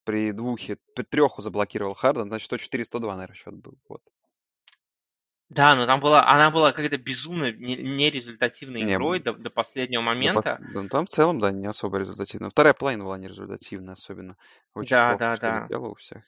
При 0.03 0.31
двухе, 0.33 0.77
при 0.95 1.03
треху 1.03 1.41
заблокировал 1.41 1.93
Харден, 1.93 2.27
значит 2.27 2.51
104-102, 2.51 2.99
наверное, 3.15 3.35
счет 3.35 3.55
был. 3.55 3.77
Вот. 3.87 4.01
да, 5.49 5.75
но 5.75 5.85
там 5.85 5.99
была, 5.99 6.27
она 6.27 6.49
была 6.51 6.71
какая-то 6.71 6.97
безумно 6.97 7.51
не- 7.51 7.77
нерезультативной 7.77 8.81
Не, 8.81 8.93
игрой 8.95 9.19
до, 9.19 9.33
до 9.33 9.49
последнего 9.49 10.01
пот- 10.01 10.05
момента. 10.07 10.57
ну, 10.73 10.89
там 10.89 11.05
в 11.05 11.09
целом, 11.09 11.39
да, 11.39 11.51
не 11.51 11.67
особо 11.67 11.99
результативно. 11.99 12.49
Вторая 12.49 12.73
половина 12.73 13.03
была 13.05 13.17
нерезультативная 13.17 13.93
особенно. 13.93 14.35
Очень 14.73 14.89
Да, 14.95 15.09
плохо 15.09 15.19
да, 15.19 15.37
да. 15.37 15.63
летело 15.63 15.87
у 15.89 15.95
всех. 15.95 16.23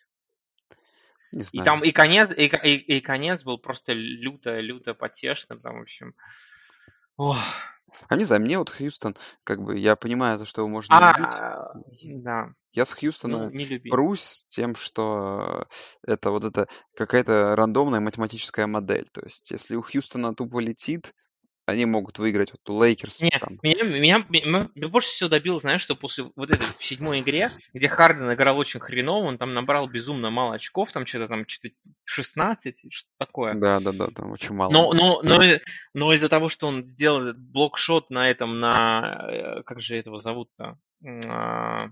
Не 1.34 1.42
И 1.42 1.44
знаю. 1.44 1.66
там 1.66 1.84
и 1.84 1.92
конец, 1.92 2.32
и, 2.32 2.46
и, 2.46 2.98
и 2.98 3.02
конец 3.02 3.44
был 3.44 3.58
просто 3.58 3.92
люто-люто 3.94 4.94
потешным, 4.94 5.60
там, 5.60 5.80
в 5.80 5.82
общем. 5.82 6.14
Ох. 7.18 7.38
А 8.08 8.16
не 8.16 8.24
знаю, 8.26 8.42
мне 8.42 8.58
вот 8.58 8.70
Хьюстон, 8.70 9.16
как 9.44 9.62
бы, 9.62 9.78
я 9.78 9.96
понимаю, 9.96 10.38
за 10.38 10.46
что 10.46 10.62
его 10.62 10.70
можно 10.70 10.94
любить. 10.96 11.26
А, 11.26 11.74
да, 12.04 12.50
Я 12.74 12.86
с 12.86 12.92
ну, 12.94 13.00
Хьюстона 13.00 13.50
не 13.52 13.66
люби. 13.66 13.90
прусь 13.90 14.46
тем, 14.50 14.76
что 14.76 15.68
это 16.06 16.32
вот 16.32 16.44
это 16.44 16.68
какая-то 16.96 17.56
рандомная 17.56 18.00
математическая 18.00 18.68
модель. 18.68 19.08
То 19.12 19.22
есть, 19.24 19.52
если 19.52 19.76
у 19.76 19.82
Хьюстона 19.82 20.36
тупо 20.36 20.60
летит, 20.60 21.14
они 21.66 21.86
могут 21.86 22.20
выиграть 22.20 22.52
вот 22.52 22.70
у 22.70 22.84
Лейкерс 22.84 23.22
Не, 23.22 23.32
там. 23.40 23.60
меня, 23.64 23.84
меня, 23.84 24.26
меня- 24.30 24.68
меня 24.76 24.88
больше 24.88 25.10
всего 25.10 25.30
добило, 25.30 25.60
знаешь, 25.60 25.82
что 25.82 25.96
после 25.96 26.30
вот 26.36 26.52
этой 26.52 26.66
в 26.66 26.84
седьмой 26.84 27.22
игре, 27.22 27.52
где 27.74 27.88
Харден 27.88 28.32
играл 28.34 28.58
очень 28.58 28.80
хреново, 28.80 29.26
он 29.26 29.38
там 29.38 29.54
набрал 29.54 29.88
безумно 29.88 30.30
мало 30.30 30.56
очков, 30.56 30.92
там 30.92 31.06
что-то 31.06 31.28
там 31.28 31.48
что-то 31.48 31.74
16, 32.04 32.86
что 32.92 33.10
такое. 33.18 33.56
Да, 33.56 33.80
да, 33.80 33.92
да, 33.92 34.08
там 34.08 34.32
очень 34.32 34.54
мало. 34.54 34.72
Но, 34.72 34.94
но, 34.94 35.22
но, 35.24 35.44
и- 35.44 35.60
но 35.94 36.14
из-за 36.14 36.30
того, 36.30 36.50
что 36.50 36.68
он 36.68 36.84
сделал 36.86 37.22
этот 37.24 37.40
block 37.40 37.80
shot 37.80 38.12
на 38.12 38.30
этом, 38.30 38.60
на, 38.60 39.28
э, 39.32 39.64
как 39.64 39.82
же 39.82 39.98
этого 39.98 40.20
зовут-то, 40.22 40.78
а, 41.28 41.90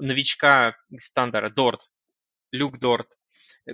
новичка 0.00 0.76
из 0.90 1.10
Тандера, 1.10 1.48
Дорт, 1.50 1.88
Люк 2.52 2.78
Дорт, 2.78 3.08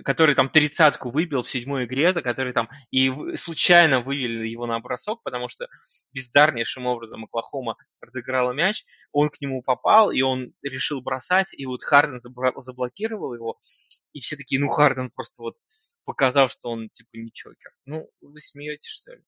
который 0.03 0.35
там 0.35 0.49
тридцатку 0.49 1.09
выбил 1.09 1.43
в 1.43 1.49
седьмой 1.49 1.85
игре, 1.85 2.11
то 2.13 2.21
который 2.21 2.53
там 2.53 2.69
и 2.91 3.11
случайно 3.35 4.01
вывели 4.01 4.47
его 4.47 4.65
на 4.65 4.79
бросок, 4.79 5.21
потому 5.23 5.47
что 5.47 5.67
бездарнейшим 6.13 6.85
образом 6.85 7.25
Оклахома 7.25 7.77
разыграла 8.01 8.51
мяч, 8.51 8.85
он 9.11 9.29
к 9.29 9.39
нему 9.41 9.61
попал, 9.61 10.11
и 10.11 10.21
он 10.21 10.53
решил 10.63 11.01
бросать, 11.01 11.47
и 11.53 11.65
вот 11.65 11.83
Харден 11.83 12.19
заблокировал 12.21 13.33
его, 13.33 13.59
и 14.13 14.19
все 14.19 14.35
такие, 14.35 14.59
ну 14.59 14.67
Харден 14.67 15.11
просто 15.11 15.41
вот 15.41 15.55
показал, 16.05 16.49
что 16.49 16.69
он 16.69 16.89
типа 16.89 17.09
не 17.13 17.31
choker. 17.31 17.71
Ну, 17.85 18.09
вы 18.21 18.39
смеетесь, 18.39 18.87
что 18.87 19.13
ли? 19.13 19.23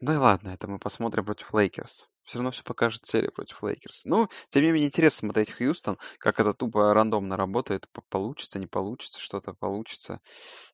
Да 0.00 0.14
и 0.14 0.16
ладно, 0.16 0.48
это 0.48 0.66
мы 0.66 0.78
посмотрим 0.78 1.24
против 1.24 1.52
Лейкерс. 1.52 2.08
Все 2.24 2.38
равно 2.38 2.50
все 2.50 2.62
покажет 2.62 3.06
серия 3.06 3.30
против 3.30 3.62
Лейкерс. 3.62 4.04
Ну, 4.04 4.28
тем 4.50 4.62
не 4.62 4.72
менее, 4.72 4.88
интересно 4.88 5.28
смотреть 5.28 5.50
Хьюстон, 5.50 5.98
как 6.18 6.38
это 6.40 6.54
тупо 6.54 6.92
рандомно 6.94 7.36
работает. 7.36 7.88
Получится, 8.08 8.58
не 8.58 8.66
получится, 8.66 9.20
что-то 9.20 9.54
получится 9.54 10.20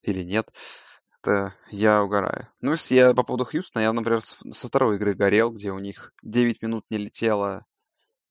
или 0.02 0.22
нет. 0.22 0.50
Это 1.22 1.54
я 1.70 2.02
угораю. 2.02 2.48
Ну, 2.60 2.72
если 2.72 2.94
я 2.94 3.14
по 3.14 3.22
поводу 3.22 3.44
Хьюстона, 3.44 3.82
я, 3.82 3.92
например, 3.92 4.20
со 4.20 4.68
второй 4.68 4.96
игры 4.96 5.14
горел, 5.14 5.50
где 5.50 5.72
у 5.72 5.78
них 5.78 6.12
9 6.22 6.62
минут 6.62 6.84
не 6.90 6.98
летело 6.98 7.64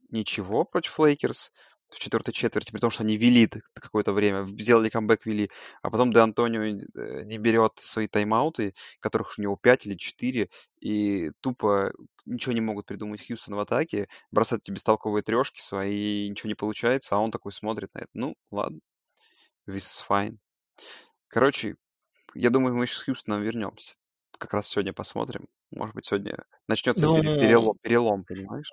ничего 0.09 0.63
против 0.65 0.99
Лейкерс 0.99 1.51
в 1.89 1.99
четвертой 1.99 2.33
четверти, 2.33 2.71
при 2.71 2.79
том, 2.79 2.89
что 2.89 3.03
они 3.03 3.17
вели 3.17 3.49
какое-то 3.73 4.11
время, 4.11 4.45
сделали 4.47 4.89
камбэк, 4.89 5.25
вели, 5.25 5.49
а 5.81 5.89
потом 5.89 6.11
Д'Антони 6.11 6.61
э, 6.63 7.23
не 7.23 7.37
берет 7.37 7.73
свои 7.79 8.07
тайм-ауты, 8.07 8.73
которых 8.99 9.35
у 9.37 9.41
него 9.41 9.55
5 9.55 9.85
или 9.85 9.95
4, 9.95 10.49
и 10.79 11.31
тупо 11.41 11.93
ничего 12.25 12.53
не 12.53 12.61
могут 12.61 12.85
придумать 12.85 13.25
Хьюстон 13.25 13.55
в 13.55 13.59
атаке, 13.59 14.07
бросать 14.31 14.61
эти 14.63 14.71
бестолковые 14.71 15.23
трешки 15.23 15.61
свои, 15.61 16.29
ничего 16.29 16.49
не 16.49 16.55
получается, 16.55 17.15
а 17.15 17.19
он 17.19 17.31
такой 17.31 17.51
смотрит 17.51 17.93
на 17.93 17.99
это. 17.99 18.09
Ну, 18.13 18.35
ладно, 18.51 18.79
this 19.67 19.77
is 19.77 20.03
fine. 20.07 20.37
Короче, 21.27 21.75
я 22.33 22.49
думаю, 22.49 22.75
мы 22.75 22.87
сейчас 22.87 22.99
с 22.99 23.03
Хьюстоном 23.03 23.41
вернемся. 23.41 23.95
Как 24.37 24.53
раз 24.53 24.67
сегодня 24.67 24.93
посмотрим. 24.93 25.47
Может 25.71 25.95
быть, 25.95 26.05
сегодня 26.05 26.43
начнется 26.67 27.05
Ну, 27.05 27.21
перелом, 27.21 27.77
перелом, 27.81 28.25
понимаешь? 28.25 28.69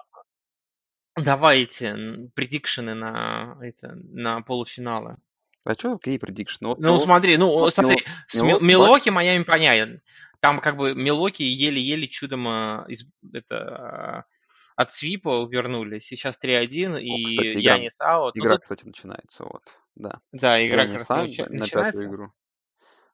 Давайте 1.17 2.31
предикшены 2.35 2.95
на, 2.95 3.57
это, 3.61 3.93
на 3.95 4.41
полуфиналы. 4.43 5.17
А 5.65 5.75
что, 5.75 5.97
какие 5.99 6.19
предикшны? 6.19 6.69
Вот 6.69 6.79
Ну, 6.81 6.95
Мило- 6.95 6.99
смотри, 6.99 7.37
ну, 7.37 7.47
вот 7.49 7.73
смотри, 7.73 8.05
Мило- 8.05 8.27
с 8.29 8.43
Ми- 8.43 8.67
Милоки, 8.67 9.11
Майами 9.11 9.45
понятен. 9.45 10.01
Там 10.41 10.61
как 10.61 10.77
бы 10.77 10.95
Милоки 10.95 11.43
еле-еле 11.45 12.09
чудом 12.09 12.49
а, 12.49 12.85
из, 12.89 13.05
это, 13.33 13.57
а, 13.57 14.25
от 14.75 14.93
свипа 14.93 15.47
вернулись. 15.49 16.05
Сейчас 16.07 16.37
3-1, 16.43 16.95
О, 16.95 16.99
и 16.99 17.37
кстати, 17.37 17.53
игра, 17.53 17.75
Янис 17.77 18.01
аут. 18.01 18.35
Ну, 18.35 18.43
игра, 18.43 18.55
тут, 18.55 18.63
кстати, 18.63 18.87
начинается, 18.87 19.45
вот, 19.45 19.63
да. 19.95 20.19
да, 20.33 20.67
игра 20.67 20.83
Янис 20.83 21.05
как 21.05 21.11
раз 21.11 21.19
на, 21.21 21.29
начи- 21.29 21.49
на 21.49 21.61
начинается. 21.61 22.05
игру. 22.07 22.33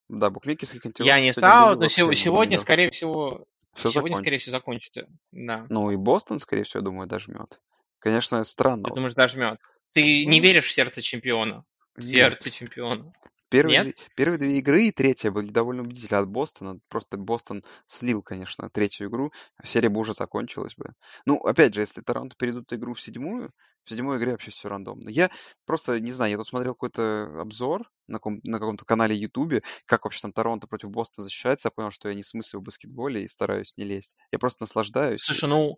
Да, 0.08 0.30
букмекерский 0.30 0.80
континент 0.80 1.14
Янис 1.18 1.34
сегодня 1.34 1.52
аут, 1.68 1.80
но 1.80 1.88
сегодня, 1.88 2.46
миллион. 2.52 2.60
скорее 2.62 2.90
всего, 2.90 3.46
Все 3.74 3.90
сегодня, 3.90 4.14
закончится. 4.16 4.22
скорее 4.22 4.38
всего, 4.38 4.50
закончится. 4.52 5.06
Да. 5.32 5.66
Ну 5.68 5.90
и 5.90 5.96
Бостон, 5.96 6.38
скорее 6.38 6.62
всего, 6.62 6.82
думаю, 6.82 7.06
дожмет. 7.08 7.60
Конечно, 7.98 8.42
странно. 8.44 8.88
Ты 8.88 8.94
думаешь, 8.94 9.14
дожмет? 9.14 9.58
Ты 9.92 10.24
не 10.26 10.40
веришь 10.40 10.66
в 10.66 10.72
сердце 10.72 11.02
чемпиона? 11.02 11.64
В 11.94 12.00
нет. 12.00 12.08
сердце 12.42 12.50
чемпиона. 12.50 13.12
Первые, 13.50 13.78
Нет? 13.78 13.96
две- 13.96 14.06
первые 14.14 14.38
две 14.38 14.58
игры 14.58 14.82
и 14.82 14.92
третья 14.92 15.30
были 15.30 15.48
довольно 15.48 15.82
убедительны 15.82 16.18
от 16.18 16.28
Бостона. 16.28 16.78
Просто 16.88 17.16
Бостон 17.16 17.64
слил, 17.86 18.22
конечно, 18.22 18.68
третью 18.68 19.08
игру. 19.08 19.32
Серия 19.64 19.88
бы 19.88 20.00
уже 20.00 20.12
закончилась 20.12 20.74
бы. 20.76 20.92
Ну, 21.24 21.38
опять 21.38 21.72
же, 21.74 21.80
если 21.80 22.02
Торонто 22.02 22.36
перейдут 22.38 22.70
игру 22.74 22.92
в 22.92 23.00
седьмую, 23.00 23.50
в 23.84 23.88
седьмой 23.90 24.18
игре 24.18 24.32
вообще 24.32 24.50
все 24.50 24.68
рандомно. 24.68 25.08
Я 25.08 25.30
просто, 25.64 25.98
не 25.98 26.12
знаю, 26.12 26.32
я 26.32 26.36
тут 26.36 26.46
смотрел 26.46 26.74
какой-то 26.74 27.40
обзор 27.40 27.90
на, 28.06 28.18
ком- 28.18 28.40
на 28.42 28.58
каком-то 28.58 28.84
канале 28.84 29.16
Ютубе, 29.16 29.62
как 29.86 30.04
вообще 30.04 30.20
там 30.20 30.32
Торонто 30.34 30.66
против 30.66 30.90
Бостона 30.90 31.24
защищается. 31.24 31.68
Я 31.68 31.72
понял, 31.72 31.90
что 31.90 32.10
я 32.10 32.14
не 32.14 32.22
смыслю 32.22 32.60
в 32.60 32.64
баскетболе 32.64 33.22
и 33.24 33.28
стараюсь 33.28 33.72
не 33.78 33.84
лезть. 33.84 34.14
Я 34.30 34.38
просто 34.38 34.64
наслаждаюсь. 34.64 35.22
Слушай, 35.22 35.48
ну, 35.48 35.76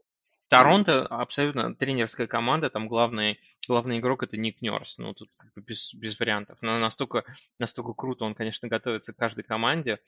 Торонто 0.50 1.06
абсолютно 1.06 1.76
тренерская 1.76 2.26
команда, 2.26 2.70
там 2.70 2.88
главный, 2.88 3.38
главный 3.68 4.00
игрок 4.00 4.24
это 4.24 4.36
Ник 4.36 4.60
Нерс, 4.60 4.98
ну 4.98 5.14
тут 5.14 5.30
как 5.36 5.54
бы 5.54 5.62
без, 5.62 5.94
без 5.94 6.18
вариантов. 6.18 6.58
Но 6.60 6.76
настолько, 6.80 7.24
настолько 7.60 7.92
круто 7.92 8.24
он, 8.24 8.34
конечно, 8.34 8.66
готовится 8.66 9.12
к 9.12 9.16
каждой 9.16 9.44
команде. 9.44 10.00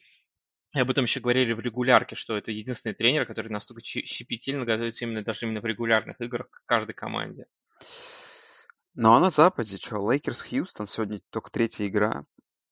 И 0.74 0.80
об 0.80 0.90
этом 0.90 1.04
еще 1.04 1.20
говорили 1.20 1.52
в 1.52 1.60
регулярке, 1.60 2.16
что 2.16 2.36
это 2.36 2.50
единственный 2.50 2.94
тренер, 2.94 3.24
который 3.24 3.52
настолько 3.52 3.84
щепетильно 3.84 4.64
готовится 4.64 5.04
именно 5.04 5.22
даже 5.22 5.46
именно 5.46 5.60
в 5.60 5.64
регулярных 5.64 6.20
играх 6.20 6.50
к 6.50 6.62
каждой 6.66 6.94
команде. 6.94 7.46
Ну 8.94 9.12
а 9.12 9.20
на 9.20 9.30
Западе 9.30 9.76
что, 9.76 10.10
Лейкерс 10.10 10.42
Хьюстон, 10.42 10.88
сегодня 10.88 11.20
только 11.30 11.52
третья 11.52 11.86
игра. 11.86 12.24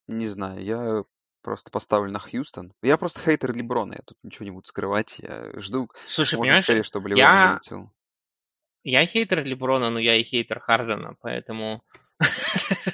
Не 0.07 0.27
знаю, 0.27 0.61
я 0.61 1.03
просто 1.41 1.71
поставлю 1.71 2.11
на 2.11 2.19
Хьюстон. 2.19 2.73
Я 2.81 2.97
просто 2.97 3.21
хейтер 3.21 3.53
Леброна, 3.53 3.93
я 3.93 4.01
тут 4.05 4.17
ничего 4.23 4.45
не 4.45 4.51
буду 4.51 4.67
скрывать. 4.67 5.17
Я 5.19 5.51
жду 5.59 5.89
Слушай, 6.05 6.35
можно 6.35 6.43
понимаешь, 6.43 6.65
скорее, 6.65 6.83
чтобы 6.83 7.09
Леброн 7.09 7.25
я, 7.25 7.51
вылетел. 7.51 7.91
я 8.83 9.05
хейтер 9.05 9.43
Леброна, 9.43 9.89
но 9.89 9.99
я 9.99 10.15
и 10.15 10.23
хейтер 10.23 10.59
Хардена, 10.59 11.15
поэтому... 11.21 11.83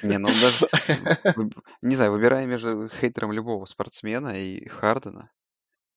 Не, 0.02 0.18
ну 0.18 0.28
даже, 0.28 0.68
не 1.82 1.94
знаю, 1.94 2.12
выбирая 2.12 2.46
между 2.46 2.88
хейтером 2.88 3.32
любого 3.32 3.66
спортсмена 3.66 4.40
и 4.40 4.66
Хардена, 4.68 5.30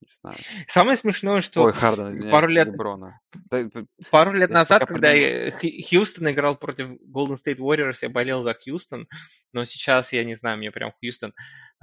не 0.02 0.08
знаю. 0.10 0.38
Самое 0.68 0.97
смешное, 0.97 1.41
что 1.41 1.64
Ой, 1.64 1.72
извиняюсь, 1.74 2.32
пару 2.32 2.47
лет, 2.47 2.68
Леброна. 2.68 3.20
Пару 4.10 4.34
лет 4.34 4.49
я 4.49 4.56
назад, 4.56 4.86
когда 4.86 5.12
я- 5.12 5.52
Хьюстон 5.52 6.30
играл 6.32 6.56
против 6.58 6.89
Golden 7.08 7.38
State 7.38 7.58
Warriors, 7.58 7.97
я 8.02 8.10
болел 8.10 8.41
за 8.41 8.54
Хьюстон, 8.54 9.08
но 9.54 9.64
сейчас, 9.66 10.12
я 10.12 10.24
не 10.24 10.36
знаю, 10.36 10.58
мне 10.58 10.72
прям 10.72 10.91
Хьюстон 10.99 11.34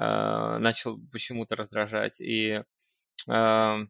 э, 0.00 0.58
начал 0.58 1.00
почему-то 1.12 1.56
раздражать. 1.56 2.20
И 2.20 2.62
э, 3.28 3.86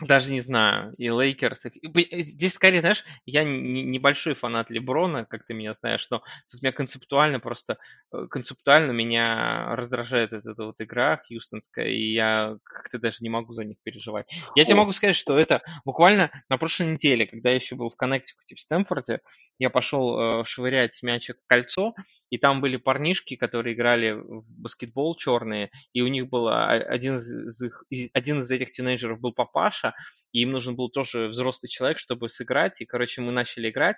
Даже 0.00 0.32
не 0.32 0.40
знаю, 0.40 0.94
и 0.96 1.10
Лейкерс. 1.10 1.66
и- 1.66 2.22
Здесь 2.22 2.54
скорее, 2.54 2.80
знаешь, 2.80 3.04
я 3.26 3.44
не- 3.44 3.82
небольшой 3.82 4.34
фанат 4.34 4.70
Леброна, 4.70 5.26
как 5.26 5.44
ты 5.44 5.52
меня 5.52 5.74
знаешь, 5.74 6.06
но 6.10 6.22
тут 6.50 6.62
меня 6.62 6.72
концептуально 6.72 7.38
просто, 7.38 7.76
э, 8.12 8.26
концептуально 8.30 8.92
меня 8.92 9.74
раздражает 9.76 10.32
эта, 10.32 10.50
эта 10.52 10.64
вот 10.64 10.76
игра 10.78 11.18
хьюстонская, 11.28 11.86
и 11.88 12.12
я 12.12 12.56
как-то 12.64 12.98
даже 12.98 13.18
не 13.20 13.28
могу 13.28 13.52
за 13.52 13.64
них 13.64 13.76
переживать. 13.82 14.26
Я 14.54 14.64
тебе 14.64 14.76
могу 14.76 14.92
сказать, 14.92 15.16
что 15.16 15.38
это 15.38 15.60
буквально 15.84 16.30
на 16.48 16.56
прошлой 16.56 16.92
неделе, 16.92 17.26
когда 17.26 17.50
я 17.50 17.56
еще 17.56 17.76
был 17.76 17.90
в 17.90 17.96
Коннектикуте 17.96 18.54
в 18.54 18.60
Стэнфорде, 18.60 19.20
я 19.58 19.68
пошел 19.68 20.40
э, 20.40 20.44
швырять 20.46 21.02
мячик 21.02 21.36
в 21.44 21.46
кольцо, 21.46 21.94
и 22.30 22.38
там 22.38 22.60
были 22.60 22.76
парнишки, 22.76 23.34
которые 23.36 23.74
играли 23.74 24.12
в 24.12 24.44
баскетбол 24.48 25.16
черные, 25.16 25.68
и 25.92 26.00
у 26.00 26.06
них 26.06 26.28
был 26.28 26.48
а, 26.48 26.68
один 26.70 27.18
из, 27.18 27.60
их, 27.60 27.84
один 28.14 28.40
из 28.42 28.50
этих 28.50 28.70
тинейджеров 28.72 29.20
был 29.20 29.32
папаша, 29.32 29.89
и 30.32 30.42
им 30.42 30.52
нужен 30.52 30.76
был 30.76 30.90
тоже 30.90 31.28
взрослый 31.28 31.68
человек, 31.68 31.98
чтобы 31.98 32.28
сыграть, 32.28 32.80
и, 32.80 32.86
короче, 32.86 33.20
мы 33.20 33.32
начали 33.32 33.70
играть, 33.70 33.96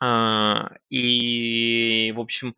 а, 0.00 0.70
и, 0.88 2.12
в 2.14 2.20
общем, 2.20 2.54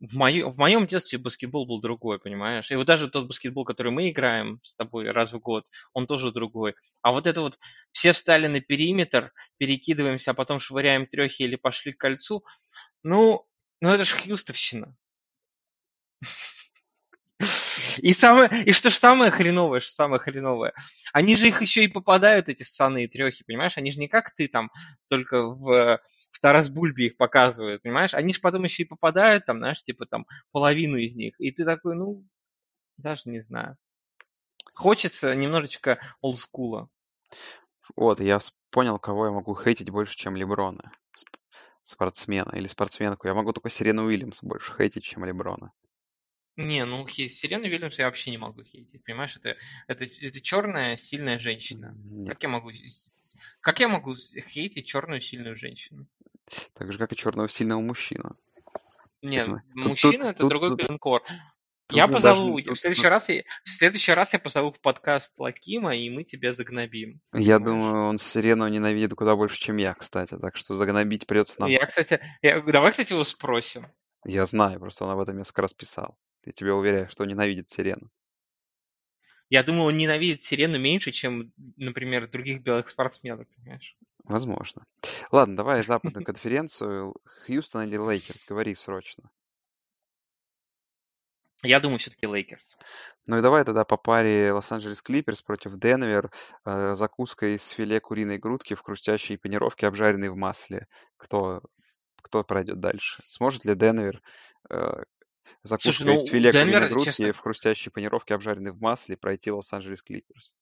в, 0.00 0.14
мою, 0.14 0.50
в 0.50 0.58
моем 0.58 0.86
детстве 0.86 1.18
баскетбол 1.18 1.66
был 1.66 1.80
другой, 1.80 2.18
понимаешь? 2.18 2.70
И 2.70 2.76
вот 2.76 2.86
даже 2.86 3.08
тот 3.08 3.26
баскетбол, 3.26 3.64
который 3.64 3.92
мы 3.92 4.10
играем 4.10 4.60
с 4.62 4.74
тобой 4.74 5.10
раз 5.10 5.32
в 5.32 5.38
год, 5.38 5.64
он 5.94 6.06
тоже 6.06 6.32
другой. 6.32 6.74
А 7.02 7.12
вот 7.12 7.26
это 7.26 7.40
вот 7.40 7.58
все 7.92 8.12
встали 8.12 8.46
на 8.46 8.60
периметр, 8.60 9.32
перекидываемся, 9.56 10.32
а 10.32 10.34
потом 10.34 10.60
швыряем 10.60 11.06
трехи 11.06 11.42
или 11.42 11.56
пошли 11.56 11.92
к 11.92 11.98
кольцу, 11.98 12.44
ну, 13.02 13.46
ну 13.80 13.90
это 13.90 14.04
же 14.04 14.16
хьюстовщина. 14.16 14.94
И, 17.98 18.12
самое, 18.12 18.50
и 18.64 18.72
что 18.72 18.90
ж 18.90 18.94
самое 18.94 19.30
хреновое, 19.30 19.80
что 19.80 19.92
самое 19.92 20.20
хреновое, 20.20 20.72
они 21.12 21.36
же 21.36 21.48
их 21.48 21.62
еще 21.62 21.84
и 21.84 21.88
попадают, 21.88 22.48
эти 22.48 22.62
ссаные 22.62 23.08
трехи, 23.08 23.44
понимаешь? 23.46 23.76
Они 23.76 23.92
же 23.92 24.00
не 24.00 24.08
как 24.08 24.34
ты 24.34 24.48
там, 24.48 24.70
только 25.08 25.42
в, 25.42 26.00
в 26.30 26.40
Тарас 26.40 26.68
Бульбе 26.68 27.06
их 27.06 27.16
показывают, 27.16 27.82
понимаешь? 27.82 28.14
Они 28.14 28.34
же 28.34 28.40
потом 28.40 28.64
еще 28.64 28.82
и 28.82 28.86
попадают, 28.86 29.46
там, 29.46 29.58
знаешь, 29.58 29.82
типа 29.82 30.06
там 30.06 30.26
половину 30.52 30.96
из 30.96 31.14
них. 31.14 31.34
И 31.38 31.50
ты 31.50 31.64
такой, 31.64 31.96
ну, 31.96 32.24
даже 32.96 33.22
не 33.26 33.40
знаю. 33.40 33.76
Хочется 34.74 35.34
немножечко 35.34 35.98
олдскула. 36.20 36.88
Вот, 37.94 38.20
я 38.20 38.38
понял, 38.70 38.98
кого 38.98 39.26
я 39.26 39.32
могу 39.32 39.54
хейтить 39.54 39.90
больше, 39.90 40.16
чем 40.16 40.36
Леброна. 40.36 40.92
Спортсмена 41.82 42.50
или 42.54 42.66
спортсменку. 42.66 43.28
Я 43.28 43.34
могу 43.34 43.52
только 43.52 43.70
Сирену 43.70 44.04
Уильямс 44.04 44.42
больше 44.42 44.74
хейтить, 44.76 45.04
чем 45.04 45.24
Леброна. 45.24 45.72
Не, 46.56 46.84
ну 46.86 47.06
Сирену 47.08 47.64
Вильямс 47.68 47.98
я 47.98 48.06
вообще 48.06 48.30
не 48.30 48.38
могу 48.38 48.62
хейтить, 48.64 49.04
понимаешь? 49.04 49.36
Это, 49.36 49.56
это, 49.88 50.04
это 50.04 50.40
черная 50.40 50.96
сильная 50.96 51.38
женщина. 51.38 51.94
Нет. 52.04 52.28
Как 52.30 52.42
я 52.42 52.48
могу 52.48 52.70
как 53.60 53.80
я 53.80 53.88
могу 53.88 54.14
хейтить 54.48 54.86
черную 54.86 55.20
сильную 55.20 55.56
женщину? 55.56 56.06
Так 56.74 56.92
же, 56.92 56.98
как 56.98 57.12
и 57.12 57.16
черного 57.16 57.48
сильного 57.48 57.80
мужчину. 57.80 58.36
Нет, 59.22 59.48
Тут- 59.74 59.84
мужчина 59.84 60.12
тут- 60.12 60.30
это 60.30 60.38
тут- 60.40 60.50
другой 60.50 60.68
тут- 60.70 60.80
клинкор. 60.86 61.22
тут 61.88 61.96
Я 61.96 62.06
позову, 62.08 62.56
даже- 62.58 62.72
в 62.74 62.78
следующий 62.78 63.08
раз 63.08 63.28
я, 63.28 63.42
в 63.64 63.68
следующий 63.68 64.12
раз 64.12 64.32
я 64.32 64.38
позову 64.38 64.70
в 64.72 64.80
подкаст 64.80 65.34
Лакима, 65.38 65.96
и 65.96 66.08
мы 66.10 66.22
тебя 66.24 66.52
загнобим. 66.52 67.20
Я 67.34 67.58
понимаешь? 67.58 67.64
думаю, 67.64 68.08
он 68.08 68.18
Сирену 68.18 68.68
ненавидит 68.68 69.14
куда 69.14 69.34
больше, 69.36 69.58
чем 69.60 69.76
я, 69.78 69.94
кстати. 69.94 70.36
Так 70.38 70.56
что 70.56 70.76
загнобить 70.76 71.26
придется 71.26 71.60
нам. 71.60 71.70
Я, 71.70 71.84
кстати, 71.86 72.20
я- 72.42 72.60
давай, 72.60 72.92
кстати, 72.92 73.12
его 73.12 73.24
спросим. 73.24 73.86
Я 74.24 74.46
знаю, 74.46 74.78
просто 74.80 75.04
он 75.04 75.10
об 75.10 75.18
этом 75.20 75.36
несколько 75.36 75.62
раз 75.62 75.74
писал. 75.74 76.16
Я 76.46 76.52
тебе 76.52 76.72
уверяю, 76.72 77.10
что 77.10 77.24
ненавидит 77.24 77.68
Сирену. 77.68 78.08
Я 79.50 79.62
думаю, 79.62 79.86
он 79.86 79.96
ненавидит 79.96 80.44
Сирену 80.44 80.78
меньше, 80.78 81.12
чем, 81.12 81.52
например, 81.76 82.28
других 82.30 82.62
белых 82.62 82.88
спортсменов, 82.88 83.46
понимаешь? 83.48 83.96
Возможно. 84.24 84.86
Ладно, 85.30 85.56
давай 85.56 85.84
западную 85.84 86.24
конференцию. 86.24 87.14
Хьюстон 87.46 87.82
или 87.82 87.96
Лейкерс? 87.96 88.44
Говори 88.46 88.74
срочно. 88.74 89.30
Я 91.62 91.80
думаю, 91.80 91.98
все-таки 91.98 92.26
Лейкерс. 92.26 92.76
Ну 93.26 93.38
и 93.38 93.42
давай 93.42 93.64
тогда 93.64 93.84
по 93.84 93.96
паре 93.96 94.52
Лос-Анджелес 94.52 95.02
Клиперс 95.02 95.42
против 95.42 95.76
Денвер. 95.76 96.30
Э, 96.64 96.94
закуска 96.94 97.54
из 97.54 97.68
филе 97.70 97.98
куриной 97.98 98.38
грудки 98.38 98.74
в 98.74 98.82
хрустящей 98.82 99.38
панировке, 99.38 99.86
обжаренной 99.86 100.28
в 100.28 100.36
масле. 100.36 100.86
Кто, 101.16 101.62
кто 102.22 102.44
пройдет 102.44 102.78
дальше? 102.78 103.22
Сможет 103.24 103.64
ли 103.64 103.74
Денвер 103.74 104.22
э, 104.70 105.04
закуской 105.62 105.92
Слушай, 105.92 106.06
ну, 106.06 106.26
филе 106.28 106.52
Денвер, 106.52 106.88
грудки 106.88 107.04
честно- 107.06 107.32
в 107.32 107.38
хрустящей 107.38 107.90
панировке, 107.90 108.34
обжаренной 108.34 108.72
в 108.72 108.80
масле, 108.80 109.16
пройти 109.16 109.50
Лос-Анджелес 109.50 110.02
Клиперс? 110.02 110.54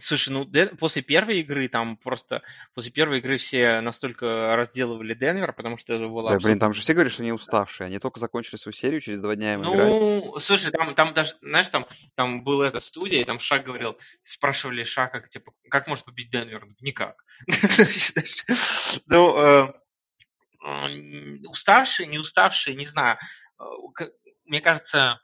Слушай, 0.00 0.28
ну 0.30 0.44
Ден- 0.44 0.76
после 0.76 1.02
первой 1.02 1.40
игры 1.40 1.68
там 1.68 1.96
просто 1.96 2.42
после 2.72 2.92
первой 2.92 3.18
игры 3.18 3.36
все 3.36 3.80
настолько 3.80 4.54
разделывали 4.54 5.12
Денвер, 5.12 5.52
потому 5.52 5.76
что 5.76 5.92
это 5.92 6.06
было 6.06 6.30
Да, 6.30 6.36
блин, 6.38 6.60
там 6.60 6.72
же 6.72 6.78
абсолютно- 6.78 6.82
все 6.82 6.92
говорят, 6.94 7.12
что 7.12 7.22
они 7.24 7.32
уставшие. 7.32 7.86
Они 7.88 7.98
только 7.98 8.20
закончили 8.20 8.54
свою 8.56 8.74
серию, 8.74 9.00
через 9.00 9.20
два 9.20 9.34
дня 9.34 9.54
им 9.54 9.62
играть. 9.62 9.88
Ну, 9.88 10.38
слушай, 10.38 10.70
там, 10.70 10.94
там 10.94 11.14
даже, 11.14 11.34
знаешь, 11.42 11.68
там, 11.70 11.84
там 12.14 12.44
была 12.44 12.68
эта 12.68 12.78
студия, 12.78 13.20
и 13.22 13.24
там 13.24 13.40
Шак 13.40 13.64
говорил, 13.64 13.98
спрашивали 14.22 14.84
Шака, 14.84 15.26
типа, 15.26 15.52
как 15.68 15.88
может 15.88 16.04
победить 16.04 16.30
Денвер? 16.30 16.68
Никак. 16.80 17.24
Считаешь? 17.50 18.44
Ну, 19.06 19.36
э, 19.36 19.72
уставшие, 21.48 22.06
не 22.06 22.18
уставшие, 22.18 22.76
не 22.76 22.86
знаю. 22.86 23.18
Э, 23.60 23.64
Мне 24.44 24.60
кажется, 24.60 25.20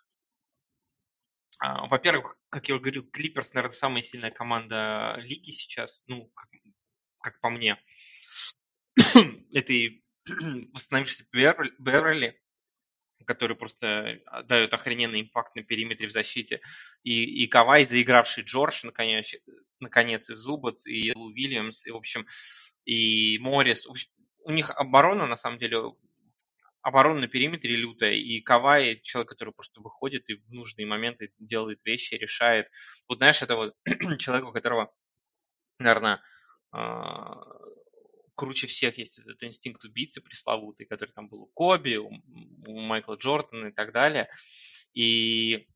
а, 1.61 1.87
во-первых, 1.87 2.37
как 2.51 2.69
я 2.69 2.75
уже 2.75 2.83
говорил, 2.83 3.09
Клиперс, 3.11 3.53
наверное, 3.55 3.75
самая 3.75 4.03
сильная 4.03 4.31
команда 4.31 5.17
лиги 5.19 5.51
сейчас, 5.51 6.03
ну, 6.07 6.31
как, 6.35 6.49
как 7.21 7.41
по 7.41 7.51
мне. 7.51 7.81
Это 9.53 9.73
и 9.73 10.03
восстановившийся 10.73 11.27
Беверли, 11.33 12.41
который 13.27 13.57
просто 13.57 14.21
дает 14.45 14.75
охрененный 14.75 15.23
импакт 15.23 15.55
на 15.57 15.63
периметре 15.63 16.09
в 16.09 16.13
защите, 16.13 16.61
и, 17.03 17.25
и 17.25 17.47
Кавай, 17.47 17.87
заигравший 17.87 18.45
Джордж, 18.45 18.81
наконец, 18.85 19.33
наконец, 19.81 20.29
и 20.29 20.35
Зубац, 20.35 20.87
и 20.87 21.13
Лу 21.15 21.31
Вильямс, 21.31 21.87
и, 21.87 21.91
в 21.91 21.97
общем, 21.97 22.27
и 22.85 23.39
Моррис. 23.39 23.87
У 24.45 24.51
них 24.51 24.71
оборона, 24.71 25.27
на 25.27 25.37
самом 25.37 25.59
деле, 25.59 25.95
оборона 26.85 27.23
на 27.23 27.29
периметре 27.29 27.77
лютая, 27.77 28.13
и 28.13 28.41
Кавай 28.43 29.01
человек, 29.01 29.31
который 29.31 29.55
просто 29.55 29.81
выходит 29.81 30.29
и 30.29 30.35
в 30.35 30.53
нужные 30.53 30.87
моменты 30.87 31.33
делает 31.39 31.81
вещи, 31.83 32.15
решает. 32.15 32.69
Вот 33.09 33.17
знаешь, 33.17 33.41
это 33.41 33.57
вот 33.57 33.75
человек, 34.19 34.47
у 34.47 34.53
которого, 34.53 34.95
наверное, 35.79 36.23
а, 36.73 37.41
круче 38.35 38.67
всех 38.67 38.99
есть 38.99 39.19
этот 39.19 39.43
инстинкт 39.43 39.83
убийцы 39.87 40.21
пресловутый, 40.21 40.85
который 40.85 41.13
там 41.13 41.29
был 41.29 41.45
у 41.45 41.47
Коби, 41.47 41.97
у, 41.97 42.11
у 42.67 42.81
Майкла 42.81 43.15
Джордана 43.15 43.69
и 43.69 43.73
так 43.73 43.93
далее. 43.93 44.29
И 44.93 45.67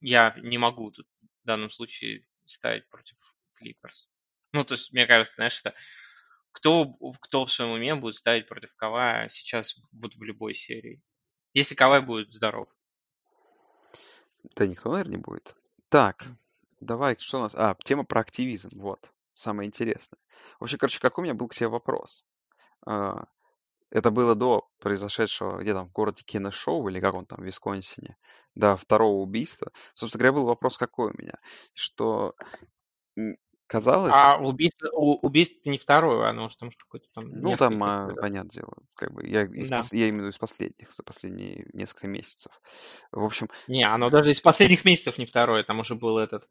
я 0.00 0.36
не 0.38 0.56
могу 0.56 0.92
тут 0.92 1.08
в 1.42 1.46
данном 1.46 1.70
случае 1.70 2.26
ставить 2.46 2.88
против 2.90 3.16
Клиперс. 3.54 4.08
Ну, 4.52 4.64
то 4.64 4.74
есть, 4.74 4.92
мне 4.92 5.08
кажется, 5.08 5.34
знаешь, 5.34 5.58
это 5.58 5.74
кто, 6.54 6.94
кто 7.20 7.44
в 7.44 7.52
своем 7.52 7.72
уме 7.72 7.94
будет 7.96 8.14
ставить 8.14 8.48
против 8.48 8.74
Кавая 8.76 9.28
сейчас 9.28 9.76
вот 9.92 10.14
в 10.14 10.22
любой 10.22 10.54
серии? 10.54 11.02
Если 11.52 11.74
Кавай 11.74 12.00
будет 12.00 12.32
здоров. 12.32 12.68
Да 14.56 14.66
никто, 14.66 14.90
наверное, 14.90 15.16
не 15.16 15.22
будет. 15.22 15.56
Так, 15.88 16.26
давай, 16.80 17.16
что 17.18 17.38
у 17.38 17.42
нас? 17.42 17.54
А, 17.54 17.76
тема 17.84 18.04
про 18.04 18.20
активизм, 18.20 18.70
вот, 18.74 19.10
самое 19.34 19.66
интересное. 19.66 20.20
Вообще, 20.60 20.78
короче, 20.78 21.00
какой 21.00 21.22
у 21.22 21.24
меня 21.24 21.34
был 21.34 21.48
к 21.48 21.54
тебе 21.54 21.68
вопрос? 21.68 22.26
А, 22.86 23.24
Это 23.90 24.10
было 24.10 24.34
до 24.34 24.68
произошедшего, 24.80 25.60
где 25.60 25.72
там, 25.72 25.88
в 25.88 25.92
городе 25.92 26.24
Киношоу, 26.24 26.88
или 26.88 27.00
как 27.00 27.14
он 27.14 27.26
там, 27.26 27.40
в 27.40 27.44
Висконсине, 27.44 28.16
до 28.54 28.76
второго 28.76 29.22
убийства. 29.22 29.70
Собственно 29.94 30.20
говоря, 30.20 30.32
был 30.40 30.46
вопрос 30.46 30.78
какой 30.78 31.12
у 31.12 31.16
меня, 31.16 31.34
что 31.74 32.34
казалось, 33.66 34.12
А 34.14 34.36
убийство, 34.38 34.88
убийство 34.90 35.70
не 35.70 35.78
второе, 35.78 36.28
оно 36.28 36.48
же 36.48 36.56
там 36.56 36.70
ж 36.70 36.76
какое-то 36.76 37.06
там... 37.14 37.28
ну 37.30 37.56
там, 37.56 37.82
а, 37.82 38.06
когда- 38.06 38.20
понятное 38.20 38.50
дело, 38.50 38.72
как 38.94 39.12
бы 39.12 39.26
я, 39.26 39.42
из 39.42 39.68
Да. 39.68 39.80
я 39.92 40.08
имею 40.10 40.14
в 40.14 40.18
виду 40.18 40.28
из 40.28 40.38
последних, 40.38 40.92
за 40.92 41.02
последние 41.02 41.66
несколько 41.72 42.06
месяцев. 42.06 42.52
В 43.10 43.24
общем, 43.24 43.48
Не, 43.68 43.84
оно 43.84 44.10
даже 44.10 44.30
из 44.30 44.40
последних 44.40 44.84
месяцев 44.84 45.18
не 45.18 45.26
второе. 45.26 45.64
Там 45.64 45.80
уже 45.80 45.94
был 45.94 46.18
этот 46.18 46.48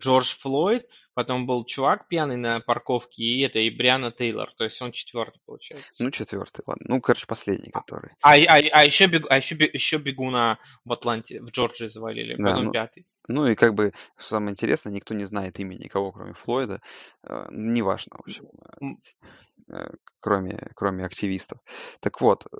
Джордж 0.00 0.36
Флойд, 0.40 0.86
потом 1.16 1.46
был 1.46 1.64
чувак 1.64 2.08
пьяный 2.08 2.36
на 2.36 2.60
парковке, 2.60 3.22
и 3.22 3.40
это, 3.40 3.58
и 3.58 3.70
Бриана 3.70 4.12
Тейлор. 4.12 4.52
То 4.54 4.64
есть 4.64 4.80
он 4.82 4.92
четвертый, 4.92 5.40
получается. 5.46 5.90
ну, 5.98 6.10
четвертый, 6.10 6.62
ладно. 6.66 6.84
Ну, 6.86 7.00
короче, 7.00 7.26
последний, 7.26 7.70
который. 7.70 8.10
А, 8.20 8.34
а, 8.34 8.56
а 8.72 8.84
еще, 8.84 9.06
бег, 9.06 9.24
а 9.30 9.38
еще, 9.38 9.54
бег- 9.54 9.70
еще 9.72 9.96
бегуна 9.96 10.58
в 10.84 10.92
Атланте, 10.92 11.40
в 11.40 11.46
Джорджии 11.46 11.88
завалили, 11.88 12.36
Да, 12.36 12.50
потом 12.50 12.64
ну, 12.66 12.72
пятый. 12.72 13.06
Ну 13.28 13.46
и 13.46 13.54
как 13.54 13.72
бы, 13.72 13.94
что 14.18 14.28
самое 14.28 14.50
интересное, 14.52 14.92
никто 14.92 15.14
не 15.14 15.24
знает 15.24 15.58
имени 15.58 15.84
никого, 15.84 16.12
кроме 16.12 16.34
Флойда. 16.34 16.82
Э, 17.26 17.46
Неважно, 17.50 18.16
в 18.18 18.20
общем, 18.20 18.44
М. 18.82 19.00
э, 19.72 19.88
кроме, 20.20 20.68
кроме 20.74 21.06
активистов. 21.06 21.60
Так 22.00 22.20
вот, 22.20 22.44
э, 22.52 22.56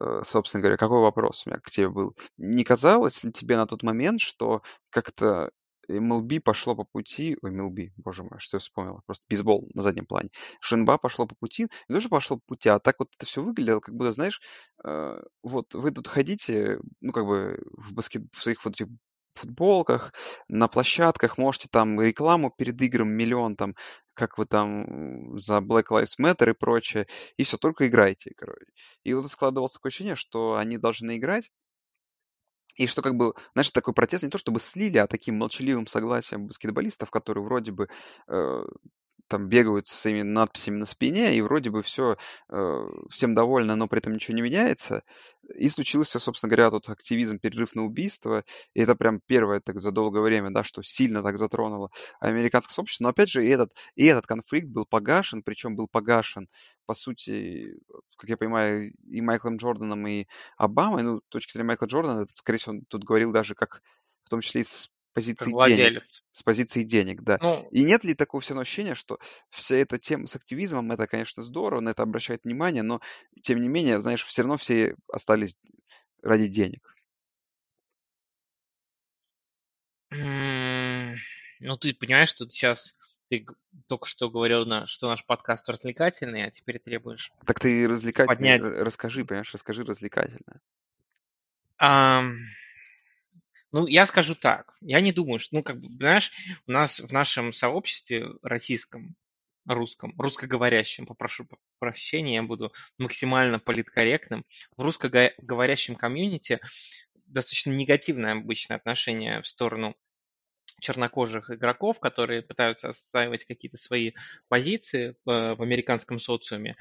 э, 0.00 0.22
собственно 0.24 0.62
говоря, 0.62 0.76
какой 0.76 1.00
вопрос 1.00 1.44
у 1.46 1.50
меня 1.50 1.58
к 1.58 1.68
тебе 1.68 1.88
был? 1.88 2.16
Не 2.36 2.62
казалось 2.62 3.24
ли 3.24 3.32
тебе 3.32 3.56
на 3.56 3.66
тот 3.66 3.82
момент, 3.82 4.20
что 4.20 4.62
как-то 4.90 5.50
MLB 5.88 6.40
пошло 6.40 6.74
по 6.74 6.84
пути, 6.84 7.36
ой, 7.42 7.50
MLB, 7.50 7.90
боже 7.96 8.22
мой, 8.22 8.38
что 8.38 8.56
я 8.56 8.60
вспомнил, 8.60 9.00
просто 9.06 9.24
бейсбол 9.28 9.68
на 9.74 9.82
заднем 9.82 10.06
плане, 10.06 10.30
что 10.60 10.76
НБА 10.76 10.98
пошло 10.98 11.26
по 11.26 11.34
пути, 11.34 11.68
тоже 11.88 12.08
пошло 12.08 12.36
по 12.36 12.42
пути, 12.46 12.68
а 12.68 12.78
так 12.78 12.96
вот 12.98 13.08
это 13.16 13.26
все 13.26 13.42
выглядело, 13.42 13.80
как 13.80 13.94
будто, 13.94 14.12
знаешь, 14.12 14.40
э, 14.84 15.22
вот 15.42 15.74
вы 15.74 15.90
тут 15.90 16.08
ходите, 16.08 16.78
ну, 17.00 17.12
как 17.12 17.26
бы 17.26 17.62
в, 17.72 17.92
баскет, 17.92 18.22
в 18.32 18.42
своих 18.42 18.64
вот 18.64 18.74
этих 18.74 18.88
футболках, 19.34 20.12
на 20.48 20.68
площадках, 20.68 21.38
можете 21.38 21.68
там 21.70 22.00
рекламу 22.00 22.50
перед 22.56 22.80
игром 22.82 23.08
миллион 23.08 23.56
там, 23.56 23.74
как 24.14 24.38
вы 24.38 24.46
там 24.46 25.38
за 25.38 25.58
Black 25.58 25.86
Lives 25.90 26.18
Matter 26.20 26.50
и 26.50 26.54
прочее, 26.54 27.06
и 27.36 27.44
все, 27.44 27.56
только 27.56 27.88
играйте, 27.88 28.32
короче. 28.36 28.66
И 29.04 29.14
вот 29.14 29.30
складывалось 29.30 29.72
такое 29.72 29.90
ощущение, 29.90 30.16
что 30.16 30.56
они 30.56 30.78
должны 30.78 31.16
играть, 31.16 31.50
и 32.74 32.86
что 32.86 33.02
как 33.02 33.16
бы, 33.16 33.34
знаешь, 33.54 33.70
такой 33.70 33.94
протест 33.94 34.24
не 34.24 34.30
то 34.30 34.38
чтобы 34.38 34.60
слили, 34.60 34.98
а 34.98 35.06
таким 35.06 35.36
молчаливым 35.36 35.86
согласием 35.86 36.46
баскетболистов, 36.46 37.10
которые 37.10 37.44
вроде 37.44 37.72
бы 37.72 37.88
э, 38.28 38.64
там 39.28 39.48
бегают 39.48 39.86
с 39.86 39.92
своими 39.92 40.22
надписями 40.22 40.76
на 40.76 40.86
спине, 40.86 41.34
и 41.34 41.40
вроде 41.40 41.70
бы 41.70 41.82
все 41.82 42.16
э, 42.50 42.86
всем 43.10 43.34
довольны, 43.34 43.74
но 43.76 43.88
при 43.88 43.98
этом 43.98 44.12
ничего 44.12 44.34
не 44.36 44.42
меняется. 44.42 45.02
И 45.54 45.68
случился, 45.68 46.18
собственно 46.18 46.50
говоря, 46.50 46.70
тот 46.70 46.88
активизм, 46.88 47.38
перерыв 47.38 47.74
на 47.74 47.84
убийство. 47.84 48.44
И 48.74 48.80
это 48.80 48.94
прям 48.94 49.20
первое 49.26 49.60
так 49.60 49.80
за 49.80 49.90
долгое 49.90 50.20
время, 50.20 50.50
да, 50.50 50.62
что 50.62 50.82
сильно 50.82 51.22
так 51.22 51.38
затронуло 51.38 51.90
американское 52.20 52.74
сообщество. 52.74 53.04
Но 53.04 53.10
опять 53.10 53.30
же, 53.30 53.44
и 53.44 53.48
этот, 53.48 53.72
и 53.96 54.04
этот 54.06 54.26
конфликт 54.26 54.68
был 54.68 54.86
погашен, 54.86 55.42
причем 55.42 55.76
был 55.76 55.88
погашен, 55.88 56.48
по 56.86 56.94
сути, 56.94 57.78
как 58.16 58.30
я 58.30 58.36
понимаю, 58.36 58.92
и 59.08 59.20
Майклом 59.20 59.56
Джорданом, 59.56 60.06
и 60.06 60.26
Обамой. 60.56 61.02
Ну, 61.02 61.18
с 61.18 61.28
точки 61.28 61.52
зрения 61.52 61.68
Майкла 61.68 61.86
Джордана, 61.86 62.22
это, 62.22 62.34
скорее 62.34 62.58
всего, 62.58 62.74
он 62.76 62.84
тут 62.88 63.04
говорил 63.04 63.32
даже 63.32 63.54
как 63.54 63.82
в 64.24 64.30
том 64.30 64.40
числе 64.40 64.60
и 64.60 64.64
с 64.64 64.90
позиции 65.12 65.50
денег. 65.74 66.02
С 66.32 66.42
позиции 66.42 66.82
денег, 66.82 67.22
да. 67.22 67.38
Ну, 67.40 67.68
И 67.70 67.84
нет 67.84 68.04
ли 68.04 68.14
такого 68.14 68.40
все 68.40 68.58
ощущения, 68.58 68.94
что 68.94 69.18
вся 69.50 69.76
эта 69.76 69.98
тема 69.98 70.26
с 70.26 70.36
активизмом, 70.36 70.90
это, 70.92 71.06
конечно, 71.06 71.42
здорово, 71.42 71.80
на 71.80 71.90
это 71.90 72.02
обращает 72.02 72.44
внимание, 72.44 72.82
но, 72.82 73.00
тем 73.42 73.60
не 73.60 73.68
менее, 73.68 74.00
знаешь, 74.00 74.24
все 74.24 74.42
равно 74.42 74.56
все 74.56 74.96
остались 75.08 75.56
ради 76.22 76.48
денег. 76.48 76.94
ну 80.10 81.76
ты 81.78 81.94
понимаешь, 81.94 82.28
что 82.28 82.48
сейчас 82.50 82.96
ты 83.30 83.46
только 83.88 84.06
что 84.06 84.28
говорил, 84.28 84.66
на, 84.66 84.84
что 84.86 85.08
наш 85.08 85.24
подкаст 85.24 85.68
развлекательный, 85.68 86.44
а 86.44 86.50
теперь 86.50 86.78
требуешь 86.78 87.32
Так 87.46 87.60
ты 87.60 87.88
развлекательно, 87.88 88.34
поднять. 88.34 88.60
расскажи, 88.60 89.24
понимаешь, 89.24 89.52
расскажи 89.54 89.84
развлекательно. 89.84 90.60
Ам, 91.78 92.38
ну, 93.72 93.86
я 93.86 94.06
скажу 94.06 94.34
так. 94.34 94.74
Я 94.80 95.00
не 95.00 95.12
думаю, 95.12 95.38
что, 95.38 95.56
ну, 95.56 95.62
как 95.62 95.80
бы, 95.80 95.88
знаешь, 95.96 96.30
у 96.66 96.72
нас 96.72 97.00
в 97.00 97.10
нашем 97.12 97.52
сообществе 97.52 98.28
российском, 98.42 99.16
русском, 99.66 100.14
русскоговорящем, 100.18 101.06
попрошу 101.06 101.46
прощения, 101.78 102.36
я 102.36 102.42
буду 102.42 102.72
максимально 102.98 103.58
политкорректным, 103.58 104.44
в 104.76 104.82
русскоговорящем 104.82 105.94
комьюнити 105.96 106.60
достаточно 107.26 107.70
негативное 107.70 108.32
обычное 108.32 108.76
отношение 108.76 109.40
в 109.40 109.46
сторону 109.46 109.96
чернокожих 110.80 111.50
игроков, 111.50 112.00
которые 112.00 112.42
пытаются 112.42 112.90
отстаивать 112.90 113.44
какие-то 113.44 113.78
свои 113.78 114.12
позиции 114.48 115.16
в, 115.24 115.54
в 115.54 115.62
американском 115.62 116.18
социуме. 116.18 116.76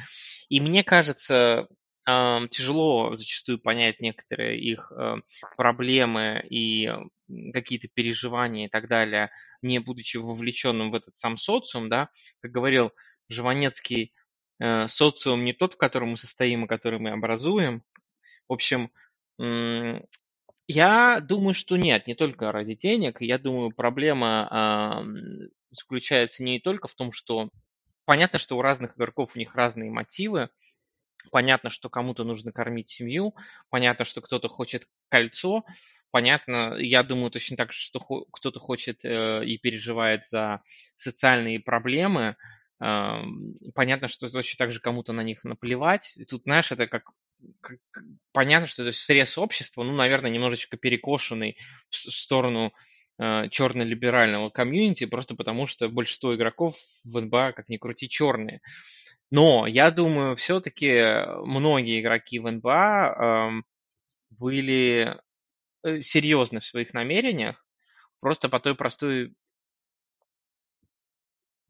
И 0.49 0.59
мне 0.59 0.83
кажется, 0.83 1.67
тяжело 2.06 3.16
зачастую 3.16 3.60
понять 3.60 3.99
некоторые 3.99 4.60
их 4.60 4.91
э, 4.91 5.18
проблемы 5.56 6.43
и 6.49 6.89
какие-то 7.54 7.88
переживания 7.93 8.66
и 8.66 8.70
так 8.70 8.88
далее, 8.88 9.30
не 9.62 9.80
будучи 9.80 10.18
вовлеченным 10.18 10.91
в 10.91 10.95
этот 10.95 11.18
сам 11.18 11.38
социум, 11.38 11.89
да, 11.89 12.10
как 12.41 12.52
говорил 12.52 12.91
Жванецкий, 13.30 14.14
э, 14.60 14.88
социум 14.88 15.45
не 15.45 15.54
тот, 15.54 15.76
в 15.76 15.78
котором 15.78 16.10
мы 16.10 16.18
состоим 16.18 16.66
и 16.66 16.68
который 16.68 16.99
мы 16.99 17.12
образуем. 17.12 17.84
В 18.49 18.54
общем, 18.54 18.91
я 20.68 21.20
думаю, 21.22 21.54
что 21.54 21.78
нет, 21.78 22.06
не 22.06 22.16
только 22.16 22.52
ради 22.52 22.76
денег. 22.76 23.22
Я 23.22 23.38
думаю, 23.38 23.72
проблема 23.72 25.06
заключается 25.72 26.43
не 26.43 26.60
только 26.60 26.88
в 26.88 26.95
том, 26.95 27.12
что 27.12 27.49
понятно, 28.06 28.39
что 28.39 28.58
у 28.58 28.62
разных 28.62 28.97
игроков 28.97 29.32
у 29.36 29.39
них 29.39 29.56
разные 29.56 29.89
мотивы, 29.89 30.49
Понятно, 31.30 31.69
что 31.69 31.89
кому-то 31.89 32.24
нужно 32.24 32.51
кормить 32.51 32.89
семью, 32.89 33.36
понятно, 33.69 34.05
что 34.05 34.22
кто-то 34.22 34.47
хочет 34.47 34.88
кольцо, 35.09 35.63
понятно, 36.11 36.76
я 36.78 37.03
думаю 37.03 37.32
точно 37.32 37.57
так 37.57 37.74
же, 37.74 37.80
что 37.80 37.99
кто-то 37.99 38.59
хочет 38.59 39.03
э, 39.03 39.45
и 39.45 39.57
переживает 39.57 40.24
за 40.30 40.61
социальные 40.97 41.59
проблемы, 41.59 42.36
э, 42.84 43.22
понятно, 43.74 44.07
что 44.07 44.30
точно 44.30 44.57
так 44.57 44.72
же 44.72 44.80
кому-то 44.80 45.13
на 45.13 45.22
них 45.22 45.43
наплевать. 45.43 46.13
И 46.17 46.26
тут, 46.26 46.43
знаешь, 46.43 46.72
это 46.72 46.88
как, 46.88 47.03
как 47.61 47.78
понятно, 48.34 48.67
что 48.67 48.84
это 48.84 48.91
срез 48.91 49.38
общества, 49.38 49.84
ну, 49.84 49.93
наверное, 49.93 50.32
немножечко 50.32 50.78
перекошенный 50.78 51.57
в, 51.89 51.95
сторону 51.95 52.74
э, 53.19 53.49
черно-либерального 53.49 54.49
комьюнити, 54.49 55.05
просто 55.05 55.36
потому 55.36 55.65
что 55.67 55.89
большинство 55.89 56.36
игроков 56.36 56.76
в 57.03 57.19
НБА, 57.19 57.53
как 57.53 57.69
ни 57.69 57.78
крути, 57.78 58.09
черные. 58.09 58.61
Но 59.32 59.65
я 59.65 59.91
думаю, 59.91 60.36
все-таки 60.36 61.25
многие 61.45 62.01
игроки 62.01 62.39
в 62.39 62.51
НБА 62.51 63.15
эм, 63.49 63.65
были 64.32 65.17
э, 65.84 66.01
серьезны 66.01 66.59
в 66.61 66.65
своих 66.65 66.93
намерениях, 66.93 67.65
просто 68.21 68.49
по 68.49 68.59
той 68.59 68.75
простой 68.75 69.36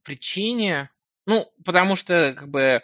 причине, 0.03 0.89
ну, 1.26 1.51
потому 1.64 1.95
что, 1.95 2.34
как 2.38 2.49
бы, 2.49 2.82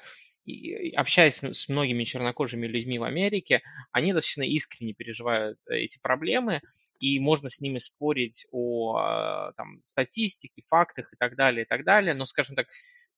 общаясь 0.96 1.42
с 1.44 1.68
многими 1.70 2.04
чернокожими 2.04 2.68
людьми 2.68 3.00
в 3.00 3.04
Америке, 3.04 3.62
они 3.92 4.14
достаточно 4.14 4.44
искренне 4.44 4.94
переживают 4.94 5.58
э, 5.70 5.76
эти 5.78 6.00
проблемы, 6.00 6.62
и 7.00 7.20
можно 7.20 7.50
с 7.50 7.60
ними 7.60 7.80
спорить 7.80 8.48
о 8.52 9.52
там, 9.58 9.82
статистике, 9.86 10.64
фактах 10.68 11.12
и 11.14 11.16
так 11.18 11.36
далее, 11.36 11.66
и 11.66 11.68
так 11.68 11.84
далее, 11.84 12.14
но, 12.14 12.26
скажем 12.26 12.56
так, 12.56 12.68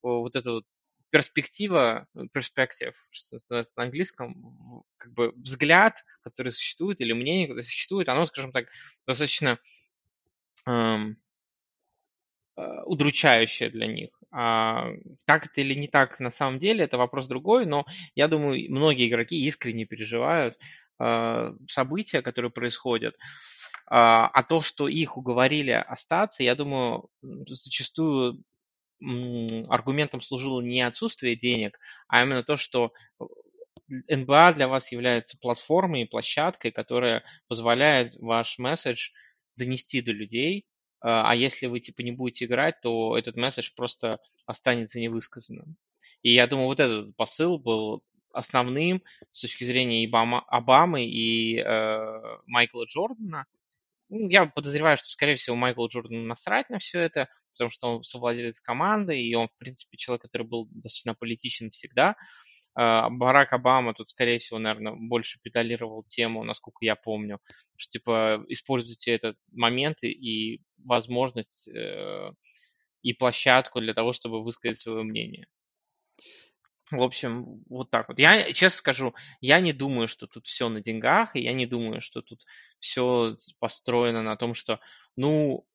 вот 0.01 0.35
это 0.35 0.51
вот 0.53 0.63
перспектива, 1.09 2.07
перспектив, 2.33 2.93
что 3.09 3.37
называется 3.37 3.73
на 3.77 3.83
английском, 3.83 4.83
как 4.97 5.13
бы 5.13 5.31
взгляд, 5.35 6.03
который 6.21 6.51
существует, 6.51 7.01
или 7.01 7.13
мнение, 7.13 7.47
которое 7.47 7.63
существует, 7.63 8.09
оно, 8.09 8.25
скажем 8.25 8.51
так, 8.51 8.67
достаточно 9.07 9.59
эм, 10.65 11.17
э, 12.57 12.81
удручающее 12.85 13.69
для 13.69 13.87
них. 13.87 14.09
А 14.31 14.89
так 15.25 15.47
это 15.47 15.61
или 15.61 15.73
не 15.73 15.87
так 15.87 16.19
на 16.19 16.31
самом 16.31 16.59
деле, 16.59 16.83
это 16.83 16.97
вопрос 16.97 17.27
другой, 17.27 17.65
но 17.65 17.85
я 18.13 18.27
думаю, 18.27 18.69
многие 18.69 19.09
игроки 19.09 19.35
искренне 19.45 19.85
переживают 19.85 20.57
э, 20.99 21.53
события, 21.67 22.21
которые 22.21 22.51
происходят. 22.51 23.15
А, 23.91 24.27
а 24.27 24.43
то, 24.43 24.61
что 24.61 24.87
их 24.87 25.17
уговорили 25.17 25.71
остаться, 25.71 26.43
я 26.43 26.53
думаю, 26.53 27.09
зачастую 27.21 28.43
аргументом 29.69 30.21
служило 30.21 30.61
не 30.61 30.81
отсутствие 30.81 31.35
денег, 31.35 31.79
а 32.07 32.23
именно 32.23 32.43
то, 32.43 32.57
что 32.57 32.93
НБА 33.87 34.53
для 34.53 34.67
вас 34.67 34.91
является 34.91 35.37
платформой 35.39 36.03
и 36.03 36.07
площадкой, 36.07 36.71
которая 36.71 37.23
позволяет 37.47 38.15
ваш 38.17 38.59
месседж 38.59 39.11
донести 39.55 40.01
до 40.01 40.11
людей, 40.11 40.65
а, 41.01 41.31
а 41.31 41.35
если 41.35 41.67
вы 41.67 41.79
типа 41.79 42.01
не 42.01 42.11
будете 42.11 42.45
играть, 42.45 42.81
то 42.81 43.17
этот 43.17 43.35
месседж 43.35 43.71
просто 43.75 44.19
останется 44.45 44.99
невысказанным. 44.99 45.75
И 46.21 46.33
я 46.33 46.47
думаю, 46.47 46.67
вот 46.67 46.79
этот 46.79 47.15
посыл 47.15 47.57
был 47.57 48.03
основным 48.33 49.01
с 49.31 49.41
точки 49.41 49.63
зрения 49.63 50.03
и 50.03 50.11
Обамы 50.11 51.05
и 51.05 51.57
э, 51.57 52.37
Майкла 52.45 52.85
Джордана. 52.85 53.45
Ну, 54.09 54.29
я 54.29 54.45
подозреваю, 54.45 54.97
что, 54.97 55.07
скорее 55.07 55.35
всего, 55.35 55.55
Майкл 55.55 55.87
Джордан 55.87 56.27
насрать 56.27 56.69
на 56.69 56.79
все 56.79 56.99
это, 56.99 57.29
потому 57.59 57.71
что 57.71 57.87
он 57.97 58.03
совладелец 58.03 58.61
команды, 58.61 59.21
и 59.21 59.35
он, 59.35 59.49
в 59.49 59.57
принципе, 59.57 59.97
человек, 59.97 60.21
который 60.21 60.47
был 60.47 60.67
достаточно 60.71 61.13
политичен 61.13 61.71
всегда. 61.71 62.15
А, 62.73 63.09
Барак 63.09 63.51
Обама 63.51 63.93
тут, 63.93 64.09
скорее 64.09 64.39
всего, 64.39 64.59
наверное, 64.59 64.93
больше 64.95 65.39
педалировал 65.41 66.03
тему, 66.03 66.45
насколько 66.45 66.85
я 66.85 66.95
помню, 66.95 67.39
что, 67.75 67.91
типа, 67.91 68.45
используйте 68.47 69.11
этот 69.11 69.35
момент 69.51 69.97
и 70.03 70.61
возможность 70.77 71.67
э, 71.67 72.31
и 73.01 73.13
площадку 73.13 73.81
для 73.81 73.93
того, 73.93 74.13
чтобы 74.13 74.41
высказать 74.41 74.79
свое 74.79 75.03
мнение. 75.03 75.47
В 76.91 77.03
общем, 77.03 77.61
вот 77.69 77.91
так 77.91 78.07
вот. 78.07 78.17
Я 78.17 78.53
честно 78.53 78.77
скажу, 78.77 79.13
я 79.41 79.59
не 79.59 79.73
думаю, 79.73 80.07
что 80.07 80.25
тут 80.25 80.47
все 80.47 80.69
на 80.69 80.81
деньгах, 80.81 81.35
и 81.35 81.41
я 81.41 81.51
не 81.51 81.65
думаю, 81.65 82.01
что 82.01 82.21
тут 82.21 82.45
все 82.79 83.35
построено 83.59 84.23
на 84.23 84.37
том, 84.37 84.55
что, 84.55 84.79
ну, 85.17 85.65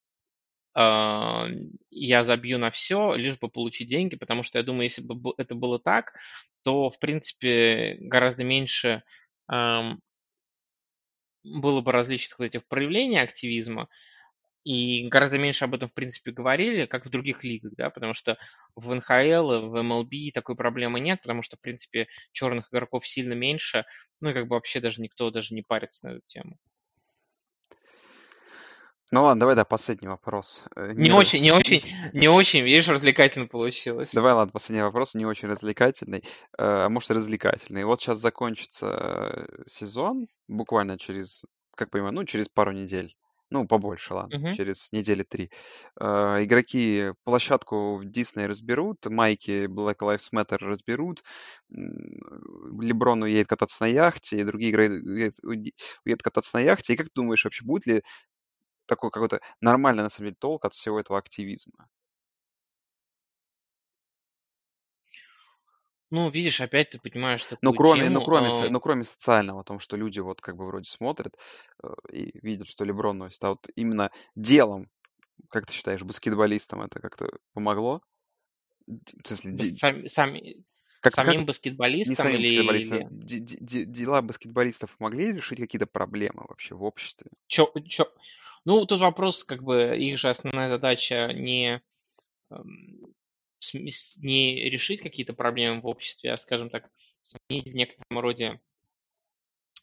я 0.77 2.25
забью 2.25 2.59
на 2.59 2.71
все, 2.71 3.15
лишь 3.15 3.39
бы 3.39 3.49
получить 3.49 3.89
деньги, 3.89 4.17
потому 4.17 4.43
что 4.43 4.59
я 4.59 4.65
думаю, 4.65 4.85
если 4.85 5.03
бы 5.03 5.33
это 5.39 5.55
было 5.55 5.79
так, 5.79 6.15
то, 6.65 6.91
в 6.91 6.99
принципе, 6.99 7.97
гораздо 8.01 8.45
меньше 8.45 9.03
было 11.45 11.81
бы 11.81 11.93
различных 11.93 12.39
вот 12.39 12.47
этих 12.47 12.67
проявлений 12.67 13.19
активизма, 13.19 13.89
и 14.65 15.09
гораздо 15.09 15.39
меньше 15.39 15.65
об 15.67 15.75
этом, 15.75 15.89
в 15.91 15.95
принципе, 15.95 16.33
говорили, 16.33 16.87
как 16.87 17.07
в 17.07 17.11
других 17.11 17.45
лигах, 17.45 17.73
да, 17.77 17.91
потому 17.91 18.15
что 18.15 18.39
в 18.77 18.95
НХЛ, 18.95 19.69
в 19.71 19.83
МЛБ 19.83 20.35
такой 20.35 20.57
проблемы 20.57 21.01
нет, 21.01 21.21
потому 21.23 21.43
что, 21.43 21.57
в 21.57 21.61
принципе, 21.61 22.09
черных 22.33 22.69
игроков 22.73 23.07
сильно 23.07 23.35
меньше, 23.35 23.85
ну 24.21 24.31
и 24.31 24.35
как 24.35 24.49
бы 24.49 24.57
вообще 24.57 24.81
даже 24.81 25.03
никто 25.03 25.31
даже 25.31 25.55
не 25.55 25.63
парится 25.63 26.09
на 26.09 26.13
эту 26.15 26.23
тему. 26.29 26.59
Ну 29.13 29.23
ладно, 29.23 29.41
давай, 29.41 29.55
да, 29.55 29.65
последний 29.65 30.09
вопрос. 30.09 30.65
Э, 30.77 30.93
не, 30.95 31.05
не 31.05 31.13
очень, 31.13 31.43
не 31.43 31.53
очень, 31.53 31.83
не 32.13 32.27
очень, 32.29 32.63
видишь, 32.63 32.89
развлекательно 32.89 33.47
получилось. 33.47 34.13
Давай, 34.15 34.33
ладно, 34.33 34.51
последний 34.53 34.83
вопрос, 34.83 35.15
не 35.15 35.27
очень 35.27 35.49
развлекательный, 35.49 36.21
э, 36.21 36.23
а 36.59 36.89
может 36.89 37.11
развлекательный. 37.11 37.85
Вот 37.85 38.01
сейчас 38.01 38.19
закончится 38.19 38.87
э, 38.89 39.63
сезон, 39.67 40.27
буквально 40.49 40.99
через, 40.99 41.45
как 41.77 41.91
понимаю, 41.91 42.15
ну, 42.15 42.25
через 42.25 42.49
пару 42.49 42.73
недель. 42.73 43.15
Ну, 43.51 43.67
побольше, 43.69 44.15
ладно, 44.15 44.39
Мгм. 44.39 44.57
через 44.57 44.91
недели 44.91 45.23
три. 45.23 45.51
Э, 46.01 46.43
Игроки 46.43 47.13
площадку 47.25 47.97
в 47.97 48.05
Дисней 48.07 48.47
разберут, 48.47 49.05
майки 49.07 49.67
Black 49.67 49.99
Lives 49.99 50.31
Matter 50.35 50.57
разберут, 50.59 51.23
м, 51.71 52.81
Леброн 52.81 53.23
уедет 53.23 53.49
кататься 53.49 53.85
на 53.85 53.89
яхте, 53.89 54.41
и 54.41 54.45
другие 54.45 54.71
игроки 54.73 54.95
уедут 55.07 55.35
уедут 56.05 56.23
кататься 56.23 56.57
на 56.57 56.63
яхте. 56.63 56.95
И 56.95 56.97
как 56.97 57.07
ты 57.09 57.13
думаешь, 57.15 57.45
вообще 57.45 57.65
будет 57.65 57.87
ли 57.87 58.03
такой 58.87 59.11
какой-то 59.11 59.41
нормальный, 59.61 60.03
на 60.03 60.11
самом 60.11 60.29
деле, 60.31 60.37
толк 60.41 60.65
от 60.65 60.75
всего 60.75 61.01
этого 61.01 61.19
активизма? 61.19 61.89
Ну, 66.13 66.31
видишь, 66.31 66.61
опять 66.61 66.91
ты 66.91 66.99
понимаешь 66.99 67.47
Ну, 67.63 67.73
такую 67.73 67.75
кроме, 67.75 68.11
ну, 68.11 68.21
тему. 68.21 68.23
кроме, 68.23 68.53
со- 68.53 68.69
э, 68.69 68.71
ну, 68.71 68.81
кроме 68.81 69.05
социального, 69.05 69.61
о 69.61 69.65
том, 69.65 69.79
что 69.79 69.97
люди 69.97 70.21
вот 70.21 70.41
как 70.41 70.57
бы 70.57 70.67
вроде 70.67 70.89
смотрят 70.91 71.35
э, 71.83 71.89
и 72.13 72.39
видят, 72.47 72.67
что 72.69 72.85
Леброн 72.85 73.19
носит, 73.19 73.43
а 73.45 73.51
вот 73.51 73.67
именно 73.77 74.11
делом, 74.35 74.89
как 75.51 75.67
ты 75.67 75.75
считаешь, 75.75 76.03
баскетболистам 76.03 76.83
это 76.83 77.01
как-то 77.01 77.29
помогло? 77.55 78.03
В 79.25 79.29
смысле, 79.29 79.53
де- 79.53 79.81
сам- 79.81 80.09
сами- 80.09 80.65
как, 81.03 81.21
как 81.21 81.37
самим 81.37 81.47
не 82.05 82.17
баскетболистам 82.17 82.17
самим 82.17 82.43
или, 82.43 82.47
баскетболистам, 82.47 83.03
или... 83.03 83.11
де- 83.11 83.41
де- 83.41 83.57
де- 83.61 83.85
дела 83.85 84.23
баскетболистов 84.23 84.97
могли 85.01 85.33
решить 85.33 85.59
какие-то 85.59 85.87
проблемы 85.87 86.45
вообще 86.49 86.75
в 86.75 86.85
обществе? 86.85 87.31
Чё, 87.49 87.73
чё? 87.89 88.05
Ну, 88.65 88.87
тут 88.87 89.01
вопрос, 89.01 89.45
как 89.45 89.63
бы, 89.63 89.97
их 89.97 90.19
же 90.19 90.31
основная 90.31 90.69
задача 90.69 91.33
не, 91.35 91.83
эм, 92.51 93.15
не 94.19 94.71
решить 94.71 95.01
какие-то 95.03 95.35
проблемы 95.35 95.81
в 95.81 95.87
обществе, 95.87 96.33
а, 96.33 96.37
скажем 96.37 96.71
так, 96.71 96.89
сменить 97.23 97.67
в 97.73 97.75
некотором 97.75 98.21
роде 98.21 98.61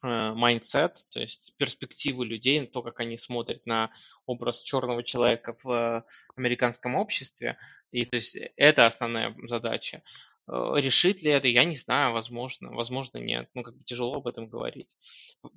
mindset, 0.04 1.06
то 1.12 1.20
есть 1.20 1.54
перспективу 1.58 2.24
людей, 2.24 2.66
то, 2.66 2.82
как 2.82 3.00
они 3.00 3.18
смотрят 3.18 3.66
на 3.66 3.92
образ 4.26 4.64
черного 4.64 5.04
человека 5.04 5.56
в 5.64 6.06
американском 6.36 6.96
обществе. 6.96 7.58
И 7.92 8.06
то 8.06 8.16
есть 8.16 8.36
это 8.56 8.88
основная 8.88 9.36
задача. 9.48 10.02
Э, 10.48 10.74
Решит 10.78 11.22
ли 11.22 11.30
это, 11.30 11.48
я 11.48 11.66
не 11.66 11.76
знаю, 11.76 12.14
возможно, 12.14 12.72
возможно 12.72 13.18
нет. 13.20 13.50
Ну, 13.54 13.64
как 13.64 13.78
бы 13.78 13.84
тяжело 13.84 14.16
об 14.16 14.28
этом 14.28 14.48
говорить. 14.48 14.90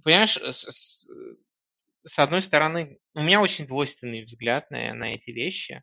Понимаешь, 0.03 0.39
с, 2.07 2.19
одной 2.19 2.43
стороны, 2.43 2.99
у 3.15 3.23
меня 3.23 3.41
очень 3.41 3.67
двойственный 3.67 4.25
взгляд 4.25 4.71
на, 4.71 4.95
на 4.95 5.15
эти 5.15 5.31
вещи. 5.31 5.83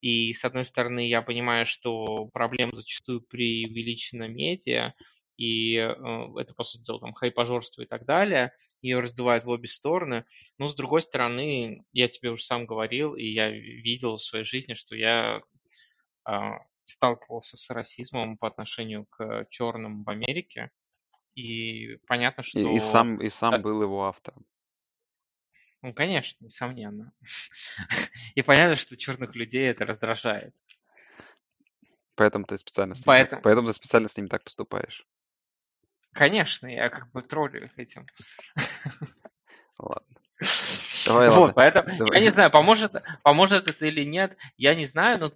И 0.00 0.34
с 0.34 0.44
одной 0.44 0.64
стороны, 0.64 1.08
я 1.08 1.22
понимаю, 1.22 1.64
что 1.66 2.26
проблема 2.32 2.76
зачастую 2.76 3.20
преувеличена 3.22 4.26
медиа, 4.26 4.94
и 5.36 5.76
э, 5.76 5.94
это, 6.38 6.54
по 6.54 6.64
сути 6.64 6.84
дела, 6.84 7.00
там, 7.00 7.12
хайпажорство 7.12 7.82
и 7.82 7.86
так 7.86 8.04
далее, 8.04 8.52
ее 8.82 8.98
раздувают 8.98 9.44
в 9.44 9.48
обе 9.48 9.68
стороны. 9.68 10.24
Но 10.58 10.68
с 10.68 10.74
другой 10.74 11.02
стороны, 11.02 11.84
я 11.92 12.08
тебе 12.08 12.30
уже 12.30 12.42
сам 12.42 12.66
говорил, 12.66 13.14
и 13.14 13.24
я 13.24 13.50
видел 13.50 14.16
в 14.16 14.22
своей 14.22 14.44
жизни, 14.44 14.74
что 14.74 14.96
я 14.96 15.40
а, 16.24 16.58
сталкивался 16.84 17.56
с 17.56 17.70
расизмом 17.70 18.36
по 18.36 18.48
отношению 18.48 19.06
к 19.06 19.46
черным 19.50 20.02
в 20.02 20.10
Америке. 20.10 20.70
И 21.34 21.96
понятно, 22.06 22.42
И, 22.54 22.60
и 22.60 22.78
что... 22.78 22.78
сам, 22.78 23.20
и 23.20 23.26
э, 23.26 23.30
сам 23.30 23.62
был 23.62 23.82
его 23.82 24.04
автором. 24.04 24.44
Ну, 25.82 25.92
конечно, 25.92 26.44
несомненно. 26.44 27.12
И 28.34 28.42
понятно, 28.42 28.76
что 28.76 28.96
черных 28.96 29.34
людей 29.34 29.68
это 29.68 29.84
раздражает. 29.84 30.54
Поэтому 32.14 32.44
ты 32.44 32.56
специально 32.56 32.94
с 32.94 33.04
ним 33.04 33.16
так, 33.16 33.30
Поэтому, 33.30 33.42
поэтому 33.42 33.68
ты 33.68 33.74
специально 33.74 34.08
с 34.08 34.16
ним 34.16 34.28
так 34.28 34.44
поступаешь. 34.44 35.06
конечно, 36.12 36.66
я 36.66 36.88
как 36.88 37.10
бы 37.10 37.22
троллю 37.22 37.64
их 37.64 37.76
этим. 37.78 38.06
Ладно. 39.78 40.16
Давай, 41.06 41.28
Вот, 41.30 41.36
ладно. 41.36 41.52
поэтому 41.54 41.90
я 41.90 41.96
Давай. 41.98 42.20
не 42.20 42.28
знаю, 42.30 42.50
поможет, 42.50 42.92
поможет 43.22 43.66
это 43.66 43.86
или 43.86 44.04
нет, 44.04 44.36
я 44.56 44.74
не 44.74 44.84
знаю, 44.84 45.18
но 45.18 45.32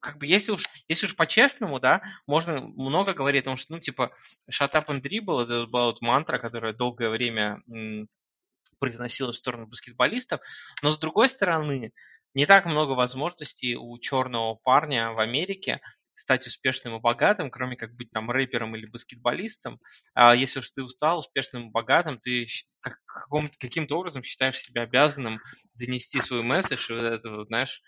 как 0.00 0.18
бы 0.18 0.26
если 0.26 0.52
уж, 0.52 0.64
если 0.88 1.06
уж 1.06 1.16
по-честному, 1.16 1.80
да, 1.80 2.02
можно 2.26 2.60
много 2.60 3.14
говорить 3.14 3.42
о 3.44 3.46
том, 3.46 3.56
что, 3.56 3.72
ну, 3.72 3.80
типа, 3.80 4.12
shut 4.50 4.72
up 4.72 4.86
and 4.86 5.00
dribble, 5.00 5.44
это 5.44 5.66
была 5.66 5.86
вот 5.86 6.02
мантра, 6.02 6.38
которая 6.38 6.72
долгое 6.74 7.08
время 7.08 7.62
м, 8.76 8.80
произносилась 8.80 9.36
в 9.36 9.38
сторону 9.38 9.66
баскетболистов, 9.66 10.40
но 10.82 10.90
с 10.90 10.98
другой 10.98 11.28
стороны, 11.28 11.92
не 12.34 12.46
так 12.46 12.66
много 12.66 12.92
возможностей 12.92 13.76
у 13.76 13.98
черного 13.98 14.54
парня 14.54 15.12
в 15.12 15.20
Америке 15.20 15.80
стать 16.14 16.46
успешным 16.46 16.96
и 16.96 17.00
богатым, 17.00 17.50
кроме 17.50 17.76
как 17.76 17.94
быть 17.94 18.10
там 18.10 18.30
рэпером 18.30 18.74
или 18.76 18.86
баскетболистом. 18.86 19.80
А 20.14 20.34
если 20.34 20.60
уж 20.60 20.70
ты 20.70 20.82
устал 20.82 21.18
успешным 21.18 21.68
и 21.68 21.70
богатым, 21.70 22.18
ты 22.18 22.46
каким-то 23.58 23.98
образом 23.98 24.22
считаешь 24.22 24.58
себя 24.60 24.82
обязанным 24.82 25.40
донести 25.74 26.20
свой 26.20 26.42
месседж, 26.42 26.92
вот 26.92 27.02
это, 27.02 27.30
вот, 27.30 27.48
знаешь, 27.48 27.82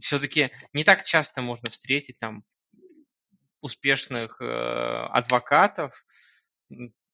все-таки 0.00 0.50
не 0.72 0.84
так 0.84 1.04
часто 1.04 1.42
можно 1.42 1.70
встретить 1.70 2.18
там 2.18 2.44
успешных 3.60 4.40
э, 4.40 4.44
адвокатов, 4.44 5.94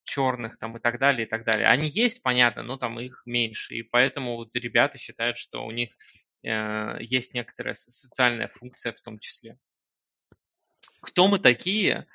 черных 0.09 0.57
там 0.57 0.77
и 0.77 0.79
так 0.79 0.99
далее, 0.99 1.25
и 1.25 1.29
так 1.29 1.45
далее. 1.45 1.67
Они 1.67 1.87
есть, 1.87 2.21
понятно, 2.21 2.63
но 2.63 2.77
там 2.77 2.99
их 2.99 3.21
меньше. 3.25 3.75
И 3.75 3.83
поэтому 3.83 4.35
вот 4.35 4.55
ребята 4.55 4.97
считают, 4.97 5.37
что 5.37 5.65
у 5.65 5.71
них 5.71 5.91
э, 6.43 6.97
есть 7.01 7.33
некоторая 7.33 7.75
со- 7.75 7.91
социальная 7.91 8.47
функция 8.47 8.93
в 8.93 9.01
том 9.01 9.19
числе. 9.19 9.57
Кто 11.01 11.27
мы 11.27 11.39
такие, 11.39 12.07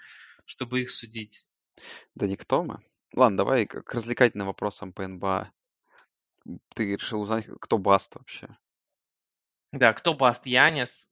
чтобы 0.45 0.83
их 0.83 0.91
судить? 0.91 1.47
Да 2.15 2.27
никто 2.27 2.63
мы. 2.63 2.79
Ладно, 3.15 3.39
давай 3.39 3.67
к 3.67 3.95
развлекательным 3.95 4.49
вопросам 4.49 4.93
по 4.93 5.07
НБА. 5.07 5.53
Ты 6.75 6.97
решил 6.97 7.23
узнать, 7.23 7.47
кто 7.61 7.79
Баст 7.79 8.17
вообще? 8.17 8.49
Да, 9.73 9.93
кто 9.93 10.15
Баст? 10.15 10.47
Янис, 10.47 11.11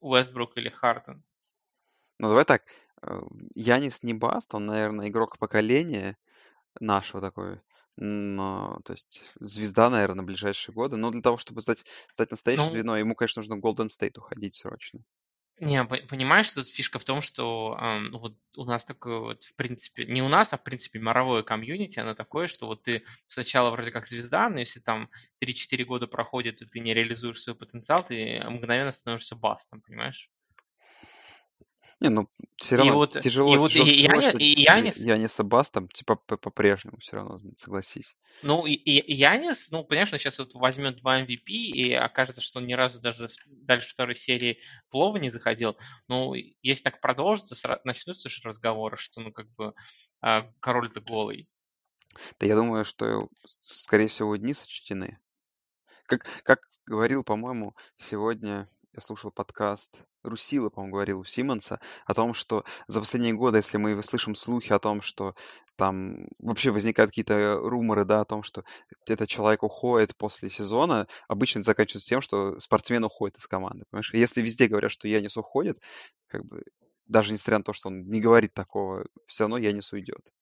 Уэстбрук 0.00 0.56
или 0.56 0.68
Харден? 0.68 1.22
Ну, 2.18 2.28
давай 2.28 2.44
так. 2.44 2.64
Э, 3.02 3.20
Янис 3.54 4.02
не 4.02 4.14
Баст, 4.14 4.54
он, 4.54 4.66
наверное, 4.66 5.08
игрок 5.08 5.38
поколения 5.38 6.18
нашего 6.80 7.20
такой. 7.22 7.60
Но, 7.96 8.80
то 8.84 8.92
есть, 8.94 9.22
звезда, 9.40 9.90
наверное, 9.90 10.16
на 10.18 10.24
ближайшие 10.24 10.74
годы. 10.74 10.96
Но 10.96 11.10
для 11.10 11.22
того, 11.22 11.38
чтобы 11.38 11.62
стать, 11.62 11.84
стать 12.10 12.30
настоящей 12.32 12.68
Ну, 12.68 12.70
звездой, 12.74 13.00
ему, 13.00 13.14
конечно, 13.16 13.40
нужно 13.40 13.56
в 13.56 13.60
Golden 13.60 13.88
State 13.88 14.18
уходить 14.18 14.56
срочно. 14.56 15.00
Не, 15.60 15.84
по- 15.84 15.98
понимаешь, 15.98 16.50
тут 16.50 16.66
фишка 16.68 16.98
в 16.98 17.04
том, 17.04 17.20
что 17.22 17.76
ну 18.00 18.18
вот 18.18 18.36
у 18.56 18.64
нас 18.64 18.84
такое 18.84 19.18
вот, 19.20 19.44
в 19.44 19.54
принципе, 19.54 20.04
не 20.06 20.20
у 20.22 20.28
нас, 20.28 20.52
а 20.52 20.56
в 20.58 20.64
принципе 20.64 20.98
мировое 20.98 21.42
комьюнити, 21.42 22.00
оно 22.00 22.14
такое, 22.14 22.48
что 22.48 22.66
вот 22.66 22.82
ты 22.82 23.04
сначала 23.28 23.70
вроде 23.70 23.90
как 23.92 24.08
звезда, 24.08 24.48
но 24.48 24.58
если 24.60 24.80
там 24.80 25.10
3-4 25.38 25.84
года 25.84 26.06
проходит, 26.08 26.62
и 26.62 26.66
ты 26.66 26.80
не 26.80 26.94
реализуешь 26.94 27.40
свой 27.42 27.54
потенциал, 27.56 28.04
ты 28.04 28.42
мгновенно 28.48 28.90
становишься 28.92 29.36
бастом, 29.36 29.82
понимаешь? 29.82 30.31
Не, 32.02 32.08
ну, 32.08 32.28
все 32.56 32.74
И 32.74 32.78
равно 32.78 32.94
вот, 32.94 33.14
и 33.14 33.18
вот 33.18 33.22
тяжело, 33.22 33.66
и, 33.68 34.02
Яни- 34.02 34.28
что 34.30 34.38
и 34.38 34.60
Я- 34.60 34.76
Янис, 34.78 34.96
Яниса 34.96 35.44
Бастом, 35.44 35.86
типа, 35.86 36.16
п- 36.16 36.36
по-прежнему 36.36 36.98
все 36.98 37.16
равно, 37.16 37.38
согласись. 37.56 38.16
ну, 38.42 38.66
и, 38.66 38.72
и- 38.72 38.98
и 38.98 39.14
Янис, 39.14 39.70
ну, 39.70 39.84
конечно, 39.84 40.18
сейчас 40.18 40.40
вот 40.40 40.52
возьмет 40.54 40.96
два 40.96 41.20
MVP, 41.22 41.52
и 41.52 41.92
окажется, 41.92 42.42
что 42.42 42.58
он 42.58 42.66
ни 42.66 42.72
разу 42.72 43.00
даже 43.00 43.30
дальше 43.46 43.90
второй 43.90 44.16
серии 44.16 44.58
плова 44.90 45.16
не 45.18 45.30
заходил. 45.30 45.76
Ну, 46.08 46.34
если 46.34 46.82
так 46.82 47.00
продолжится, 47.00 47.54
начнутся 47.84 48.28
же 48.28 48.42
разговоры, 48.42 48.96
что, 48.96 49.20
ну, 49.20 49.30
как 49.30 49.48
бы, 49.54 49.72
а, 50.20 50.50
король-то 50.58 51.00
голый. 51.00 51.48
Да 52.40 52.46
я 52.46 52.56
думаю, 52.56 52.84
что, 52.84 53.28
скорее 53.46 54.08
всего, 54.08 54.34
дни 54.34 54.54
сочтены. 54.54 55.20
Как, 56.06 56.26
как 56.42 56.60
говорил, 56.84 57.22
по-моему, 57.22 57.76
сегодня 57.96 58.68
я 58.94 59.00
слушал 59.00 59.30
подкаст 59.30 60.04
Русила, 60.22 60.68
по-моему, 60.68 60.92
говорил 60.92 61.20
у 61.20 61.24
Симмонса 61.24 61.80
о 62.04 62.14
том, 62.14 62.34
что 62.34 62.64
за 62.88 63.00
последние 63.00 63.32
годы, 63.32 63.58
если 63.58 63.78
мы 63.78 64.00
слышим 64.02 64.34
слухи 64.34 64.72
о 64.72 64.78
том, 64.78 65.00
что 65.00 65.34
там 65.76 66.28
вообще 66.38 66.70
возникают 66.70 67.10
какие-то 67.10 67.56
руморы, 67.56 68.04
да, 68.04 68.20
о 68.20 68.24
том, 68.26 68.42
что 68.42 68.64
этот 69.06 69.28
человек 69.28 69.62
уходит 69.62 70.14
после 70.16 70.50
сезона, 70.50 71.08
обычно 71.26 71.60
это 71.60 71.66
заканчивается 71.66 72.08
тем, 72.08 72.20
что 72.20 72.58
спортсмен 72.58 73.02
уходит 73.04 73.38
из 73.38 73.46
команды, 73.46 73.86
понимаешь? 73.90 74.12
Если 74.12 74.42
везде 74.42 74.66
говорят, 74.66 74.92
что 74.92 75.08
Янис 75.08 75.36
уходит, 75.36 75.82
как 76.26 76.44
бы 76.44 76.62
даже 77.06 77.32
несмотря 77.32 77.58
на 77.58 77.64
то, 77.64 77.72
что 77.72 77.88
он 77.88 78.08
не 78.08 78.20
говорит 78.20 78.52
такого, 78.52 79.06
все 79.26 79.44
равно 79.44 79.56
Янис 79.56 79.92
уйдет. 79.92 80.32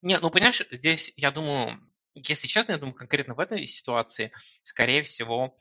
Не, 0.00 0.18
ну 0.18 0.30
понимаешь, 0.30 0.62
здесь, 0.70 1.12
я 1.16 1.32
думаю, 1.32 1.80
если 2.14 2.46
честно, 2.46 2.72
я 2.72 2.78
думаю, 2.78 2.94
конкретно 2.94 3.34
в 3.34 3.40
этой 3.40 3.66
ситуации, 3.66 4.32
скорее 4.62 5.02
всего, 5.02 5.56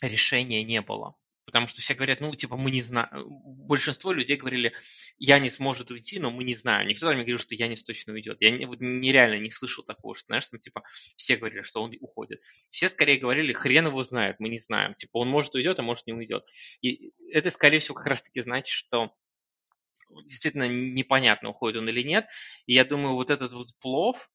решения 0.00 0.64
не 0.64 0.80
было. 0.80 1.16
Потому 1.46 1.66
что 1.66 1.82
все 1.82 1.94
говорят, 1.94 2.20
ну, 2.20 2.34
типа, 2.34 2.56
мы 2.56 2.70
не 2.70 2.80
знаем. 2.80 3.10
Большинство 3.66 4.12
людей 4.12 4.36
говорили, 4.36 4.72
я 5.18 5.38
не 5.38 5.50
сможет 5.50 5.90
уйти, 5.90 6.18
но 6.18 6.30
мы 6.30 6.42
не 6.42 6.54
знаем. 6.54 6.88
Никто 6.88 7.06
там 7.06 7.16
не 7.16 7.22
говорил, 7.22 7.38
что 7.38 7.54
я 7.54 7.68
не 7.68 7.76
точно 7.76 8.14
уйдет. 8.14 8.38
Я 8.40 8.50
не, 8.50 8.64
вот, 8.64 8.80
нереально 8.80 9.38
не 9.38 9.50
слышал 9.50 9.84
такого, 9.84 10.14
что, 10.14 10.26
знаешь, 10.26 10.46
там, 10.46 10.58
типа, 10.58 10.82
все 11.16 11.36
говорили, 11.36 11.62
что 11.62 11.82
он 11.82 11.94
уходит. 12.00 12.40
Все 12.70 12.88
скорее 12.88 13.18
говорили, 13.18 13.52
хрен 13.52 13.86
его 13.86 14.02
знает, 14.02 14.36
мы 14.40 14.48
не 14.48 14.58
знаем. 14.58 14.94
Типа, 14.94 15.18
он 15.18 15.28
может 15.28 15.54
уйдет, 15.54 15.78
а 15.78 15.82
может 15.82 16.06
не 16.06 16.14
уйдет. 16.14 16.44
И 16.80 17.12
это, 17.30 17.50
скорее 17.50 17.78
всего, 17.80 17.96
как 17.96 18.06
раз-таки 18.06 18.40
значит, 18.40 18.68
что 18.68 19.14
действительно 20.24 20.68
непонятно, 20.68 21.50
уходит 21.50 21.80
он 21.80 21.88
или 21.88 22.02
нет. 22.02 22.26
И 22.66 22.72
я 22.72 22.84
думаю, 22.84 23.14
вот 23.14 23.30
этот 23.30 23.52
вот 23.52 23.68
плов, 23.80 24.30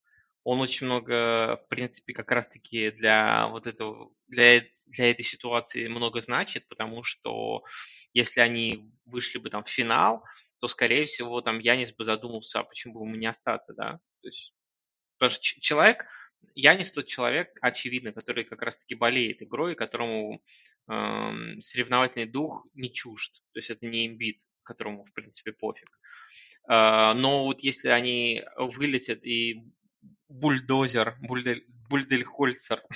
он 0.50 0.62
очень 0.62 0.88
много, 0.88 1.58
в 1.58 1.68
принципе, 1.70 2.14
как 2.14 2.32
раз-таки 2.32 2.90
для 2.90 3.48
вот 3.50 3.68
этого, 3.68 4.12
для, 4.28 4.64
для 4.88 5.12
этой 5.12 5.24
ситуации 5.24 5.88
много 5.88 6.22
значит, 6.22 6.68
потому 6.68 7.04
что 7.04 7.64
если 8.14 8.42
они 8.42 8.92
вышли 9.06 9.38
бы 9.38 9.52
там 9.52 9.64
в 9.64 9.70
финал, 9.70 10.24
то, 10.60 10.68
скорее 10.68 11.06
всего, 11.06 11.42
там 11.42 11.60
Янис 11.60 11.94
бы 11.94 12.04
задумался, 12.04 12.62
а 12.62 12.64
почему 12.64 12.96
бы 12.96 13.06
ему 13.06 13.16
не 13.16 13.28
остаться, 13.28 13.74
да? 13.76 14.00
То 14.22 14.28
есть, 14.28 14.56
потому 15.20 15.36
что 15.36 15.62
человек, 15.62 16.06
Янис 16.56 16.92
тот 16.92 17.06
человек, 17.06 17.52
очевидно, 17.62 18.12
который 18.12 18.44
как 18.44 18.64
раз-таки 18.64 18.96
болеет 18.96 19.44
игрой, 19.44 19.76
которому 19.76 20.42
эм, 20.90 21.62
соревновательный 21.62 22.26
дух 22.26 22.66
не 22.74 22.92
чужд. 22.92 23.44
То 23.54 23.60
есть 23.60 23.70
это 23.70 23.86
не 23.86 24.08
имбит, 24.08 24.42
которому, 24.64 25.06
в 25.06 25.14
принципе, 25.14 25.52
пофиг. 25.52 25.90
Э, 26.68 27.14
но 27.14 27.44
вот 27.44 27.62
если 27.62 27.90
они 27.90 28.44
вылетят 28.58 29.24
и 29.24 29.64
бульдозер, 30.28 31.18
бульдель, 31.22 31.66
бульдельхольцер. 31.90 32.84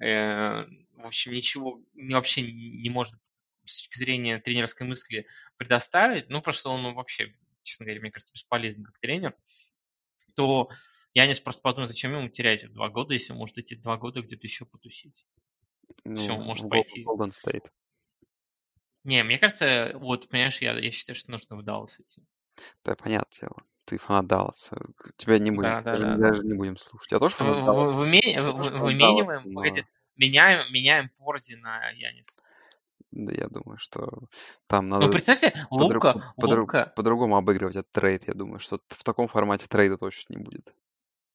Э, 0.00 0.64
в 0.94 1.06
общем, 1.06 1.32
ничего 1.32 1.82
вообще 1.94 2.40
не 2.40 2.88
может 2.88 3.12
с 3.66 3.82
точки 3.82 3.98
зрения 3.98 4.40
тренерской 4.40 4.86
мысли 4.86 5.26
предоставить, 5.58 6.30
ну, 6.30 6.40
просто 6.40 6.70
он 6.70 6.94
вообще, 6.94 7.36
честно 7.62 7.84
говоря, 7.84 8.00
мне 8.00 8.10
кажется, 8.10 8.32
бесполезен 8.32 8.84
как 8.84 8.98
тренер, 8.98 9.36
то 10.34 10.70
я 11.12 11.26
не 11.26 11.34
просто 11.34 11.60
подумал, 11.60 11.88
зачем 11.88 12.16
ему 12.16 12.28
терять 12.30 12.72
два 12.72 12.88
года, 12.88 13.12
если 13.12 13.34
может 13.34 13.58
эти 13.58 13.74
два 13.74 13.98
года 13.98 14.22
где-то 14.22 14.46
еще 14.46 14.64
потусить. 14.64 15.26
Ну, 16.04 16.16
Все, 16.16 16.36
может 16.38 16.70
пойти. 16.70 17.04
Golden 17.04 17.32
State. 17.32 17.70
Не, 19.04 19.22
мне 19.24 19.38
кажется, 19.38 19.92
вот, 19.96 20.28
понимаешь, 20.30 20.62
я, 20.62 20.76
я 20.78 20.90
считаю, 20.90 21.16
что 21.16 21.30
нужно 21.30 21.56
в 21.56 21.62
Даллас 21.62 22.00
идти. 22.00 22.22
Да, 22.82 22.96
понятное 22.96 23.40
дело 23.40 23.62
ты 23.86 23.96
фанат 23.98 24.26
Далласа. 24.26 24.76
Тебя 25.16 25.38
не 25.38 25.50
будем, 25.50 25.62
Да, 25.70 25.80
да, 25.80 25.92
даже, 25.92 26.04
да, 26.06 26.16
даже 26.16 26.42
не 26.44 26.52
будем 26.54 26.76
слушать. 26.76 27.12
Я 27.12 27.18
тоже 27.18 27.34
фанат 27.36 27.64
Далласа. 27.64 27.96
Вымениваем, 27.96 29.54
погоди, 29.54 29.84
меняем, 30.16 30.72
меняем 30.72 31.08
Порзи 31.16 31.54
на 31.54 31.88
Янис. 31.90 32.26
да, 33.12 33.32
я 33.32 33.48
думаю, 33.48 33.78
что 33.78 34.24
там 34.66 34.88
Ну, 34.88 34.98
надо 34.98 35.12
представьте, 35.12 35.66
подру- 35.70 35.94
Лука, 35.94 36.34
по- 36.36 36.46
Лука, 36.46 36.92
по-другому 36.96 37.36
обыгрывать 37.36 37.76
этот 37.76 37.90
трейд. 37.92 38.26
Я 38.28 38.34
думаю, 38.34 38.58
что 38.58 38.80
в 38.88 39.04
таком 39.04 39.28
формате 39.28 39.66
трейда 39.68 39.96
точно 39.96 40.34
не 40.34 40.42
будет. 40.42 40.74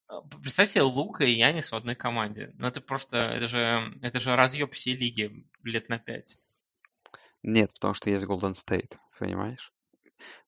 э, 0.09 0.13
представьте, 0.41 0.81
Лука 0.81 1.23
и 1.23 1.31
Янис 1.31 1.71
в 1.71 1.75
одной 1.75 1.95
команде. 1.95 2.51
Ну, 2.59 2.67
это 2.67 2.81
просто, 2.81 3.17
это 3.17 3.47
же, 3.47 3.97
это 4.01 4.19
же 4.19 4.35
разъеб 4.35 4.73
всей 4.73 4.95
лиги 4.95 5.45
лет 5.63 5.87
на 5.89 5.97
пять. 5.99 6.37
Нет, 7.43 7.71
потому 7.73 7.93
что 7.93 8.09
есть 8.09 8.25
Golden 8.25 8.51
State, 8.53 8.97
понимаешь? 9.17 9.71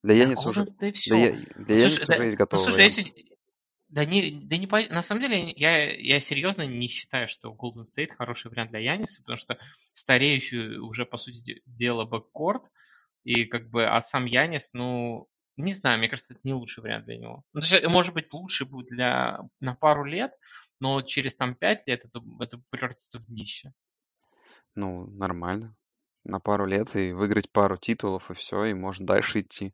Для 0.03 0.15
Да 0.15 0.21
Яниса 0.21 0.49
уже, 0.49 0.61
хуже, 0.61 0.75
да 0.79 0.87
и 0.87 0.91
все. 0.91 1.15
Я- 1.15 1.31
для 1.31 1.75
Ну, 1.75 1.89
слушай, 1.89 2.07
да, 2.07 2.23
есть 2.23 2.35
ну, 2.35 2.37
готовый 2.37 2.63
слушай, 2.65 2.75
вариант. 2.75 2.97
если, 2.97 3.35
да 3.89 4.05
не, 4.05 4.31
да 4.41 4.57
не, 4.57 4.89
на 4.89 5.01
самом 5.01 5.21
деле, 5.21 5.51
я, 5.55 5.93
я 5.93 6.19
серьезно 6.19 6.63
не 6.63 6.87
считаю, 6.87 7.29
что 7.29 7.53
Golden 7.53 7.85
State 7.95 8.15
хороший 8.15 8.49
вариант 8.49 8.71
для 8.71 8.79
Яниса, 8.79 9.21
потому 9.21 9.37
что 9.37 9.57
стареющий 9.93 10.77
уже, 10.77 11.05
по 11.05 11.17
сути 11.17 11.41
де- 11.41 11.61
дела, 11.65 12.05
бэккорд, 12.05 12.63
и 13.23 13.45
как 13.45 13.69
бы, 13.69 13.85
а 13.85 14.01
сам 14.01 14.25
Янис, 14.25 14.69
ну, 14.73 15.27
не 15.55 15.73
знаю, 15.73 15.99
мне 15.99 16.09
кажется, 16.09 16.33
это 16.33 16.41
не 16.43 16.53
лучший 16.53 16.81
вариант 16.81 17.05
для 17.05 17.17
него. 17.17 17.43
Ну, 17.53 17.61
может 17.89 18.13
быть, 18.13 18.33
лучше 18.33 18.65
будет 18.65 18.87
для, 18.87 19.39
на 19.59 19.75
пару 19.75 20.03
лет, 20.03 20.33
но 20.79 21.01
через 21.01 21.35
там 21.35 21.55
пять 21.55 21.87
лет 21.87 22.03
это, 22.05 22.21
это 22.39 22.61
превратится 22.69 23.19
в 23.19 23.25
днище. 23.27 23.71
Ну, 24.75 25.05
нормально. 25.07 25.75
На 26.23 26.39
пару 26.39 26.65
лет 26.65 26.95
и 26.95 27.11
выиграть 27.11 27.51
пару 27.51 27.77
титулов, 27.77 28.31
и 28.31 28.33
все, 28.33 28.65
и 28.65 28.73
можно 28.73 29.05
дальше 29.05 29.41
идти. 29.41 29.73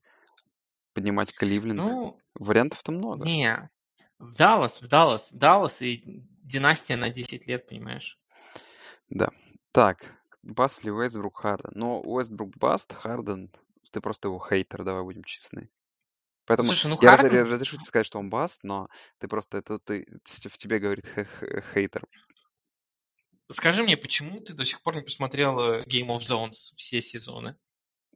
Поднимать 0.94 1.34
Кливленд. 1.34 1.78
Ну, 1.78 2.20
Вариантов-то 2.34 2.92
много. 2.92 3.26
не, 3.26 3.70
в 4.18 4.36
Даллас, 4.36 4.82
в 4.82 4.88
Даллас, 4.88 5.28
Даллас 5.32 5.82
и 5.82 6.24
династия 6.44 6.96
на 6.96 7.10
10 7.10 7.46
лет, 7.48 7.68
понимаешь? 7.68 8.18
Да. 9.10 9.30
Так, 9.72 10.16
Баст 10.42 10.84
ли 10.84 10.92
Уэстбрук 10.92 11.38
Харден? 11.38 11.72
Но 11.76 12.02
Уэстбрук 12.02 12.58
Баст, 12.58 12.94
Харден, 12.94 13.52
ты 13.92 14.02
просто 14.02 14.30
его 14.30 14.40
хейтер, 14.40 14.84
давай 14.84 15.04
будем 15.04 15.24
честны. 15.24 15.70
Поэтому 16.46 16.70
Слушай, 16.70 16.88
ну 16.88 16.98
я 17.02 17.12
Харден, 17.12 17.46
разрешу 17.46 17.78
тебе 17.78 17.86
сказать, 17.86 18.08
что 18.08 18.18
он 18.18 18.30
баст, 18.30 18.64
но 18.64 18.90
ты 19.20 19.28
просто 19.28 19.60
это 19.60 19.78
ты, 19.78 20.06
в 20.24 20.58
тебе 20.58 20.80
говорит 20.80 21.06
хе- 21.06 21.26
хе- 21.26 21.64
хейтер. 21.74 22.08
Скажи 23.52 23.84
мне, 23.84 23.98
почему 23.98 24.40
ты 24.42 24.54
до 24.54 24.64
сих 24.64 24.82
пор 24.82 24.96
не 24.96 25.02
посмотрел 25.02 25.80
Game 25.80 26.08
of 26.08 26.20
Zones 26.20 26.74
все 26.76 27.02
сезоны? 27.02 27.56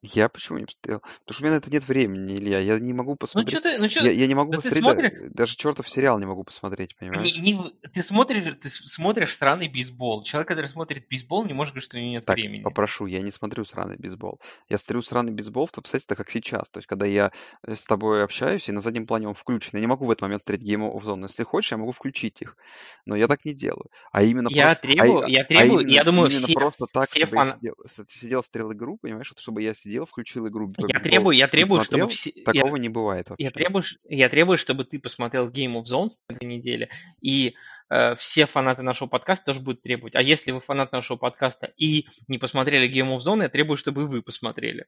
Я 0.06 0.28
почему 0.28 0.58
не 0.58 0.66
посмотрел? 0.66 1.00
Потому 1.00 1.34
что 1.34 1.44
у 1.44 1.46
меня 1.46 1.56
на 1.56 1.60
это 1.60 1.72
нет 1.72 1.88
времени, 1.88 2.36
Илья. 2.36 2.60
Я 2.60 2.78
не 2.78 2.92
могу 2.92 3.12
Ну 3.12 3.16
посмотреть. 3.18 3.58
что 3.58 3.62
ты, 3.70 3.78
ну 3.78 3.86
Я, 3.86 3.90
что, 3.90 4.12
я 4.12 4.28
не 4.28 4.36
могу 4.36 4.52
да 4.52 4.58
ты 4.58 4.70
посмотреть, 4.70 4.84
смотришь, 5.14 5.30
да- 5.30 5.30
даже 5.34 5.56
чертов 5.56 5.90
сериал 5.90 6.20
не 6.20 6.26
могу 6.26 6.44
посмотреть, 6.44 6.94
не, 7.00 7.08
понимаешь? 7.08 7.38
не 7.38 7.54
в- 7.54 7.72
ты 7.94 8.02
смотришь, 8.02 8.58
ты 8.62 8.70
смотришь 8.70 9.34
сраный 9.38 9.70
бейсбол. 9.70 10.24
Человек, 10.24 10.50
который 10.50 10.68
смотрит 10.68 11.08
бейсбол, 11.08 11.46
не 11.46 11.54
может 11.54 11.74
говорить, 11.74 11.86
что 11.86 11.98
у 11.98 12.02
него 12.02 12.12
нет 12.12 12.26
Так, 12.26 12.36
времени. 12.36 12.64
попрошу, 12.64 13.06
я 13.06 13.22
не 13.22 13.32
смотрю 13.32 13.64
сраный 13.64 13.96
бейсбол. 13.96 14.42
Я 14.68 14.78
смотрю 14.78 15.02
сраный 15.04 15.32
бейсбол 15.32 15.68
в 15.68 15.72
том 15.72 15.84
обстоятельствах, 15.84 16.18
как 16.18 16.30
сейчас. 16.30 16.70
То 16.70 16.80
есть, 16.80 16.88
когда 16.88 17.06
я 17.06 17.32
э, 17.66 17.74
с 17.74 17.86
тобой 17.86 18.26
общаюсь, 18.26 18.68
и 18.68 18.74
на 18.74 18.82
заднем 18.82 19.08
плане 19.08 19.30
он 19.30 19.36
включен. 19.36 19.70
Я 19.72 19.80
не 19.80 19.88
могу 19.88 20.06
в 20.06 20.12
этот 20.12 20.24
момент 20.24 20.42
смотреть 20.42 20.70
Game 20.70 20.82
of 20.94 21.02
Zone. 21.02 21.22
Если 21.22 21.44
хочешь, 21.44 21.72
я 21.72 21.78
могу 21.78 21.94
включить 21.94 22.42
их. 22.42 22.58
Но 23.06 23.16
я 23.16 23.30
так 23.30 23.46
не 23.46 23.54
делаю. 23.54 23.86
А 24.12 24.22
именно 24.22 24.50
Я 24.52 24.66
просто... 24.66 24.80
А, 24.80 24.92
требую, 24.92 25.28
я 25.28 25.42
а 25.42 25.46
требую, 25.46 25.80
именно, 25.84 25.94
я 25.96 26.04
думаю, 26.04 26.30
именно 26.30 26.46
все, 26.48 26.54
просто 26.56 26.86
так, 26.92 27.10
все 27.10 27.26
чтобы 27.26 27.38
я 27.38 27.46
фан... 27.46 27.58
сидел, 27.58 27.76
сидел, 28.10 28.44
смотрел 28.44 28.74
игру, 28.74 28.98
понимаешь? 28.98 29.32
Вот 29.32 29.40
чтобы 29.40 29.62
я 29.62 29.74
сидел, 29.74 29.93
включил 30.06 30.48
игру 30.48 30.72
Я 30.88 31.00
требую, 31.00 31.38
я 31.38 31.48
требую, 31.48 31.82
чтобы 31.82 32.04
смотрел, 32.04 32.08
все, 32.10 32.32
я, 32.36 32.44
такого 32.44 32.76
не 32.78 32.90
бывает 32.90 33.28
я 33.38 33.48
вообще. 33.48 33.52
требую, 33.52 33.84
ш- 33.84 33.98
я 34.04 34.30
требую, 34.30 34.58
чтобы 34.58 34.84
ты 34.86 35.00
посмотрел 35.00 35.50
Game 35.50 35.82
of 35.82 35.84
Zones 35.84 36.12
на 36.28 36.36
этой 36.36 36.46
неделе, 36.46 36.90
и 37.22 37.56
э, 37.90 38.16
все 38.16 38.46
фанаты 38.46 38.82
нашего 38.82 39.08
подкаста 39.08 39.46
тоже 39.46 39.60
будут 39.62 39.82
требовать. 39.82 40.16
А 40.16 40.22
если 40.22 40.52
вы 40.52 40.60
фанат 40.60 40.92
нашего 40.92 41.18
подкаста 41.18 41.74
и 41.78 42.08
не 42.28 42.38
посмотрели 42.38 42.92
Game 42.92 43.16
of 43.16 43.20
Zone, 43.20 43.44
я 43.44 43.50
требую, 43.50 43.78
чтобы 43.78 44.04
и 44.04 44.06
вы 44.06 44.22
посмотрели. 44.22 44.86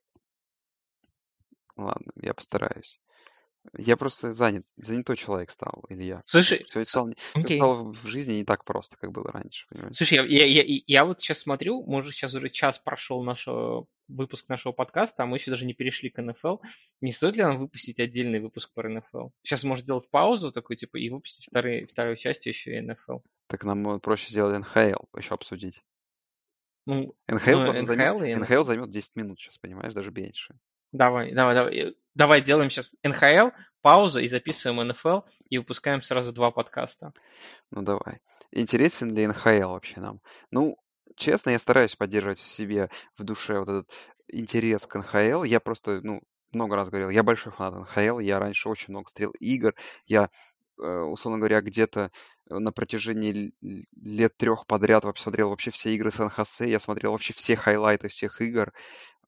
Ладно, 1.77 2.11
я 2.21 2.33
постараюсь. 2.33 2.99
Я 3.77 3.97
просто 3.97 4.31
занят, 4.31 4.65
занятой 4.77 5.17
человек 5.17 5.49
стал, 5.49 5.83
Илья. 5.89 6.21
Слушай, 6.25 6.65
Все 6.67 6.85
стало, 6.85 7.11
окей. 7.33 7.57
стало 7.57 7.91
в 7.91 8.07
жизни 8.07 8.33
не 8.33 8.45
так 8.45 8.65
просто, 8.65 8.97
как 8.97 9.11
было 9.11 9.31
раньше, 9.31 9.67
понимаешь? 9.69 9.95
Слушай, 9.95 10.15
я, 10.15 10.45
я, 10.45 10.63
я, 10.63 10.81
я 10.85 11.05
вот 11.05 11.21
сейчас 11.21 11.39
смотрю, 11.39 11.83
может, 11.83 12.13
сейчас 12.13 12.33
уже 12.33 12.49
час 12.49 12.79
прошел 12.79 13.23
наш 13.23 13.47
э, 13.47 13.81
выпуск 14.07 14.49
нашего 14.49 14.71
подкаста, 14.71 15.23
а 15.23 15.25
мы 15.25 15.37
еще 15.37 15.51
даже 15.51 15.65
не 15.65 15.73
перешли 15.73 16.09
к 16.09 16.21
НФЛ. 16.21 16.57
Не 17.01 17.11
стоит 17.11 17.35
ли 17.35 17.43
нам 17.43 17.59
выпустить 17.59 17.99
отдельный 17.99 18.39
выпуск 18.39 18.71
про 18.73 18.89
НФЛ? 18.89 19.29
Сейчас 19.43 19.63
может 19.63 19.85
сделать 19.85 20.09
паузу 20.09 20.51
такой, 20.51 20.75
типа, 20.75 20.97
и 20.97 21.09
выпустить 21.09 21.45
вторые, 21.49 21.85
вторую 21.87 22.15
часть 22.15 22.45
еще 22.45 22.77
и 22.77 22.81
НФЛ. 22.81 23.19
Так 23.47 23.63
нам 23.63 23.87
э, 23.89 23.99
проще 23.99 24.29
сделать 24.29 24.59
НХЛ 24.59 25.17
еще 25.17 25.33
обсудить. 25.33 25.81
Ну, 26.85 27.15
НХЛ 27.27 27.51
ну, 27.51 27.71
просто 27.71 27.85
займет, 27.85 27.97
НХЛ 27.97 28.23
и 28.23 28.35
НХЛ 28.35 28.63
займет 28.63 28.91
10 28.91 29.15
минут 29.15 29.39
сейчас, 29.39 29.57
понимаешь, 29.57 29.93
даже 29.93 30.11
меньше. 30.11 30.55
Давай, 30.91 31.33
давай, 31.33 31.55
давай. 31.55 31.95
Э, 32.15 32.19
Давай 32.19 32.41
делаем 32.41 32.69
сейчас 32.69 32.93
НХЛ, 33.03 33.49
паузу 33.81 34.19
и 34.19 34.27
записываем 34.27 34.87
НФЛ 34.89 35.21
и 35.49 35.57
выпускаем 35.57 36.01
сразу 36.01 36.31
два 36.33 36.51
подкаста. 36.51 37.13
Ну 37.71 37.81
давай. 37.81 38.19
Интересен 38.51 39.13
ли 39.13 39.27
НХЛ 39.27 39.69
вообще 39.69 39.99
нам? 39.99 40.21
Ну, 40.51 40.77
честно, 41.15 41.51
я 41.51 41.59
стараюсь 41.59 41.95
поддерживать 41.95 42.39
в 42.39 42.47
себе, 42.47 42.89
в 43.17 43.23
душе 43.23 43.59
вот 43.59 43.69
этот 43.69 43.91
интерес 44.27 44.87
к 44.87 44.95
НХЛ. 44.95 45.43
Я 45.43 45.59
просто, 45.59 45.99
ну, 46.01 46.21
много 46.51 46.75
раз 46.75 46.89
говорил, 46.89 47.09
я 47.09 47.21
большой 47.23 47.51
фанат 47.51 47.81
НХЛ, 47.81 48.19
я 48.19 48.39
раньше 48.39 48.69
очень 48.69 48.93
много 48.93 49.09
смотрел 49.09 49.31
игр, 49.39 49.75
я, 50.05 50.29
э, 50.81 50.83
условно 50.83 51.37
говоря, 51.37 51.61
где-то 51.61 52.11
на 52.47 52.71
протяжении 52.71 53.53
лет 54.01 54.37
трех 54.37 54.67
подряд 54.67 55.03
вообще 55.03 55.23
смотрел 55.23 55.49
вообще 55.49 55.71
все 55.71 55.93
игры 55.95 56.11
Сан-Хосе, 56.11 56.69
я 56.69 56.79
смотрел 56.79 57.11
вообще 57.11 57.33
все 57.33 57.55
хайлайты 57.55 58.07
всех 58.07 58.39
игр. 58.41 58.71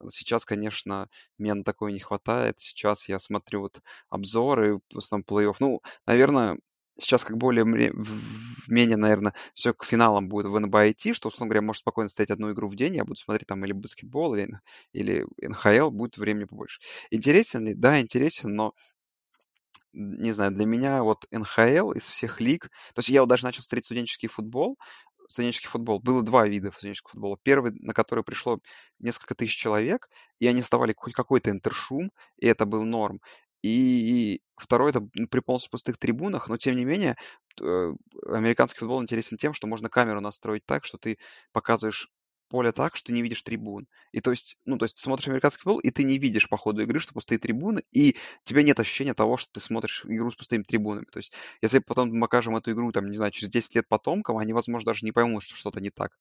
Сейчас, 0.09 0.45
конечно, 0.45 1.09
мне 1.37 1.53
на 1.53 1.63
такое 1.63 1.91
не 1.91 1.99
хватает. 1.99 2.59
Сейчас 2.59 3.09
я 3.09 3.19
смотрю 3.19 3.61
вот 3.61 3.81
обзоры, 4.09 4.79
в 4.91 4.97
основном 4.97 5.25
плей-офф. 5.27 5.55
Ну, 5.59 5.81
наверное, 6.05 6.57
сейчас 6.99 7.23
как 7.23 7.37
более 7.37 7.65
менее, 8.67 8.97
наверное, 8.97 9.33
все 9.53 9.73
к 9.73 9.83
финалам 9.85 10.29
будет 10.29 10.47
в 10.47 10.59
НБА 10.59 10.91
идти, 10.91 11.13
что, 11.13 11.29
условно 11.29 11.47
говоря, 11.47 11.61
может 11.61 11.81
спокойно 11.81 12.09
стоять 12.09 12.31
одну 12.31 12.51
игру 12.51 12.67
в 12.67 12.75
день, 12.75 12.95
я 12.95 13.05
буду 13.05 13.15
смотреть 13.19 13.47
там 13.47 13.63
или 13.65 13.71
баскетбол, 13.73 14.35
или, 14.35 14.59
или 14.93 15.25
НХЛ, 15.41 15.89
будет 15.91 16.17
времени 16.17 16.45
побольше. 16.45 16.79
Интересен 17.11 17.65
ли? 17.65 17.73
Да, 17.73 17.99
интересен, 18.01 18.55
но 18.55 18.73
не 19.93 20.31
знаю, 20.31 20.51
для 20.51 20.65
меня 20.65 21.01
вот 21.03 21.25
НХЛ 21.31 21.91
из 21.91 22.07
всех 22.07 22.39
лиг, 22.39 22.69
то 22.93 22.99
есть 22.99 23.09
я 23.09 23.21
вот 23.21 23.29
даже 23.29 23.45
начал 23.45 23.63
смотреть 23.63 23.85
студенческий 23.85 24.27
футбол, 24.29 24.77
студенческий 25.27 25.69
футбол. 25.69 25.99
Было 25.99 26.23
два 26.23 26.47
вида 26.47 26.71
студенческого 26.71 27.11
футбола. 27.11 27.37
Первый, 27.43 27.73
на 27.79 27.93
который 27.93 28.23
пришло 28.23 28.59
несколько 28.99 29.35
тысяч 29.35 29.55
человек, 29.55 30.09
и 30.39 30.47
они 30.47 30.61
сдавали 30.61 30.93
хоть 30.97 31.13
какой-то 31.13 31.51
интершум, 31.51 32.11
и 32.37 32.47
это 32.47 32.65
был 32.65 32.83
норм. 32.83 33.21
И 33.63 34.41
второй 34.55 34.91
это 34.91 35.01
при 35.29 35.39
полностью 35.39 35.71
пустых 35.71 35.97
трибунах, 35.97 36.47
но 36.47 36.57
тем 36.57 36.75
не 36.75 36.85
менее 36.85 37.17
э, 37.59 37.93
американский 38.27 38.79
футбол 38.79 39.01
интересен 39.01 39.37
тем, 39.37 39.53
что 39.53 39.67
можно 39.67 39.89
камеру 39.89 40.21
настроить 40.21 40.65
так, 40.65 40.85
что 40.85 40.97
ты 40.97 41.17
показываешь 41.51 42.09
поле 42.47 42.71
так, 42.71 42.95
что 42.95 43.13
не 43.13 43.21
видишь 43.21 43.41
трибун. 43.41 43.87
И 44.11 44.21
то 44.21 44.31
есть, 44.31 44.57
ну, 44.65 44.77
то 44.77 44.85
есть 44.85 44.97
смотришь 44.97 45.27
американский 45.27 45.61
футбол, 45.63 45.79
и 45.79 45.89
ты 45.91 46.03
не 46.03 46.17
видишь 46.17 46.49
по 46.49 46.57
ходу 46.57 46.81
игры, 46.81 46.99
что 46.99 47.13
пустые 47.13 47.39
трибуны, 47.39 47.83
и 47.91 48.15
у 48.43 48.47
тебя 48.47 48.63
нет 48.63 48.79
ощущения 48.79 49.13
того, 49.13 49.37
что 49.37 49.53
ты 49.53 49.59
смотришь 49.59 50.05
игру 50.05 50.29
с 50.31 50.35
пустыми 50.35 50.63
трибунами. 50.63 51.05
То 51.05 51.17
есть, 51.17 51.33
если 51.61 51.79
потом 51.79 52.09
мы 52.11 52.21
покажем 52.21 52.55
эту 52.55 52.71
игру, 52.71 52.91
там, 52.91 53.09
не 53.09 53.17
знаю, 53.17 53.31
через 53.31 53.49
10 53.49 53.75
лет 53.75 53.87
потомкам, 53.87 54.37
они, 54.37 54.53
возможно, 54.53 54.87
даже 54.87 55.05
не 55.05 55.11
поймут, 55.11 55.43
что 55.43 55.55
что-то 55.55 55.81
не 55.81 55.89
так. 55.89 56.11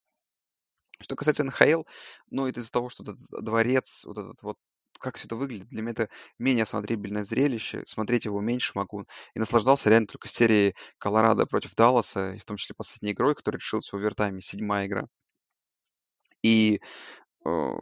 Что 1.00 1.14
касается 1.14 1.44
НХЛ, 1.44 1.82
ну, 2.30 2.46
это 2.46 2.60
из-за 2.60 2.72
того, 2.72 2.88
что 2.88 3.02
этот 3.02 3.18
дворец, 3.30 4.04
вот 4.04 4.18
этот 4.18 4.42
вот 4.42 4.56
как 4.98 5.16
все 5.16 5.26
это 5.26 5.36
выглядит. 5.36 5.68
Для 5.68 5.82
меня 5.82 5.92
это 5.92 6.08
менее 6.38 6.66
смотрибельное 6.66 7.24
зрелище. 7.24 7.82
Смотреть 7.86 8.24
его 8.24 8.40
меньше 8.40 8.72
могу. 8.74 9.04
И 9.34 9.38
наслаждался 9.38 9.90
реально 9.90 10.06
только 10.06 10.28
серией 10.28 10.74
Колорадо 10.98 11.46
против 11.46 11.74
Далласа, 11.74 12.32
и 12.32 12.38
в 12.38 12.44
том 12.44 12.56
числе 12.56 12.74
последней 12.74 13.12
игрой, 13.12 13.34
которая 13.34 13.58
решилась 13.58 13.92
в 13.92 13.94
овертайме, 13.96 14.40
седьмая 14.40 14.86
игра. 14.86 15.06
И 16.46 16.80
э, 17.44 17.74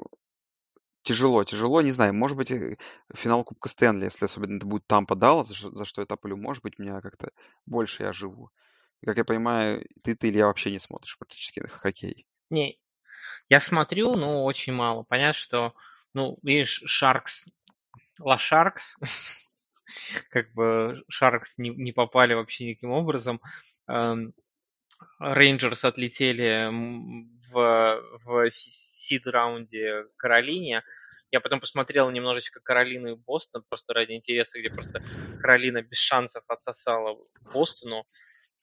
тяжело, 1.03 1.45
тяжело, 1.45 1.83
не 1.83 1.91
знаю, 1.91 2.15
может 2.15 2.37
быть, 2.37 2.51
э, 2.51 2.77
финал 3.15 3.45
Кубка 3.45 3.69
Стэнли, 3.69 4.07
если 4.07 4.25
особенно 4.25 4.57
это 4.57 4.67
будет 4.67 4.87
Тампа 4.87 5.15
Даллас, 5.15 5.49
за, 5.49 5.71
за 5.71 5.85
что 5.85 6.01
я 6.01 6.07
топлю, 6.07 6.37
может 6.39 6.63
быть, 6.63 6.79
меня 6.79 7.03
как-то 7.03 7.31
больше 7.67 8.05
я 8.05 8.13
живу. 8.13 8.51
Как 9.05 9.19
я 9.19 9.25
понимаю, 9.25 9.87
ты, 10.03 10.15
ты, 10.15 10.31
Илья, 10.31 10.47
вообще 10.47 10.71
не 10.71 10.79
смотришь 10.79 11.19
практически 11.19 11.61
на 11.61 11.69
хоккей. 11.69 12.27
Не, 12.49 12.79
я 13.51 13.61
смотрю, 13.61 14.15
но 14.15 14.45
очень 14.45 14.73
мало. 14.73 15.03
Понятно, 15.03 15.35
что, 15.35 15.75
ну, 16.15 16.39
видишь, 16.43 16.83
Шаркс, 16.87 17.49
Ла 18.19 18.39
Шаркс, 18.39 18.97
как 20.31 20.55
бы 20.55 21.05
Шаркс 21.09 21.59
не, 21.59 21.69
не 21.69 21.93
попали 21.93 22.33
вообще 22.33 22.71
никаким 22.71 22.93
образом. 22.93 23.43
Эм, 23.89 24.33
Рейнджерс 25.19 25.85
отлетели 25.85 26.69
в, 27.51 28.03
в 28.25 28.51
сид-раунде 28.51 30.05
Каролине. 30.17 30.83
Я 31.31 31.41
потом 31.41 31.61
посмотрел 31.61 32.11
немножечко 32.11 32.61
Каролину 32.61 33.13
и 33.13 33.17
Бостон, 33.17 33.65
просто 33.69 33.93
ради 33.93 34.13
интереса, 34.13 34.61
где 34.61 34.71
просто 34.71 35.03
Каролина 35.41 35.83
без 35.83 35.99
шансов 35.99 36.45
отсосала 36.49 37.19
Бостону. 37.53 38.05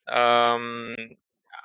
А, 0.06 0.58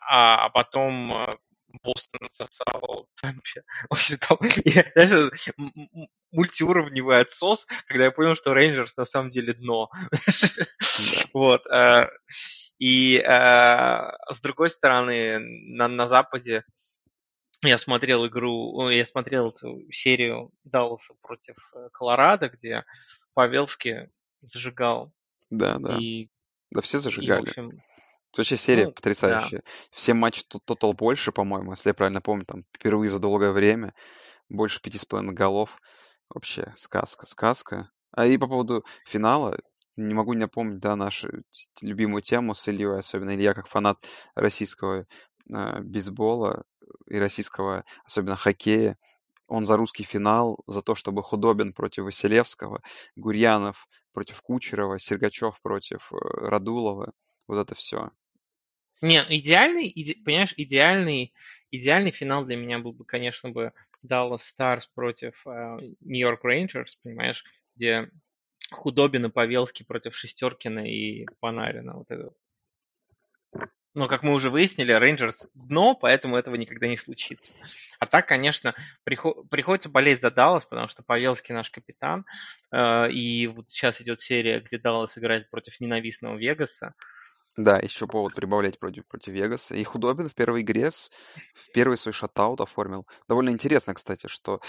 а 0.09 0.49
потом 0.49 1.11
э, 1.11 1.37
Бостон 1.83 2.21
отсосал 2.25 3.07
Тампе. 3.21 3.63
В 3.89 3.93
общем, 3.93 4.17
там 4.17 4.37
я, 4.65 4.85
даже 4.95 5.31
мультиуровневый 6.31 7.19
отсос, 7.19 7.65
когда 7.87 8.05
я 8.05 8.11
понял, 8.11 8.35
что 8.35 8.53
Рейнджерс 8.53 8.95
на 8.97 9.05
самом 9.05 9.29
деле 9.29 9.53
дно. 9.53 9.89
Вот. 11.33 11.63
И 12.79 13.17
э, 13.17 13.23
с 13.25 14.41
другой 14.41 14.69
стороны, 14.69 15.39
на, 15.39 15.87
на 15.87 16.07
Западе 16.07 16.63
я 17.63 17.77
смотрел 17.77 18.27
игру, 18.27 18.87
я 18.89 19.05
смотрел 19.05 19.49
эту 19.49 19.81
серию 19.91 20.51
Далласа 20.63 21.15
против 21.21 21.55
э, 21.75 21.89
Колорадо, 21.91 22.49
где 22.49 22.85
Павелский 23.33 24.09
зажигал. 24.41 25.11
Да, 25.49 25.77
да. 25.79 25.97
И, 25.99 26.29
да 26.71 26.81
все 26.81 26.99
зажигали. 26.99 27.41
И, 27.41 27.45
в 27.45 27.49
общем, 27.49 27.81
Вообще 28.35 28.55
серия 28.55 28.85
ну, 28.85 28.91
потрясающая. 28.91 29.59
Да. 29.59 29.71
Все 29.91 30.13
матчи 30.13 30.43
тотал 30.43 30.93
больше, 30.93 31.31
по-моему, 31.31 31.71
если 31.71 31.89
я 31.89 31.93
правильно 31.93 32.21
помню, 32.21 32.45
там 32.45 32.65
впервые 32.75 33.09
за 33.09 33.19
долгое 33.19 33.51
время. 33.51 33.93
Больше 34.49 34.81
пяти 34.81 34.97
с 34.97 35.05
половиной 35.05 35.33
голов. 35.33 35.79
Вообще 36.29 36.73
сказка, 36.75 37.25
сказка. 37.25 37.89
А 38.11 38.25
и 38.25 38.37
по 38.37 38.47
поводу 38.47 38.85
финала, 39.05 39.57
не 39.97 40.13
могу 40.13 40.33
не 40.33 40.41
напомнить, 40.41 40.79
да, 40.79 40.95
нашу 40.95 41.29
любимую 41.81 42.21
тему 42.21 42.53
с 42.53 42.67
Ильей, 42.67 42.99
особенно 42.99 43.35
Илья 43.35 43.53
как 43.53 43.67
фанат 43.67 44.05
российского 44.35 45.05
э, 45.49 45.79
бейсбола 45.81 46.63
и 47.09 47.17
российского, 47.17 47.83
особенно 48.05 48.35
хоккея. 48.35 48.97
Он 49.47 49.65
за 49.65 49.77
русский 49.77 50.03
финал, 50.03 50.59
за 50.67 50.81
то, 50.81 50.93
чтобы 50.93 51.23
Худобин 51.23 51.73
против 51.73 52.03
Василевского, 52.03 52.81
Гурьянов 53.15 53.87
против 54.13 54.41
Кучерова, 54.41 54.99
Сергачев 54.99 55.61
против 55.61 56.11
э, 56.13 56.15
Радулова. 56.15 57.13
Вот 57.47 57.57
это 57.57 57.75
все. 57.75 58.11
Не, 59.01 59.23
идеальный, 59.29 59.91
иде, 59.93 60.15
понимаешь, 60.23 60.53
идеальный, 60.57 61.33
идеальный 61.71 62.11
финал 62.11 62.45
для 62.45 62.57
меня 62.57 62.79
был 62.79 62.93
бы, 62.93 63.05
конечно, 63.05 63.49
бы 63.49 63.73
Dallas 64.05 64.41
Stars 64.41 64.83
против 64.93 65.43
Нью-Йорк 65.45 66.43
uh, 66.43 66.47
Рейнджерс, 66.47 66.97
понимаешь, 66.97 67.43
где 67.75 68.09
Худобин 68.71 69.25
и 69.25 69.29
Павелский 69.29 69.85
против 69.85 70.15
Шестеркина 70.15 70.79
и 70.79 71.25
Панарина. 71.39 71.97
Вот 71.97 72.09
это. 72.09 72.31
Но, 73.93 74.07
как 74.07 74.21
мы 74.21 74.33
уже 74.33 74.51
выяснили, 74.51 74.91
Рейнджерс 74.91 75.47
дно, 75.55 75.95
поэтому 75.95 76.37
этого 76.37 76.53
никогда 76.53 76.87
не 76.87 76.97
случится. 76.97 77.53
А 77.99 78.05
так, 78.05 78.27
конечно, 78.27 78.75
приход, 79.03 79.49
приходится 79.49 79.89
болеть 79.89 80.21
за 80.21 80.29
Даллас, 80.29 80.65
потому 80.65 80.87
что 80.87 81.01
Павелский 81.01 81.55
наш 81.55 81.71
капитан. 81.71 82.23
Э, 82.71 83.09
и 83.09 83.47
вот 83.47 83.71
сейчас 83.71 83.99
идет 83.99 84.21
серия, 84.21 84.59
где 84.59 84.77
Даллас 84.77 85.17
играет 85.17 85.49
против 85.49 85.79
ненавистного 85.79 86.37
Вегаса. 86.37 86.93
Да, 87.55 87.79
еще 87.79 88.05
повод 88.05 88.35
прибавлять 88.35 88.77
против, 88.77 89.07
против 89.07 89.33
Вегаса. 89.33 89.73
И 89.73 89.83
Худобин 89.83 90.29
в 90.29 90.35
первой 90.35 90.61
игре 90.61 90.91
в 90.91 91.71
первый 91.73 91.97
свой 91.97 92.13
шатаут 92.13 92.61
оформил. 92.61 93.07
Довольно 93.27 93.49
интересно, 93.49 93.95
кстати, 93.95 94.27
что 94.27 94.61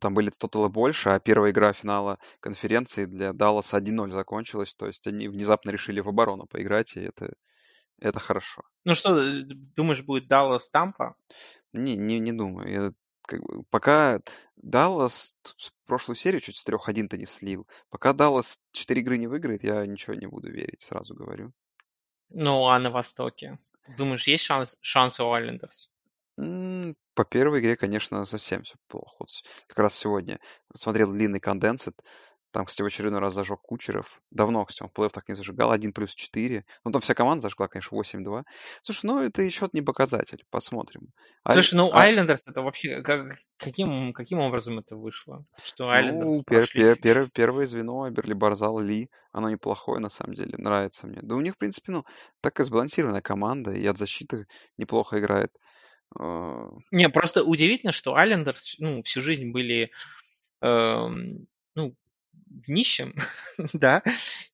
там 0.00 0.14
были 0.14 0.30
тоталы 0.30 0.68
больше, 0.68 1.10
а 1.10 1.20
первая 1.20 1.52
игра 1.52 1.72
финала 1.72 2.18
конференции 2.40 3.04
для 3.04 3.32
Далласа 3.32 3.78
1-0 3.78 4.10
закончилась. 4.10 4.74
То 4.74 4.86
есть 4.86 5.06
они 5.06 5.28
внезапно 5.28 5.70
решили 5.70 6.00
в 6.00 6.08
оборону 6.08 6.46
поиграть, 6.46 6.96
и 6.96 7.00
это, 7.00 7.34
это 8.00 8.20
хорошо. 8.20 8.62
Ну 8.84 8.94
что, 8.94 9.20
э, 9.20 9.42
думаешь, 9.76 10.02
будет 10.02 10.28
Даллас 10.28 10.68
Тампа? 10.70 11.16
Не, 11.72 11.96
не, 11.96 12.18
не 12.18 12.32
думаю. 12.32 12.68
Я, 12.68 12.92
как 13.22 13.42
бы, 13.42 13.64
пока 13.70 14.20
Даллас 14.56 15.36
прошлую 15.86 16.16
серию 16.16 16.40
чуть 16.40 16.56
с 16.56 16.66
3-1-то 16.66 17.16
не 17.16 17.26
слил. 17.26 17.66
Пока 17.90 18.12
Даллас 18.12 18.60
4 18.72 19.00
игры 19.00 19.18
не 19.18 19.26
выиграет, 19.26 19.64
я 19.64 19.84
ничего 19.86 20.14
не 20.14 20.26
буду 20.26 20.50
верить, 20.50 20.80
сразу 20.80 21.14
говорю. 21.14 21.52
Ну, 22.30 22.66
а 22.66 22.78
на 22.78 22.90
Востоке? 22.90 23.58
Думаешь, 23.96 24.26
есть 24.26 24.44
шанс, 24.44 24.76
шансы 24.80 25.22
у 25.22 25.32
Айлендерс? 25.32 25.90
По 26.36 27.24
первой 27.24 27.60
игре, 27.60 27.76
конечно, 27.76 28.24
совсем 28.26 28.62
все 28.62 28.76
плохо. 28.88 29.14
Вот 29.20 29.28
как 29.66 29.78
раз 29.78 29.96
сегодня 29.96 30.38
смотрел 30.74 31.10
длинный 31.10 31.40
конденсат. 31.40 31.94
Там, 32.56 32.64
кстати, 32.64 32.80
в 32.82 32.86
очередной 32.86 33.20
раз 33.20 33.34
зажег 33.34 33.60
Кучеров. 33.60 34.22
Давно, 34.30 34.64
кстати, 34.64 34.82
он 34.82 34.88
в 34.88 34.92
плей 34.94 35.10
так 35.10 35.28
не 35.28 35.34
зажигал. 35.34 35.72
1 35.72 35.92
плюс 35.92 36.14
4. 36.14 36.64
Ну, 36.84 36.90
там 36.90 37.02
вся 37.02 37.12
команда 37.12 37.42
зажгла, 37.42 37.68
конечно, 37.68 37.98
8-2. 37.98 38.44
Слушай, 38.80 39.04
ну, 39.04 39.20
это 39.20 39.42
еще 39.42 39.68
не 39.74 39.82
показатель. 39.82 40.42
Посмотрим. 40.48 41.08
Слушай, 41.50 41.74
ну, 41.74 41.90
а... 41.92 42.04
Айлендерс 42.04 42.42
это 42.46 42.62
вообще... 42.62 43.02
Как, 43.02 43.36
каким, 43.58 44.14
каким 44.14 44.38
образом 44.38 44.78
это 44.78 44.96
вышло? 44.96 45.44
Что 45.64 45.90
Айлендерс 45.90 46.38
ну, 46.38 46.44
пер, 46.44 46.66
пер, 46.72 46.96
пер, 46.98 47.30
первое 47.30 47.66
звено 47.66 48.08
Берли 48.08 48.32
Барзал 48.32 48.78
Ли. 48.78 49.10
Оно 49.32 49.50
неплохое, 49.50 50.00
на 50.00 50.08
самом 50.08 50.34
деле. 50.34 50.54
Нравится 50.56 51.06
мне. 51.06 51.20
Да 51.20 51.34
у 51.34 51.42
них, 51.42 51.56
в 51.56 51.58
принципе, 51.58 51.92
ну, 51.92 52.04
такая 52.40 52.66
сбалансированная 52.66 53.20
команда. 53.20 53.72
И 53.72 53.84
от 53.84 53.98
защиты 53.98 54.46
неплохо 54.78 55.18
играет. 55.18 55.50
А. 56.18 56.70
Не, 56.90 57.08
просто 57.08 57.42
удивительно, 57.42 57.92
что 57.92 58.14
Айлендерс 58.14 58.76
ну, 58.78 59.02
всю 59.02 59.22
жизнь 59.22 59.50
были 59.50 59.90
э, 60.62 61.08
ну, 61.74 61.94
нищим, 62.66 63.14
да, 63.72 64.02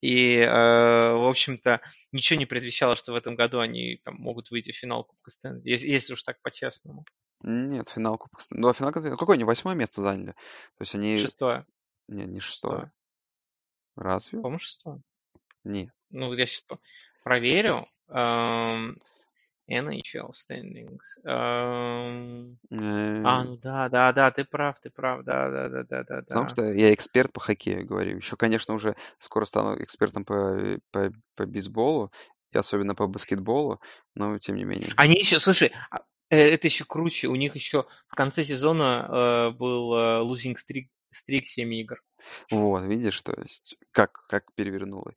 и, 0.01 0.37
э, 0.37 0.47
в 0.47 1.29
общем-то, 1.29 1.81
ничего 2.11 2.39
не 2.39 2.45
предвещало, 2.45 2.95
что 2.95 3.13
в 3.13 3.15
этом 3.15 3.35
году 3.35 3.59
они 3.59 4.01
там, 4.03 4.15
могут 4.15 4.51
выйти 4.51 4.71
в 4.71 4.77
финал 4.77 5.03
Кубка 5.03 5.31
Стэнли, 5.31 5.61
если, 5.63 5.87
если 5.87 6.13
уж 6.13 6.23
так 6.23 6.41
по-честному. 6.41 7.05
Нет, 7.41 7.89
финал 7.89 8.17
Кубка 8.17 8.41
Стэнли. 8.41 8.61
Ну, 8.61 8.69
а 8.69 8.73
финал 8.73 8.91
Какое 8.91 9.35
они 9.35 9.43
восьмое 9.43 9.75
место 9.75 10.01
заняли? 10.01 10.31
То 10.31 10.81
есть 10.81 10.95
они... 10.95 11.17
Шестое. 11.17 11.65
Нет, 12.07 12.27
не 12.27 12.39
шестое. 12.39 12.73
шестое. 12.73 12.91
Разве? 13.95 14.39
По-моему, 14.39 14.59
шестое. 14.59 15.01
Нет. 15.63 15.93
Ну, 16.09 16.33
я 16.33 16.45
сейчас 16.45 16.63
проверю. 17.23 17.87
Эм, 18.09 18.97
NHL 19.69 20.31
standings. 20.31 21.17
Um... 21.25 22.57
А, 22.71 23.43
ну 23.43 23.57
да, 23.57 23.89
да, 23.89 24.11
да, 24.11 24.31
ты 24.31 24.43
прав, 24.43 24.79
ты 24.79 24.89
прав, 24.89 25.23
да, 25.23 25.49
да, 25.49 25.69
да, 25.69 25.83
да, 25.83 26.03
да. 26.03 26.21
Потому 26.21 26.49
что 26.49 26.71
я 26.73 26.93
эксперт 26.93 27.31
по 27.31 27.39
хоккею, 27.39 27.85
говорю. 27.85 28.17
Еще, 28.17 28.35
конечно, 28.35 28.73
уже 28.73 28.95
скоро 29.19 29.45
стану 29.45 29.81
экспертом 29.81 30.25
по, 30.25 30.79
по, 30.91 31.11
по 31.35 31.45
бейсболу, 31.45 32.11
и 32.51 32.57
особенно 32.57 32.95
по 32.95 33.07
баскетболу, 33.07 33.79
но 34.15 34.37
тем 34.37 34.55
не 34.55 34.63
менее. 34.63 34.93
Они 34.97 35.15
еще, 35.15 35.39
слушай, 35.39 35.71
а, 35.89 35.99
э, 36.29 36.37
это 36.37 36.67
еще 36.67 36.85
круче. 36.85 37.27
У 37.27 37.35
них 37.35 37.55
еще 37.55 37.85
в 38.07 38.15
конце 38.15 38.43
сезона 38.43 39.07
э, 39.07 39.57
был 39.57 39.93
э, 39.93 40.21
losing 40.23 40.55
streak 40.55 40.87
стрик 41.13 41.47
7 41.47 41.73
игр. 41.73 42.01
Вот, 42.51 42.83
видишь, 42.83 43.21
то 43.21 43.33
есть 43.41 43.75
как, 43.91 44.25
как 44.27 44.51
перевернуло. 44.53 45.13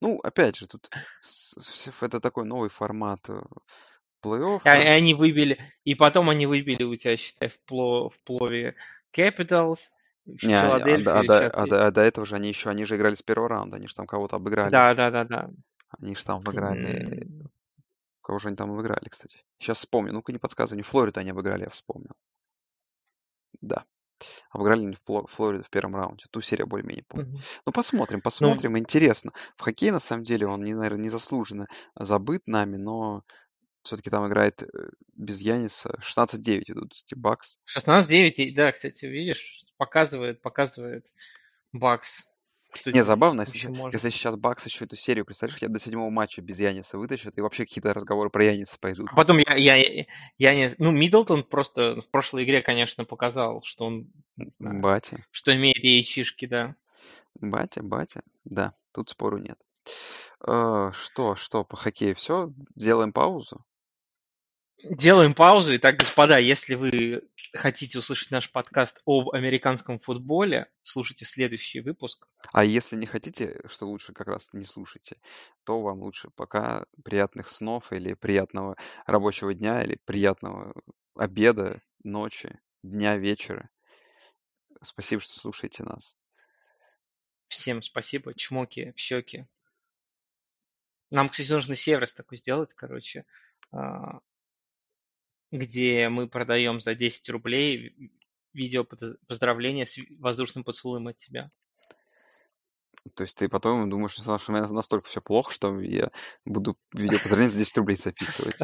Ну, 0.00 0.18
опять 0.18 0.56
же, 0.56 0.66
тут 0.66 0.88
с- 1.20 1.58
с- 1.60 1.92
это 2.02 2.20
такой 2.20 2.44
новый 2.44 2.70
формат 2.70 3.28
э, 3.28 3.40
плей-офф. 4.22 4.60
И, 4.64 4.68
а- 4.68 4.94
они 4.94 5.14
выбили, 5.14 5.58
и 5.84 5.94
потом 5.94 6.30
они 6.30 6.46
выбили 6.46 6.82
у 6.82 6.96
тебя, 6.96 7.16
считай, 7.16 7.48
в, 7.48 7.58
пло, 7.60 8.10
в 8.10 8.18
плове 8.24 8.74
Capitals, 9.16 9.90
Не, 10.26 10.54
а, 10.54 10.76
а 10.76 10.78
а 10.78 11.20
а 11.20 11.66
до- 11.66 11.86
а 11.86 11.90
до 11.90 12.00
этого 12.00 12.26
же 12.26 12.36
они 12.36 12.48
еще, 12.48 12.70
они 12.70 12.84
же 12.84 12.96
играли 12.96 13.14
с 13.14 13.22
первого 13.22 13.48
раунда, 13.48 13.76
они 13.76 13.86
же 13.86 13.94
там 13.94 14.06
кого-то 14.06 14.36
обыграли. 14.36 14.70
Да, 14.70 14.94
да, 14.94 15.10
да, 15.10 15.24
да. 15.24 15.50
Они 16.00 16.16
же 16.16 16.24
там 16.24 16.38
обыграли. 16.38 17.14
М, 17.14 17.50
Кого 18.22 18.38
же 18.38 18.48
они 18.48 18.56
там 18.56 18.72
обыграли, 18.72 19.08
кстати? 19.10 19.44
Сейчас 19.58 19.78
вспомню. 19.78 20.12
Ну-ка 20.14 20.32
не 20.32 20.38
подсказывай. 20.38 20.82
Флориду 20.82 21.20
они 21.20 21.30
обыграли, 21.30 21.64
я 21.64 21.70
вспомнил. 21.70 22.12
Да. 23.60 23.84
Обыграли 24.50 24.80
они 24.86 24.94
в 24.94 25.02
Пло- 25.04 25.26
Флориду 25.26 25.64
в 25.64 25.70
первом 25.70 25.96
раунде. 25.96 26.26
Ту 26.30 26.40
серию 26.40 26.66
более-менее 26.66 27.04
помню. 27.08 27.26
мгм. 27.26 27.40
Ну, 27.66 27.72
посмотрим, 27.72 28.18
Ну, 28.18 28.22
посмотрим. 28.22 28.78
Интересно. 28.78 29.32
В 29.56 29.62
хоккее, 29.62 29.92
на 29.92 30.00
самом 30.00 30.22
деле, 30.22 30.46
он, 30.46 30.62
не, 30.62 30.74
наверное, 30.74 31.04
незаслуженно 31.04 31.66
забыт 31.96 32.42
нами, 32.46 32.76
но 32.76 33.22
все-таки 33.82 34.08
там 34.10 34.26
играет 34.28 34.62
э, 34.62 34.66
без 35.14 35.40
Яниса. 35.40 35.98
16-9 36.00 36.70
идут 36.70 36.94
Стибакс. 36.94 37.58
16-9, 37.76 38.38
и- 38.38 38.54
да, 38.54 38.72
кстати, 38.72 39.04
видишь, 39.06 39.64
показывает, 39.76 40.40
показывает 40.40 41.06
Бакс, 41.72 42.24
что 42.76 42.90
Не, 42.92 43.04
забавно, 43.04 43.42
если, 43.42 43.68
можно. 43.68 43.94
если 43.94 44.10
сейчас 44.10 44.36
Бакс 44.36 44.64
еще 44.66 44.84
эту 44.84 44.96
серию, 44.96 45.24
представляешь, 45.24 45.58
хотя 45.58 45.72
до 45.72 45.78
седьмого 45.78 46.10
матча 46.10 46.42
без 46.42 46.58
Яниса 46.60 46.98
вытащат, 46.98 47.36
и 47.38 47.40
вообще 47.40 47.64
какие-то 47.64 47.92
разговоры 47.94 48.30
про 48.30 48.44
Яниса 48.44 48.78
пойдут. 48.78 49.08
А 49.12 49.16
потом 49.16 49.38
я, 49.38 49.54
я, 49.54 50.06
я 50.38 50.54
не... 50.54 50.70
Ну, 50.78 50.90
Миддлтон 50.90 51.44
просто 51.44 52.00
в 52.00 52.08
прошлой 52.10 52.44
игре, 52.44 52.60
конечно, 52.60 53.04
показал, 53.04 53.62
что 53.64 53.86
он, 53.86 54.08
знаю, 54.36 54.80
Батя, 54.80 55.24
что 55.30 55.54
имеет 55.54 55.78
яичишки, 55.78 56.46
да. 56.46 56.74
батя, 57.40 57.82
батя. 57.82 58.22
Да, 58.44 58.74
тут 58.92 59.10
спору 59.10 59.38
нет. 59.38 59.58
Э, 60.46 60.90
Что, 60.94 61.34
что, 61.36 61.64
по 61.64 61.76
хоккею 61.76 62.14
все? 62.14 62.52
Делаем 62.74 63.12
паузу? 63.12 63.64
Делаем 64.90 65.34
паузу. 65.34 65.74
Итак, 65.76 65.96
господа, 65.96 66.36
если 66.36 66.74
вы 66.74 67.22
хотите 67.54 67.98
услышать 67.98 68.30
наш 68.30 68.52
подкаст 68.52 69.00
об 69.06 69.30
американском 69.30 69.98
футболе, 69.98 70.70
слушайте 70.82 71.24
следующий 71.24 71.80
выпуск. 71.80 72.26
А 72.52 72.64
если 72.64 72.96
не 72.96 73.06
хотите, 73.06 73.62
что 73.66 73.86
лучше 73.86 74.12
как 74.12 74.26
раз 74.26 74.52
не 74.52 74.64
слушайте, 74.64 75.16
то 75.64 75.80
вам 75.80 76.00
лучше 76.02 76.28
пока 76.36 76.84
приятных 77.02 77.48
снов 77.48 77.94
или 77.94 78.12
приятного 78.12 78.76
рабочего 79.06 79.54
дня, 79.54 79.82
или 79.82 79.98
приятного 80.04 80.74
обеда, 81.14 81.80
ночи, 82.02 82.60
дня, 82.82 83.16
вечера. 83.16 83.70
Спасибо, 84.82 85.22
что 85.22 85.32
слушаете 85.32 85.82
нас. 85.84 86.18
Всем 87.48 87.80
спасибо. 87.80 88.34
Чмоки 88.34 88.92
в 88.94 88.98
щеки. 88.98 89.46
Нам, 91.10 91.30
кстати, 91.30 91.52
нужно 91.52 91.74
сервис 91.74 92.12
такой 92.12 92.36
сделать, 92.36 92.74
короче, 92.74 93.24
а, 93.72 94.20
где 95.54 96.08
мы 96.08 96.28
продаем 96.28 96.80
за 96.80 96.94
10 96.94 97.28
рублей 97.30 98.10
видео 98.52 98.84
поз- 98.84 99.16
поздравления 99.28 99.86
с 99.86 99.98
воздушным 100.18 100.64
поцелуем 100.64 101.06
от 101.08 101.16
тебя. 101.16 101.50
То 103.14 103.22
есть 103.22 103.38
ты 103.38 103.48
потом 103.48 103.88
думаешь, 103.88 104.12
что 104.12 104.36
настолько 104.72 105.08
все 105.08 105.20
плохо, 105.20 105.52
что 105.52 105.80
я 105.80 106.10
буду 106.44 106.76
видео 106.92 107.18
поздравления 107.18 107.50
за 107.50 107.58
10 107.58 107.78
рублей 107.78 107.96
записывать. 107.96 108.56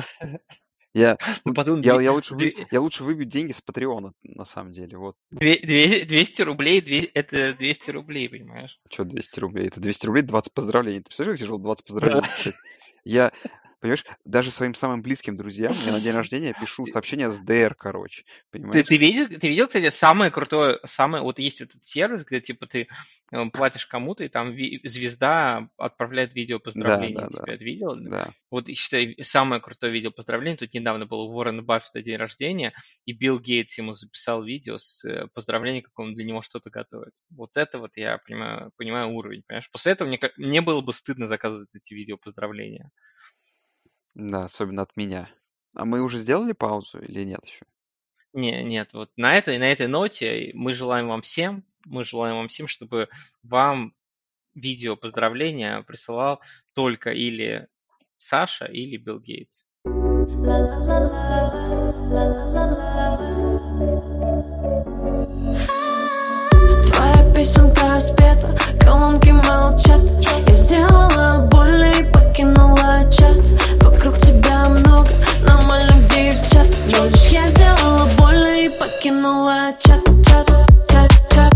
Я, 0.93 1.17
Ну, 1.45 1.51
ну, 1.51 1.55
потом 1.55 1.81
я, 1.83 2.01
я, 2.01 2.13
лучше 2.13 2.35
вы- 2.35 2.41
две- 2.41 2.67
я 2.71 2.81
лучше 2.81 3.05
выбью 3.05 3.27
деньги 3.27 3.53
с 3.53 3.61
Патреона, 3.61 4.13
на 4.23 4.45
самом 4.45 4.73
деле. 4.73 4.97
Вот, 4.99 5.17
две- 5.31 5.59
две- 5.61 6.05
200 6.05 6.43
рублей, 6.43 6.81
две- 6.81 7.05
это 7.05 7.55
200 7.55 7.91
рублей, 7.93 8.29
понимаешь? 8.29 8.81
что 8.91 9.05
200 9.05 9.39
рублей? 9.39 9.69
Это 9.69 9.79
200 9.79 10.07
рублей, 10.07 10.23
20 10.23 10.53
поздравлений. 10.55 10.99
Ты 10.99 11.05
представляешь, 11.05 11.39
как 11.39 11.47
тяжело 11.47 11.59
20 11.59 11.87
поздравлений 11.87 12.29
писать? 12.37 12.55
Я, 13.05 13.33
понимаешь, 13.81 14.05
даже 14.25 14.51
своим 14.51 14.75
самым 14.75 15.03
близким 15.03 15.37
друзьям 15.37 15.73
мне 15.83 15.93
на 15.93 16.01
день 16.01 16.15
рождения 16.17 16.55
пишу 16.59 16.87
сообщение 16.87 17.31
с 17.31 17.41
ДР, 17.41 17.75
короче. 17.75 18.23
Ты, 18.23 18.59
Понимаешь? 18.59 18.87
ты 18.87 18.97
видел, 18.97 19.27
ты 19.39 19.49
видел, 19.49 19.67
кстати, 19.67 19.91
самое 19.91 20.31
крутое, 20.31 20.79
самое, 20.85 21.23
вот 21.23 21.39
есть 21.39 21.61
этот 21.61 21.85
сервис, 21.85 22.25
где 22.25 22.41
типа 22.41 22.67
ты 22.67 22.89
э, 23.33 23.51
платишь 23.51 23.87
кому-то, 23.87 24.25
и 24.25 24.29
там 24.29 24.53
ви- 24.53 24.81
звезда 24.85 25.69
отправляет 25.77 26.35
видео 26.35 26.59
Да, 26.59 26.65
поздравления 26.65 27.23
да, 27.23 27.27
тебе. 27.29 27.43
да. 27.47 27.53
Это 27.53 27.65
видел? 27.65 27.97
Да. 27.97 28.29
Вот, 28.51 28.69
считай, 28.69 29.17
самое 29.23 29.63
крутое 29.63 29.93
видео 29.93 30.11
поздравления. 30.11 30.57
Тут 30.57 30.75
недавно 30.75 31.07
было 31.07 31.23
у 31.23 31.33
Уоррена 31.33 31.63
Баффета 31.63 32.03
день 32.03 32.17
рождения, 32.17 32.73
и 33.07 33.13
Билл 33.13 33.39
Гейтс 33.39 33.79
ему 33.79 33.95
записал 33.95 34.43
видео 34.45 34.79
с 34.79 35.05
э, 35.05 35.27
поздравлением, 35.33 35.85
как 35.85 35.99
он 35.99 36.15
для 36.15 36.25
него 36.25 36.43
что-то 36.43 36.71
готовит. 36.71 37.13
Вот 37.31 37.57
это 37.57 37.79
вот 37.79 37.93
я 37.97 38.19
понимаю, 38.19 38.73
понимаю 38.77 39.09
уровень, 39.11 39.43
понимаешь? 39.47 39.71
После 39.71 39.93
этого 39.93 40.09
мне, 40.09 40.21
мне 40.37 40.61
было 40.61 40.81
бы 40.81 40.93
стыдно 40.93 41.29
заказывать 41.29 41.69
эти 41.75 41.95
видео 41.95 42.17
поздравления. 42.17 42.91
Да, 44.21 44.45
особенно 44.45 44.83
от 44.83 44.95
меня. 44.97 45.31
А 45.75 45.87
мы 45.87 46.03
уже 46.03 46.19
сделали 46.19 46.53
паузу 46.53 46.99
или 46.99 47.25
нет 47.25 47.41
еще? 47.47 47.65
Не, 48.35 48.63
нет, 48.63 48.91
вот 48.93 49.11
на 49.17 49.35
этой, 49.35 49.59
на 49.59 49.73
этой 49.73 49.87
ноте 49.87 50.51
мы 50.55 50.75
желаем 50.75 51.09
вам 51.09 51.23
всем, 51.23 51.65
мы 51.87 52.05
желаем 52.05 52.37
вам 52.37 52.49
всем, 52.49 52.69
чтобы 52.69 53.09
вам 53.43 53.95
видео 54.55 54.95
поздравления 54.97 55.83
присылал 55.83 56.41
только 56.75 57.11
или 57.11 57.67
Саша, 58.19 58.67
или 58.67 58.99
Билл 58.99 59.21
Гейтс. 59.21 59.65
Твоя 66.93 67.35
песенка 67.35 67.99
спета, 67.99 68.57
колонки 68.81 69.31
молчат 69.31 70.03
Я 70.47 70.55
сделала 70.55 71.49
больно 71.51 72.00
покинула 72.31 73.11
чат 73.11 73.39
Вокруг 73.83 74.19
тебя 74.19 74.69
много 74.69 75.11
нормальных 75.43 76.07
девчат. 76.07 76.67
Но 76.93 77.07
лишь 77.07 77.29
я 77.29 77.47
сделала 77.49 78.07
больно 78.19 78.65
и 78.65 78.69
покинула 78.69 79.73
чат 79.81 80.01
Чат, 80.27 80.49
чат, 80.89 81.11
чат 81.29 81.53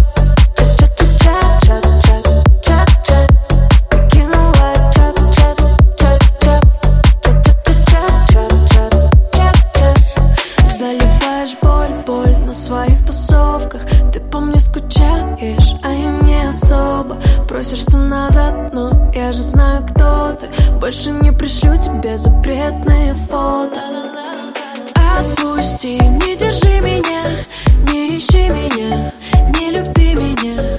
Чат, 0.57 0.77
чат, 0.79 0.99
чат, 0.99 1.21
чат, 1.21 1.65
чат, 1.65 1.94
особо 17.65 17.75
Просишься 17.75 17.97
назад, 17.97 18.75
но 18.75 19.11
я 19.15 19.33
же 19.33 19.41
знаю, 19.41 19.87
кто 19.87 20.37
ты. 20.39 20.49
Больше 20.79 21.11
не 21.11 21.33
пришлю 21.33 21.75
тебе 21.79 22.19
запретные 22.19 23.15
фото. 23.15 23.81
Отпусти, 25.19 25.99
не 25.99 26.37
держи 26.37 26.81
меня, 26.83 27.25
не 27.91 28.07
ищи 28.07 28.51
меня, 28.51 29.11
не 29.59 29.71
люби 29.71 30.15
меня. 30.15 30.79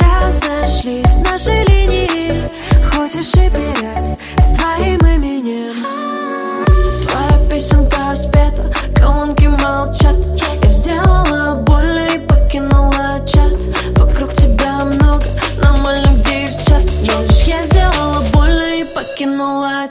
Разошлись 0.00 1.18
наши 1.18 1.54
линии, 1.68 2.50
хочешь 2.90 3.34
и 3.34 3.48
пират 3.48 4.18
с 4.38 4.58
твоим 4.58 4.98
именем. 5.06 6.66
Твоя 7.06 7.48
песенка 7.48 8.12
спета, 8.16 8.72
колонки 8.96 9.46
молчат. 9.46 10.16
Я 10.62 10.68
сделала 10.68 11.54
больно 11.54 12.06
и 12.06 12.18
покинула 12.18 13.01
и 19.42 19.44
покинула 19.44 19.88